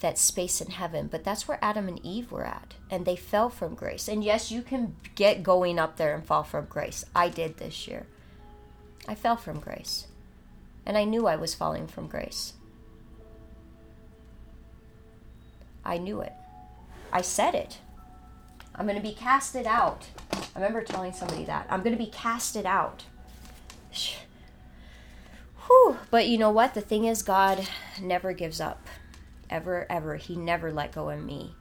that 0.00 0.18
space 0.18 0.60
in 0.60 0.70
heaven. 0.70 1.08
But 1.10 1.24
that's 1.24 1.48
where 1.48 1.58
Adam 1.62 1.88
and 1.88 2.04
Eve 2.04 2.30
were 2.30 2.44
at. 2.44 2.74
And 2.90 3.04
they 3.04 3.16
fell 3.16 3.48
from 3.48 3.74
grace. 3.74 4.08
And 4.08 4.22
yes, 4.22 4.50
you 4.50 4.62
can 4.62 4.96
get 5.14 5.42
going 5.42 5.78
up 5.78 5.96
there 5.96 6.14
and 6.14 6.24
fall 6.24 6.44
from 6.44 6.66
grace. 6.66 7.04
I 7.14 7.28
did 7.28 7.56
this 7.56 7.88
year. 7.88 8.06
I 9.08 9.14
fell 9.14 9.36
from 9.36 9.58
grace. 9.58 10.06
And 10.84 10.96
I 10.96 11.04
knew 11.04 11.26
I 11.26 11.36
was 11.36 11.54
falling 11.54 11.88
from 11.88 12.06
grace. 12.06 12.52
I 15.84 15.98
knew 15.98 16.20
it. 16.20 16.32
I 17.12 17.22
said 17.22 17.54
it. 17.54 17.78
I'm 18.74 18.86
going 18.86 18.96
to 18.96 19.02
be 19.02 19.14
casted 19.14 19.66
out. 19.66 20.06
I 20.32 20.38
remember 20.56 20.82
telling 20.82 21.12
somebody 21.12 21.44
that. 21.44 21.66
I'm 21.70 21.82
going 21.82 21.96
to 21.96 22.02
be 22.02 22.10
casted 22.10 22.66
out. 22.66 23.04
Whew. 25.66 25.96
But 26.10 26.28
you 26.28 26.38
know 26.38 26.50
what? 26.50 26.74
The 26.74 26.80
thing 26.80 27.04
is, 27.04 27.22
God 27.22 27.66
never 28.00 28.32
gives 28.32 28.60
up. 28.60 28.86
Ever, 29.48 29.86
ever. 29.90 30.16
He 30.16 30.36
never 30.36 30.72
let 30.72 30.92
go 30.92 31.10
of 31.10 31.22
me. 31.22 31.54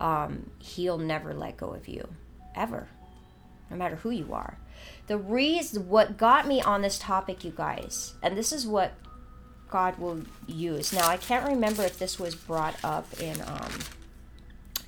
Um, 0.00 0.50
he'll 0.58 0.98
never 0.98 1.34
let 1.34 1.56
go 1.56 1.72
of 1.72 1.88
you. 1.88 2.08
Ever. 2.54 2.88
No 3.70 3.76
matter 3.76 3.96
who 3.96 4.10
you 4.10 4.32
are. 4.32 4.58
The 5.06 5.18
reason, 5.18 5.88
what 5.88 6.16
got 6.16 6.46
me 6.46 6.62
on 6.62 6.82
this 6.82 6.98
topic, 6.98 7.44
you 7.44 7.50
guys, 7.50 8.14
and 8.22 8.36
this 8.36 8.52
is 8.52 8.66
what 8.66 8.92
God 9.68 9.98
will 9.98 10.22
use. 10.46 10.92
Now, 10.92 11.08
I 11.08 11.16
can't 11.16 11.46
remember 11.46 11.82
if 11.82 11.98
this 11.98 12.18
was 12.18 12.34
brought 12.34 12.76
up 12.84 13.06
in 13.20 13.40
um, 13.42 13.72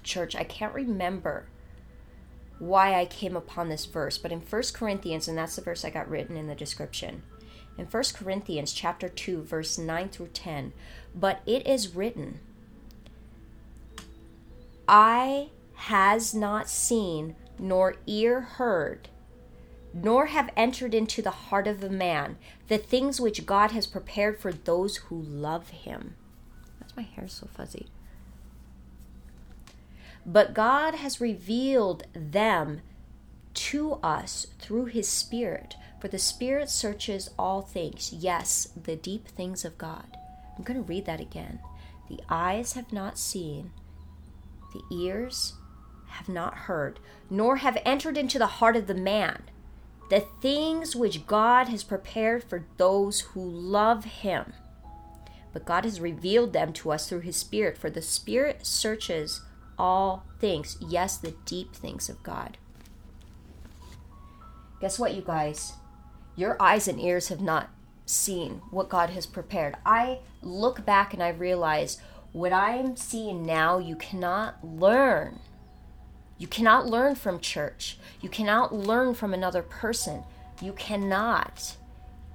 church. 0.03 0.35
I 0.37 0.45
can't 0.45 0.75
remember 0.75 1.47
why 2.59 2.95
I 2.95 3.07
came 3.07 3.37
upon 3.37 3.69
this 3.69 3.87
verse, 3.87 4.19
but 4.19 4.33
in 4.33 4.41
First 4.41 4.75
Corinthians, 4.75 5.29
and 5.29 5.37
that's 5.37 5.57
the 5.57 5.63
verse 5.63 5.85
I 5.85 5.91
got 5.91 6.09
written 6.09 6.37
in 6.37 6.47
the 6.47 6.55
description. 6.55 7.23
In 7.79 7.87
First 7.87 8.15
Corinthians 8.15 8.73
chapter 8.73 9.09
2, 9.09 9.43
verse 9.43 9.79
9 9.79 10.09
through 10.11 10.29
10, 10.29 10.73
but 11.15 11.41
it 11.47 11.67
is 11.67 11.95
written, 11.95 12.41
"Eye 14.87 15.51
has 15.75 16.35
not 16.35 16.69
seen, 16.69 17.37
nor 17.59 17.97
ear 18.07 18.41
heard, 18.43 19.09
nor 19.95 20.27
have 20.27 20.51
entered 20.57 20.95
into 20.95 21.23
the 21.23 21.31
heart 21.31 21.67
of 21.67 21.81
the 21.81 21.91
man 21.91 22.37
the 22.69 22.79
things 22.79 23.21
which 23.21 23.47
God 23.47 23.71
has 23.71 23.87
prepared 23.87 24.39
for 24.39 24.53
those 24.53 24.97
who 24.97 25.21
love 25.21 25.71
him. 25.71 26.17
That's 26.79 26.97
my 26.97 27.03
hair 27.03 27.29
so 27.29 27.47
fuzzy. 27.47 27.89
But 30.27 30.55
God 30.55 30.95
has 30.97 31.21
revealed 31.21 32.05
them 32.13 32.83
to 33.55 33.95
us 33.95 34.47
through 34.59 34.85
his 34.87 35.09
Spirit. 35.09 35.77
For 36.01 36.09
the 36.09 36.19
Spirit 36.19 36.71
searches 36.71 37.31
all 37.39 37.61
things, 37.61 38.13
yes, 38.13 38.69
the 38.83 38.97
deep 38.97 39.29
things 39.29 39.65
of 39.65 39.77
God. 39.77 40.17
I'm 40.57 40.65
going 40.65 40.83
to 40.83 40.89
read 40.89 41.05
that 41.07 41.21
again. 41.21 41.61
The 42.09 42.21
eyes 42.29 42.73
have 42.73 42.93
not 42.93 43.19
seen, 43.19 43.71
the 44.73 44.83
ears 44.95 45.55
have 46.09 46.29
not 46.29 46.55
heard, 46.55 46.99
nor 47.29 47.57
have 47.57 47.81
entered 47.85 48.17
into 48.17 48.39
the 48.39 48.47
heart 48.47 48.77
of 48.77 48.87
the 48.87 48.95
man 48.95 49.43
the 50.11 50.25
things 50.43 50.97
which 50.97 51.27
God 51.27 51.69
has 51.69 51.85
prepared 51.85 52.43
for 52.43 52.65
those 52.79 53.21
who 53.21 53.41
love 53.41 54.05
him. 54.05 54.53
But 55.53 55.65
God 55.65 55.85
has 55.85 56.01
revealed 56.01 56.53
them 56.53 56.73
to 56.75 56.91
us 56.91 57.09
through 57.09 57.21
his 57.21 57.37
Spirit, 57.37 57.79
for 57.79 57.91
the 57.91 58.03
Spirit 58.03 58.67
searches 58.67 59.43
all 59.79 60.25
things, 60.41 60.77
yes, 60.81 61.17
the 61.17 61.35
deep 61.45 61.75
things 61.75 62.09
of 62.09 62.23
God. 62.23 62.59
Guess 64.81 64.99
what, 64.99 65.15
you 65.15 65.23
guys? 65.23 65.75
Your 66.41 66.57
eyes 66.61 66.89
and 66.89 66.99
ears 66.99 67.29
have 67.29 67.41
not 67.41 67.69
seen 68.07 68.63
what 68.71 68.89
God 68.89 69.11
has 69.11 69.27
prepared. 69.27 69.77
I 69.85 70.21
look 70.43 70.85
back 70.87 71.13
and 71.13 71.23
I 71.23 71.29
realize 71.29 72.01
what 72.33 72.53
I'm 72.53 72.97
seeing 72.97 73.45
now, 73.45 73.79
you 73.79 73.95
cannot 73.97 74.65
learn 74.65 75.41
you 76.41 76.47
cannot 76.47 76.87
learn 76.87 77.17
from 77.17 77.39
church. 77.39 77.99
You 78.23 78.31
cannot 78.31 78.75
learn 78.75 79.15
from 79.15 79.35
another 79.35 79.61
person. 79.61 80.23
You 80.63 80.73
cannot. 80.73 81.77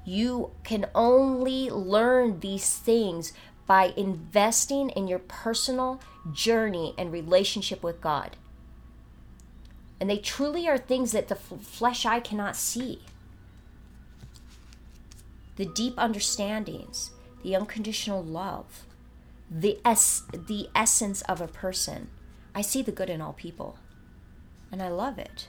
You 0.05 0.51
can 0.63 0.85
only 0.93 1.71
learn 1.71 2.39
these 2.39 2.77
things 2.77 3.33
by 3.65 3.93
investing 3.97 4.91
in 4.91 5.07
your 5.07 5.17
personal 5.17 5.99
journey 6.31 6.93
and 6.99 7.11
relationship 7.11 7.81
with 7.81 7.99
God. 7.99 8.37
And 9.99 10.07
they 10.07 10.19
truly 10.19 10.67
are 10.67 10.77
things 10.77 11.11
that 11.13 11.27
the 11.27 11.35
flesh 11.35 12.05
eye 12.05 12.19
cannot 12.19 12.55
see. 12.55 13.01
The 15.55 15.65
deep 15.65 15.95
understandings, 15.97 17.11
the 17.43 17.55
unconditional 17.55 18.23
love, 18.23 18.85
the, 19.49 19.79
es- 19.85 20.23
the 20.31 20.69
essence 20.75 21.21
of 21.23 21.41
a 21.41 21.47
person. 21.47 22.09
I 22.53 22.61
see 22.61 22.81
the 22.81 22.91
good 22.91 23.09
in 23.09 23.21
all 23.21 23.33
people 23.33 23.77
and 24.71 24.81
I 24.81 24.89
love 24.89 25.17
it. 25.17 25.47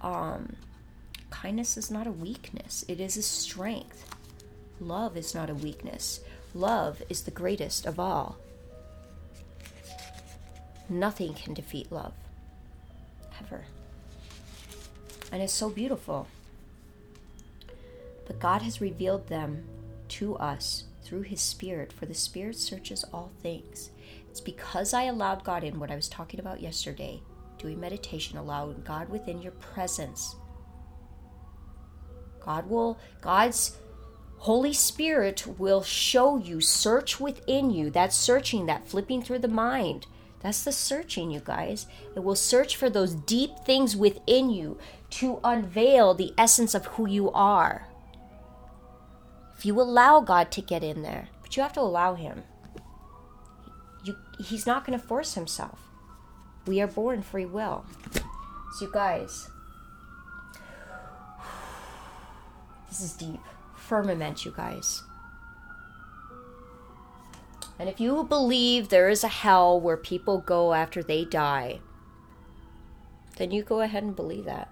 Um, 0.00 0.56
kindness 1.30 1.76
is 1.76 1.90
not 1.90 2.06
a 2.06 2.12
weakness, 2.12 2.84
it 2.88 3.00
is 3.00 3.16
a 3.16 3.22
strength. 3.22 4.04
Love 4.80 5.16
is 5.16 5.34
not 5.34 5.50
a 5.50 5.54
weakness, 5.54 6.20
love 6.54 7.02
is 7.08 7.22
the 7.22 7.30
greatest 7.30 7.86
of 7.86 8.00
all. 8.00 8.36
Nothing 10.88 11.34
can 11.34 11.54
defeat 11.54 11.92
love, 11.92 12.14
ever. 13.40 13.64
And 15.30 15.42
it's 15.42 15.52
so 15.52 15.68
beautiful. 15.68 16.26
But 18.28 18.38
God 18.38 18.62
has 18.62 18.80
revealed 18.80 19.26
them 19.26 19.64
to 20.08 20.36
us 20.36 20.84
through 21.02 21.22
His 21.22 21.40
Spirit, 21.40 21.92
for 21.92 22.06
the 22.06 22.14
Spirit 22.14 22.56
searches 22.56 23.04
all 23.12 23.32
things. 23.42 23.90
It's 24.30 24.40
because 24.40 24.94
I 24.94 25.04
allowed 25.04 25.42
God 25.42 25.64
in, 25.64 25.80
what 25.80 25.90
I 25.90 25.96
was 25.96 26.08
talking 26.08 26.38
about 26.38 26.60
yesterday, 26.60 27.22
doing 27.58 27.80
meditation, 27.80 28.38
allowing 28.38 28.82
God 28.82 29.08
within 29.08 29.42
your 29.42 29.52
presence. 29.52 30.36
God 32.40 32.68
will, 32.68 32.98
God's 33.20 33.78
Holy 34.36 34.72
Spirit 34.72 35.44
will 35.58 35.82
show 35.82 36.36
you, 36.36 36.60
search 36.60 37.18
within 37.18 37.70
you. 37.70 37.90
That 37.90 38.12
searching, 38.12 38.66
that 38.66 38.86
flipping 38.86 39.22
through 39.22 39.40
the 39.40 39.48
mind. 39.48 40.06
That's 40.40 40.62
the 40.62 40.70
searching, 40.70 41.30
you 41.30 41.40
guys. 41.40 41.86
It 42.14 42.20
will 42.20 42.36
search 42.36 42.76
for 42.76 42.88
those 42.88 43.14
deep 43.14 43.58
things 43.66 43.96
within 43.96 44.50
you 44.50 44.78
to 45.10 45.40
unveil 45.42 46.14
the 46.14 46.32
essence 46.38 46.74
of 46.74 46.86
who 46.86 47.08
you 47.08 47.30
are. 47.32 47.87
If 49.58 49.66
you 49.66 49.80
allow 49.80 50.20
God 50.20 50.52
to 50.52 50.62
get 50.62 50.84
in 50.84 51.02
there, 51.02 51.28
but 51.42 51.56
you 51.56 51.62
have 51.62 51.72
to 51.72 51.80
allow 51.80 52.14
Him. 52.14 52.44
You, 54.04 54.16
he's 54.38 54.66
not 54.66 54.86
going 54.86 54.98
to 54.98 55.04
force 55.04 55.34
Himself. 55.34 55.80
We 56.66 56.80
are 56.80 56.86
born 56.86 57.22
free 57.22 57.44
will. 57.44 57.84
So, 58.12 58.84
you 58.84 58.92
guys, 58.92 59.48
this 62.88 63.00
is 63.00 63.14
deep. 63.14 63.40
Firmament, 63.74 64.44
you 64.44 64.52
guys. 64.56 65.02
And 67.78 67.88
if 67.88 68.00
you 68.00 68.22
believe 68.24 68.88
there 68.88 69.08
is 69.08 69.24
a 69.24 69.28
hell 69.28 69.80
where 69.80 69.96
people 69.96 70.38
go 70.38 70.74
after 70.74 71.02
they 71.02 71.24
die, 71.24 71.80
then 73.38 73.50
you 73.50 73.62
go 73.62 73.80
ahead 73.80 74.02
and 74.02 74.14
believe 74.14 74.44
that. 74.44 74.70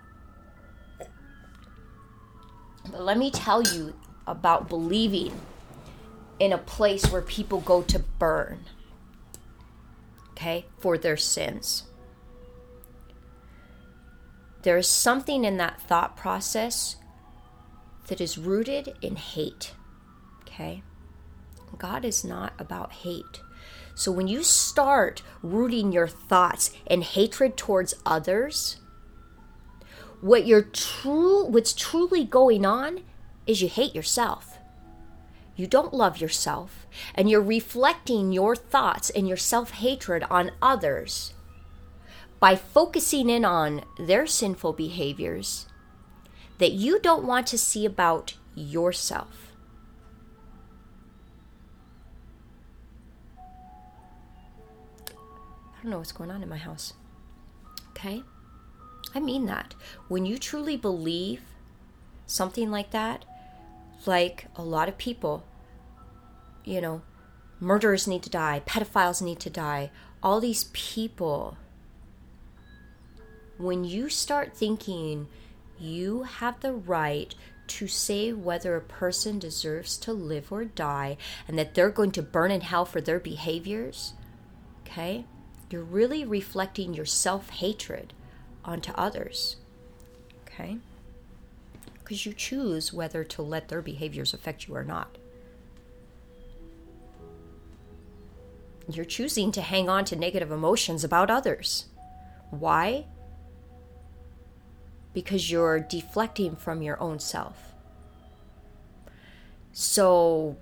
But 2.91 3.03
let 3.03 3.17
me 3.19 3.31
tell 3.31 3.63
you, 3.63 3.95
about 4.27 4.69
believing 4.69 5.33
in 6.39 6.53
a 6.53 6.59
place 6.59 7.11
where 7.11 7.23
people 7.23 7.61
go 7.61 7.83
to 7.83 7.99
burn, 8.19 8.61
okay, 10.31 10.67
for 10.79 10.99
their 10.99 11.17
sins. 11.17 11.85
There 14.63 14.77
is 14.77 14.89
something 14.89 15.45
in 15.45 15.57
that 15.59 15.81
thought 15.81 16.17
process 16.17 16.97
that 18.09 18.21
is 18.21 18.37
rooted 18.37 18.95
in 19.01 19.17
hate, 19.17 19.73
okay? 20.43 20.83
God 21.79 22.05
is 22.05 22.25
not 22.25 22.53
about 22.59 22.93
hate. 22.93 23.41
So 23.95 24.13
when 24.13 24.29
you 24.29 24.43
start 24.43 25.23
rooting 25.43 25.93
your 25.93 26.09
thoughts 26.09 26.71
in 26.87 27.03
hatred 27.03 27.57
towards 27.57 27.95
others, 28.05 28.81
what 30.21 30.47
you're 30.47 30.63
true 30.63 31.45
what's 31.47 31.73
truly 31.73 32.25
going 32.25 32.65
on 32.65 33.01
is 33.47 33.63
you 33.63 33.69
hate 33.69 33.95
yourself. 33.95 34.59
You 35.55 35.67
don't 35.67 35.95
love 35.95 36.21
yourself, 36.21 36.87
and 37.15 37.31
you're 37.31 37.41
reflecting 37.41 38.33
your 38.33 38.55
thoughts 38.55 39.09
and 39.11 39.27
your 39.27 39.39
self-hatred 39.39 40.25
on 40.31 40.51
others 40.61 41.33
by 42.39 42.57
focusing 42.57 43.31
in 43.31 43.45
on 43.45 43.83
their 43.99 44.27
sinful 44.27 44.75
behaviors 44.75 45.67
that 46.59 46.73
you 46.73 46.99
don't 47.01 47.25
want 47.25 47.47
to 47.47 47.59
see 47.59 47.87
about 47.87 48.35
yourself. 48.55 49.53
I 55.09 55.83
don't 55.83 55.91
know 55.91 55.99
what's 55.99 56.13
going 56.13 56.31
on 56.31 56.43
in 56.43 56.49
my 56.49 56.57
house. 56.59 56.95
Okay? 57.91 58.23
I 59.15 59.21
mean 59.21 59.47
that. 59.47 59.75
When 60.09 60.27
you 60.27 60.37
truly 60.37 60.77
believe 60.77 61.41
something 62.27 62.71
like 62.71 62.91
that, 62.91 63.25
like 64.07 64.47
a 64.57 64.63
lot 64.63 64.89
of 64.89 64.99
people, 64.99 65.45
you 66.65 66.81
know, 66.81 67.03
murderers 67.61 68.07
need 68.07 68.23
to 68.23 68.31
die, 68.31 68.63
pedophiles 68.67 69.23
need 69.23 69.41
to 69.41 69.51
die, 69.51 69.91
all 70.23 70.41
these 70.41 70.65
people, 70.73 71.57
when 73.59 73.85
you 73.85 74.09
start 74.09 74.55
thinking 74.55 75.29
you 75.79 76.25
have 76.25 76.61
the 76.61 76.73
right 76.73 77.35
to 77.67 77.89
say 77.89 78.33
whether 78.33 78.77
a 78.77 78.81
person 78.81 79.39
deserves 79.39 79.97
to 79.97 80.13
live 80.13 80.53
or 80.53 80.65
die 80.65 81.17
and 81.49 81.59
that 81.59 81.75
they're 81.75 81.91
going 81.91 82.13
to 82.13 82.23
burn 82.23 82.51
in 82.51 82.61
hell 82.61 82.85
for 82.85 83.01
their 83.01 83.19
behaviors, 83.19 84.15
okay? 84.87 85.25
you're 85.71 85.83
really 85.83 86.25
reflecting 86.25 86.95
your 86.95 87.07
self 87.07 87.51
hatred 87.51 88.13
onto 88.65 88.93
others. 88.93 89.57
Okay? 90.47 90.79
Because 92.07 92.25
you 92.25 92.33
choose 92.33 92.93
whether 92.93 93.25
to 93.25 93.43
let 93.43 93.67
their 93.67 93.83
behaviors 93.83 94.33
affect 94.33 94.69
you 94.69 94.77
or 94.77 94.85
not. 94.85 95.19
You're 98.89 99.05
choosing 99.05 99.51
to 99.51 99.61
hang 99.61 99.89
on 99.89 100.05
to 100.05 100.15
negative 100.15 100.53
emotions 100.53 101.03
about 101.03 101.33
others. 101.33 101.87
Why? 102.51 103.07
Because 105.15 105.51
you're 105.51 105.81
deflecting 105.81 106.55
from 106.55 106.81
your 106.81 107.01
own 107.01 107.19
self. 107.19 107.75
So 109.73 110.57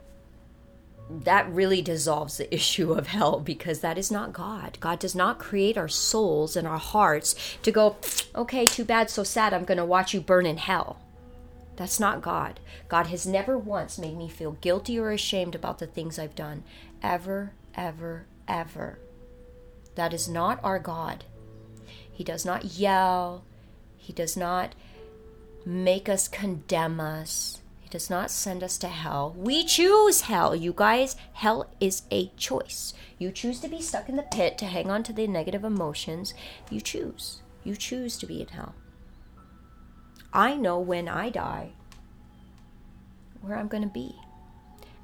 that 1.11 1.47
really 1.53 1.83
dissolves 1.83 2.39
the 2.39 2.55
issue 2.55 2.93
of 2.93 3.09
hell 3.09 3.39
because 3.39 3.81
that 3.81 3.99
is 3.99 4.11
not 4.11 4.33
God. 4.33 4.79
God 4.81 4.99
does 4.99 5.15
not 5.15 5.39
create 5.39 5.77
our 5.77 5.89
souls 5.89 6.57
and 6.57 6.67
our 6.67 6.79
hearts 6.79 7.59
to 7.63 7.71
go, 7.71 7.97
okay, 8.35 8.65
too 8.65 8.87
bad, 8.87 9.11
so 9.11 9.25
sad, 9.25 9.53
I'm 9.53 9.67
going 9.67 9.77
to 9.77 9.85
watch 9.85 10.15
you 10.15 10.23
burn 10.23 10.47
in 10.47 10.57
hell. 10.57 11.04
That's 11.77 11.99
not 11.99 12.23
God. 12.23 12.61
God 12.89 13.09
has 13.09 13.27
never 13.27 13.59
once 13.59 13.99
made 13.99 14.17
me 14.17 14.29
feel 14.29 14.53
guilty 14.53 14.99
or 14.99 15.11
ashamed 15.11 15.55
about 15.55 15.79
the 15.79 15.87
things 15.87 16.19
I've 16.19 16.37
done. 16.37 16.63
Ever, 17.03 17.53
ever, 17.75 18.27
ever. 18.47 18.99
That 19.97 20.13
is 20.15 20.29
not 20.29 20.61
our 20.63 20.79
God. 20.79 21.25
He 22.13 22.23
does 22.25 22.45
not 22.45 22.65
yell. 22.65 23.45
He 23.97 24.13
does 24.13 24.37
not 24.37 24.75
make 25.67 26.09
us 26.09 26.29
condemn 26.29 27.01
us 27.01 27.61
He 27.81 27.89
does 27.89 28.11
not 28.11 28.31
send 28.31 28.63
us 28.63 28.77
to 28.79 28.89
hell. 28.89 29.35
We 29.37 29.65
choose 29.65 30.23
hell, 30.23 30.55
you 30.55 30.73
guys. 30.75 31.17
Hell 31.33 31.71
is 31.81 32.03
a 32.11 32.29
choice. 32.37 32.93
You 33.19 33.31
choose 33.31 33.61
to 33.61 33.69
be 33.69 33.81
stuck 33.81 34.09
in 34.09 34.17
the 34.17 34.23
pit, 34.23 34.59
to 34.59 34.67
hang 34.67 34.91
on 34.91 35.03
to 35.05 35.13
the 35.13 35.27
negative 35.27 35.65
emotions. 35.65 36.35
You 36.71 36.81
choose. 36.81 37.41
You 37.63 37.77
choose 37.77 38.17
to 38.19 38.27
be 38.27 38.41
in 38.41 38.49
hell. 38.49 38.75
I 40.35 40.57
know 40.57 40.81
when 40.81 41.09
I 41.09 41.31
die 41.31 41.71
where 43.41 43.57
I'm 43.57 43.69
going 43.69 43.83
to 43.83 43.89
be. 43.89 44.17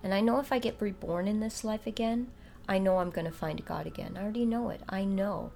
And 0.03 0.13
I 0.13 0.21
know 0.21 0.41
if 0.41 0.51
I 0.51 0.59
get 0.59 0.81
reborn 0.81 1.29
in 1.29 1.41
this 1.41 1.63
life 1.63 1.87
again, 1.87 2.29
I 2.69 2.79
know 2.79 2.99
I'm 2.99 3.11
going 3.11 3.27
to 3.27 3.33
find 3.33 3.65
God 3.65 3.87
again. 3.87 4.17
I 4.17 4.23
already 4.23 4.45
know 4.45 4.71
it. 4.71 4.81
I 4.89 5.05
know. 5.05 5.53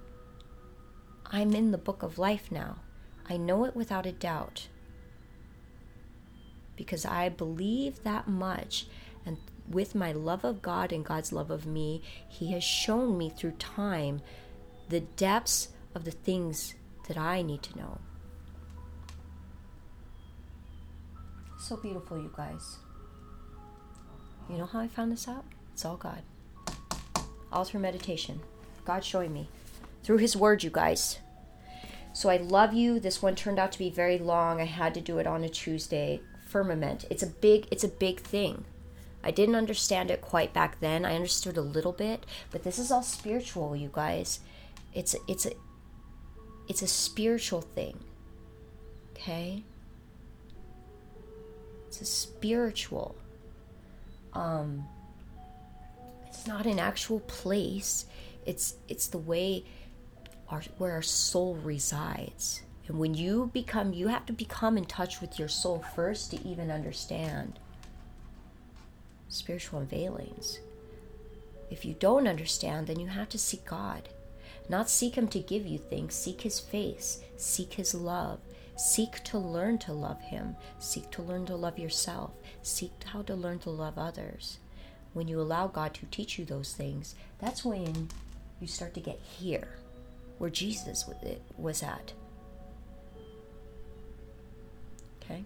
I'm 1.25 1.53
in 1.53 1.71
the 1.71 1.77
book 1.77 2.03
of 2.03 2.17
life 2.17 2.51
now. 2.51 2.77
I 3.27 3.37
know 3.37 3.65
it 3.65 3.75
without 3.75 4.05
a 4.05 4.11
doubt 4.11 4.67
because 6.75 7.05
I 7.05 7.29
believe 7.29 8.03
that 8.03 8.27
much. 8.27 8.87
And 9.25 9.37
with 9.67 9.95
my 9.95 10.11
love 10.11 10.43
of 10.45 10.61
God 10.61 10.93
and 10.93 11.03
God's 11.03 11.33
love 11.33 11.49
of 11.49 11.65
me, 11.65 12.01
He 12.29 12.51
has 12.51 12.63
shown 12.63 13.17
me 13.17 13.29
through 13.29 13.53
time 13.53 14.21
the 14.89 14.99
depths 15.01 15.69
of 15.95 16.05
the 16.05 16.11
things 16.11 16.75
that 17.07 17.17
I 17.17 17.41
need 17.41 17.63
to 17.63 17.77
know. 17.77 17.99
So 21.67 21.75
beautiful, 21.75 22.19
you 22.19 22.31
guys. 22.37 22.77
You 24.47 24.59
know 24.59 24.67
how 24.67 24.81
I 24.81 24.87
found 24.87 25.11
this 25.11 25.27
out? 25.27 25.45
It's 25.73 25.83
all 25.83 25.97
God. 25.97 26.21
All 27.51 27.63
through 27.63 27.79
meditation. 27.79 28.39
God 28.85 29.03
showing 29.03 29.33
me. 29.33 29.49
Through 30.03 30.17
His 30.17 30.37
Word, 30.37 30.63
you 30.63 30.69
guys. 30.69 31.17
So 32.13 32.29
I 32.29 32.37
love 32.37 32.75
you. 32.75 32.99
This 32.99 33.19
one 33.19 33.33
turned 33.33 33.57
out 33.57 33.71
to 33.71 33.79
be 33.79 33.89
very 33.89 34.19
long. 34.19 34.61
I 34.61 34.65
had 34.65 34.93
to 34.93 35.01
do 35.01 35.17
it 35.17 35.25
on 35.25 35.43
a 35.43 35.49
Tuesday 35.49 36.21
firmament. 36.45 37.05
It's 37.09 37.23
a 37.23 37.27
big 37.27 37.67
it's 37.71 37.83
a 37.83 37.87
big 37.87 38.19
thing. 38.19 38.65
I 39.23 39.31
didn't 39.31 39.55
understand 39.55 40.11
it 40.11 40.21
quite 40.21 40.53
back 40.53 40.79
then. 40.81 41.03
I 41.03 41.15
understood 41.15 41.57
a 41.57 41.61
little 41.61 41.93
bit, 41.93 42.27
but 42.51 42.61
this 42.61 42.77
is 42.77 42.91
all 42.91 43.01
spiritual, 43.01 43.75
you 43.75 43.89
guys. 43.91 44.39
It's 44.93 45.15
it's 45.27 45.47
a 45.47 45.53
it's 46.67 46.83
a 46.83 46.87
spiritual 46.87 47.61
thing. 47.61 48.03
Okay? 49.13 49.63
It's 51.95 52.09
a 52.09 52.13
spiritual. 52.13 53.15
Um 54.33 54.85
it's 56.27 56.45
not 56.45 56.65
an 56.65 56.79
actual 56.79 57.21
place. 57.21 58.05
It's 58.45 58.75
it's 58.89 59.07
the 59.07 59.17
way 59.17 59.63
our 60.49 60.61
where 60.77 60.91
our 60.91 61.01
soul 61.01 61.55
resides. 61.55 62.61
And 62.87 62.99
when 62.99 63.15
you 63.15 63.49
become, 63.53 63.93
you 63.93 64.09
have 64.09 64.25
to 64.27 64.33
become 64.33 64.77
in 64.77 64.85
touch 64.85 65.21
with 65.21 65.39
your 65.39 65.47
soul 65.47 65.83
first 65.95 66.31
to 66.31 66.47
even 66.47 66.69
understand 66.69 67.59
spiritual 69.29 69.79
unveilings. 69.79 70.59
If 71.71 71.83
you 71.83 71.95
don't 71.97 72.27
understand, 72.27 72.87
then 72.87 72.99
you 72.99 73.07
have 73.07 73.29
to 73.29 73.39
seek 73.39 73.65
God. 73.65 74.09
Not 74.69 74.89
seek 74.89 75.15
Him 75.15 75.27
to 75.29 75.39
give 75.39 75.65
you 75.65 75.79
things, 75.79 76.13
seek 76.13 76.41
His 76.41 76.59
face, 76.59 77.21
seek 77.37 77.73
His 77.73 77.95
love, 77.95 78.39
seek 78.75 79.23
to 79.23 79.37
learn 79.37 79.77
to 79.79 79.93
love 79.93 80.21
Him, 80.21 80.55
seek 80.79 81.09
to 81.11 81.21
learn 81.21 81.45
to 81.45 81.55
love 81.55 81.79
yourself, 81.79 82.31
seek 82.61 82.91
how 83.05 83.21
to 83.23 83.35
learn 83.35 83.59
to 83.59 83.69
love 83.69 83.97
others. 83.97 84.59
When 85.13 85.27
you 85.27 85.39
allow 85.39 85.67
God 85.67 85.93
to 85.95 86.05
teach 86.07 86.37
you 86.37 86.45
those 86.45 86.73
things, 86.73 87.15
that's 87.39 87.63
when 87.63 88.09
you 88.59 88.67
start 88.67 88.93
to 88.95 88.99
get 88.99 89.19
here, 89.19 89.77
where 90.37 90.49
Jesus 90.49 91.05
eh, 91.23 91.35
was 91.57 91.81
at. 91.81 92.13
Okay? 95.23 95.45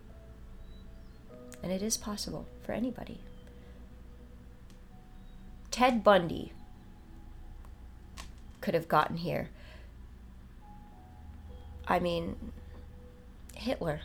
And 1.62 1.72
it 1.72 1.84
is 1.84 1.98
possible 1.98 2.48
for 2.64 2.72
anybody. 2.72 3.20
Ted 5.72 6.04
Bundy 6.04 6.52
could 8.60 8.74
have 8.74 8.88
gotten 8.88 9.18
here. 9.18 9.50
I 11.88 12.00
mean, 12.00 12.36
Hitler. 13.60 14.02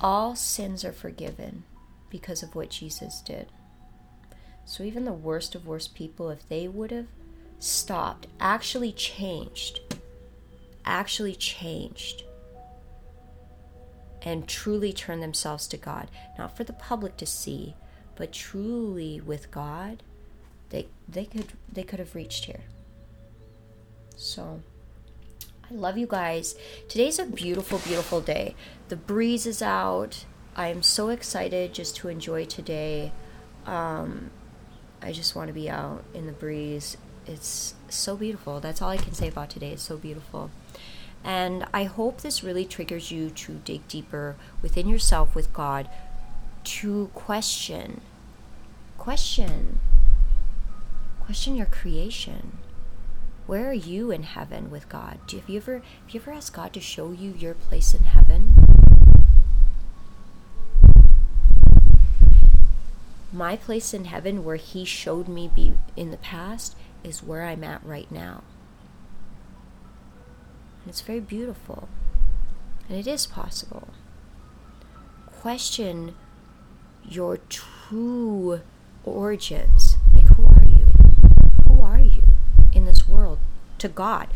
All 0.00 0.36
sins 0.36 0.84
are 0.84 0.92
forgiven 0.92 1.64
because 2.10 2.42
of 2.42 2.54
what 2.54 2.70
Jesus 2.70 3.20
did. 3.20 3.48
So 4.64 4.82
even 4.82 5.04
the 5.04 5.12
worst 5.12 5.54
of 5.54 5.66
worst 5.66 5.94
people, 5.94 6.30
if 6.30 6.48
they 6.48 6.68
would 6.68 6.90
have 6.90 7.06
stopped, 7.58 8.26
actually 8.40 8.92
changed, 8.92 9.80
actually 10.84 11.34
changed 11.34 12.22
and 14.22 14.48
truly 14.48 14.92
turned 14.92 15.22
themselves 15.22 15.66
to 15.68 15.76
God, 15.76 16.10
not 16.38 16.56
for 16.56 16.64
the 16.64 16.72
public 16.72 17.16
to 17.18 17.26
see, 17.26 17.74
but 18.16 18.32
truly 18.32 19.20
with 19.20 19.50
God, 19.50 20.02
they 20.70 20.88
they 21.08 21.26
could 21.26 21.52
they 21.70 21.82
could 21.82 21.98
have 21.98 22.14
reached 22.14 22.46
here. 22.46 22.62
So 24.16 24.62
I 25.70 25.74
love 25.74 25.96
you 25.96 26.06
guys. 26.06 26.56
Today's 26.88 27.18
a 27.18 27.24
beautiful, 27.24 27.78
beautiful 27.78 28.20
day. 28.20 28.54
The 28.88 28.96
breeze 28.96 29.46
is 29.46 29.62
out. 29.62 30.26
I 30.54 30.68
am 30.68 30.82
so 30.82 31.08
excited 31.08 31.72
just 31.72 31.96
to 31.96 32.08
enjoy 32.08 32.44
today. 32.44 33.12
Um, 33.64 34.30
I 35.00 35.12
just 35.12 35.34
want 35.34 35.48
to 35.48 35.54
be 35.54 35.70
out 35.70 36.04
in 36.12 36.26
the 36.26 36.32
breeze. 36.32 36.98
It's 37.26 37.74
so 37.88 38.14
beautiful. 38.14 38.60
That's 38.60 38.82
all 38.82 38.90
I 38.90 38.98
can 38.98 39.14
say 39.14 39.28
about 39.28 39.48
today. 39.48 39.70
It's 39.70 39.82
so 39.82 39.96
beautiful. 39.96 40.50
And 41.22 41.66
I 41.72 41.84
hope 41.84 42.20
this 42.20 42.44
really 42.44 42.66
triggers 42.66 43.10
you 43.10 43.30
to 43.30 43.54
dig 43.64 43.88
deeper 43.88 44.36
within 44.60 44.86
yourself 44.86 45.34
with 45.34 45.54
God, 45.54 45.88
to 46.64 47.10
question, 47.14 48.02
question, 48.98 49.80
question 51.24 51.56
your 51.56 51.66
creation. 51.66 52.58
Where 53.46 53.68
are 53.68 53.74
you 53.74 54.10
in 54.10 54.22
heaven 54.22 54.70
with 54.70 54.88
God? 54.88 55.18
Do, 55.26 55.36
have 55.38 55.50
you 55.50 55.58
ever 55.58 55.74
have 55.74 56.10
you 56.10 56.20
ever 56.20 56.32
asked 56.32 56.54
God 56.54 56.72
to 56.72 56.80
show 56.80 57.12
you 57.12 57.32
your 57.32 57.52
place 57.52 57.92
in 57.92 58.04
heaven? 58.04 58.54
My 63.30 63.56
place 63.56 63.92
in 63.92 64.06
heaven, 64.06 64.44
where 64.44 64.56
He 64.56 64.86
showed 64.86 65.28
me 65.28 65.50
be 65.54 65.74
in 65.94 66.10
the 66.10 66.16
past, 66.16 66.74
is 67.02 67.22
where 67.22 67.42
I'm 67.42 67.64
at 67.64 67.84
right 67.84 68.10
now. 68.10 68.44
And 70.82 70.90
it's 70.90 71.02
very 71.02 71.20
beautiful. 71.20 71.88
And 72.88 72.96
it 72.96 73.06
is 73.06 73.26
possible. 73.26 73.88
Question 75.26 76.14
your 77.06 77.38
true 77.50 78.60
origins. 79.04 79.96
Like, 80.14 80.28
who 80.28 80.46
are 80.46 80.64
you? 80.64 80.86
Who 81.66 81.82
are 81.82 82.00
you 82.00 82.22
this 82.84 83.08
world 83.08 83.38
to 83.78 83.88
God? 83.88 84.28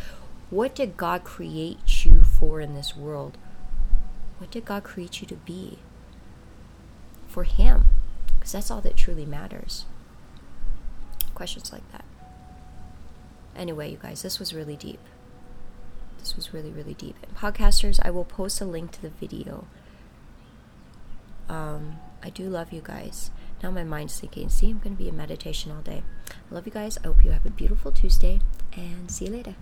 What 0.51 0.75
did 0.75 0.97
God 0.97 1.25
create 1.25 2.05
you 2.05 2.23
for 2.23 2.61
in 2.61 2.75
this 2.75 2.97
world? 2.97 3.37
What 4.39 4.51
did 4.51 4.65
God 4.65 4.85
create 4.85 5.21
you 5.21 5.27
to 5.27 5.35
be? 5.35 5.79
For 7.27 7.45
Him. 7.45 7.87
Because 8.39 8.53
that's 8.53 8.71
all 8.71 8.81
that 8.81 8.97
truly 8.97 9.27
matters. 9.27 9.85
Questions 11.35 11.73
like 11.73 11.91
that. 11.93 12.05
Anyway, 13.57 13.91
you 13.91 13.99
guys, 14.01 14.23
this 14.23 14.39
was 14.39 14.55
really 14.55 14.77
deep. 14.77 15.01
This 16.19 16.37
was 16.37 16.55
really, 16.55 16.71
really 16.71 16.95
deep. 16.95 17.17
And 17.23 17.37
podcasters, 17.37 17.99
I 18.03 18.11
will 18.11 18.25
post 18.25 18.61
a 18.61 18.65
link 18.65 18.93
to 18.93 19.03
the 19.03 19.11
video. 19.11 19.67
Um, 21.49 21.99
I 22.23 22.31
do 22.31 22.49
love 22.49 22.73
you 22.73 22.81
guys. 22.83 23.31
Now 23.63 23.71
my 23.71 23.85
mind's 23.85 24.19
thinking, 24.21 24.49
see, 24.49 24.71
I'm 24.71 24.79
going 24.79 24.97
to 24.97 25.03
be 25.03 25.09
in 25.09 25.17
meditation 25.17 25.73
all 25.73 25.83
day. 25.83 26.03
I 26.31 26.55
love 26.55 26.67
you 26.67 26.73
guys. 26.73 26.99
I 26.99 27.09
hope 27.09 27.25
you 27.25 27.33
have 27.33 27.47
a 27.47 27.51
beautiful 27.51 27.91
Tuesday, 27.93 28.41
and 28.77 29.11
see 29.11 29.27
you 29.27 29.33
later. 29.33 29.55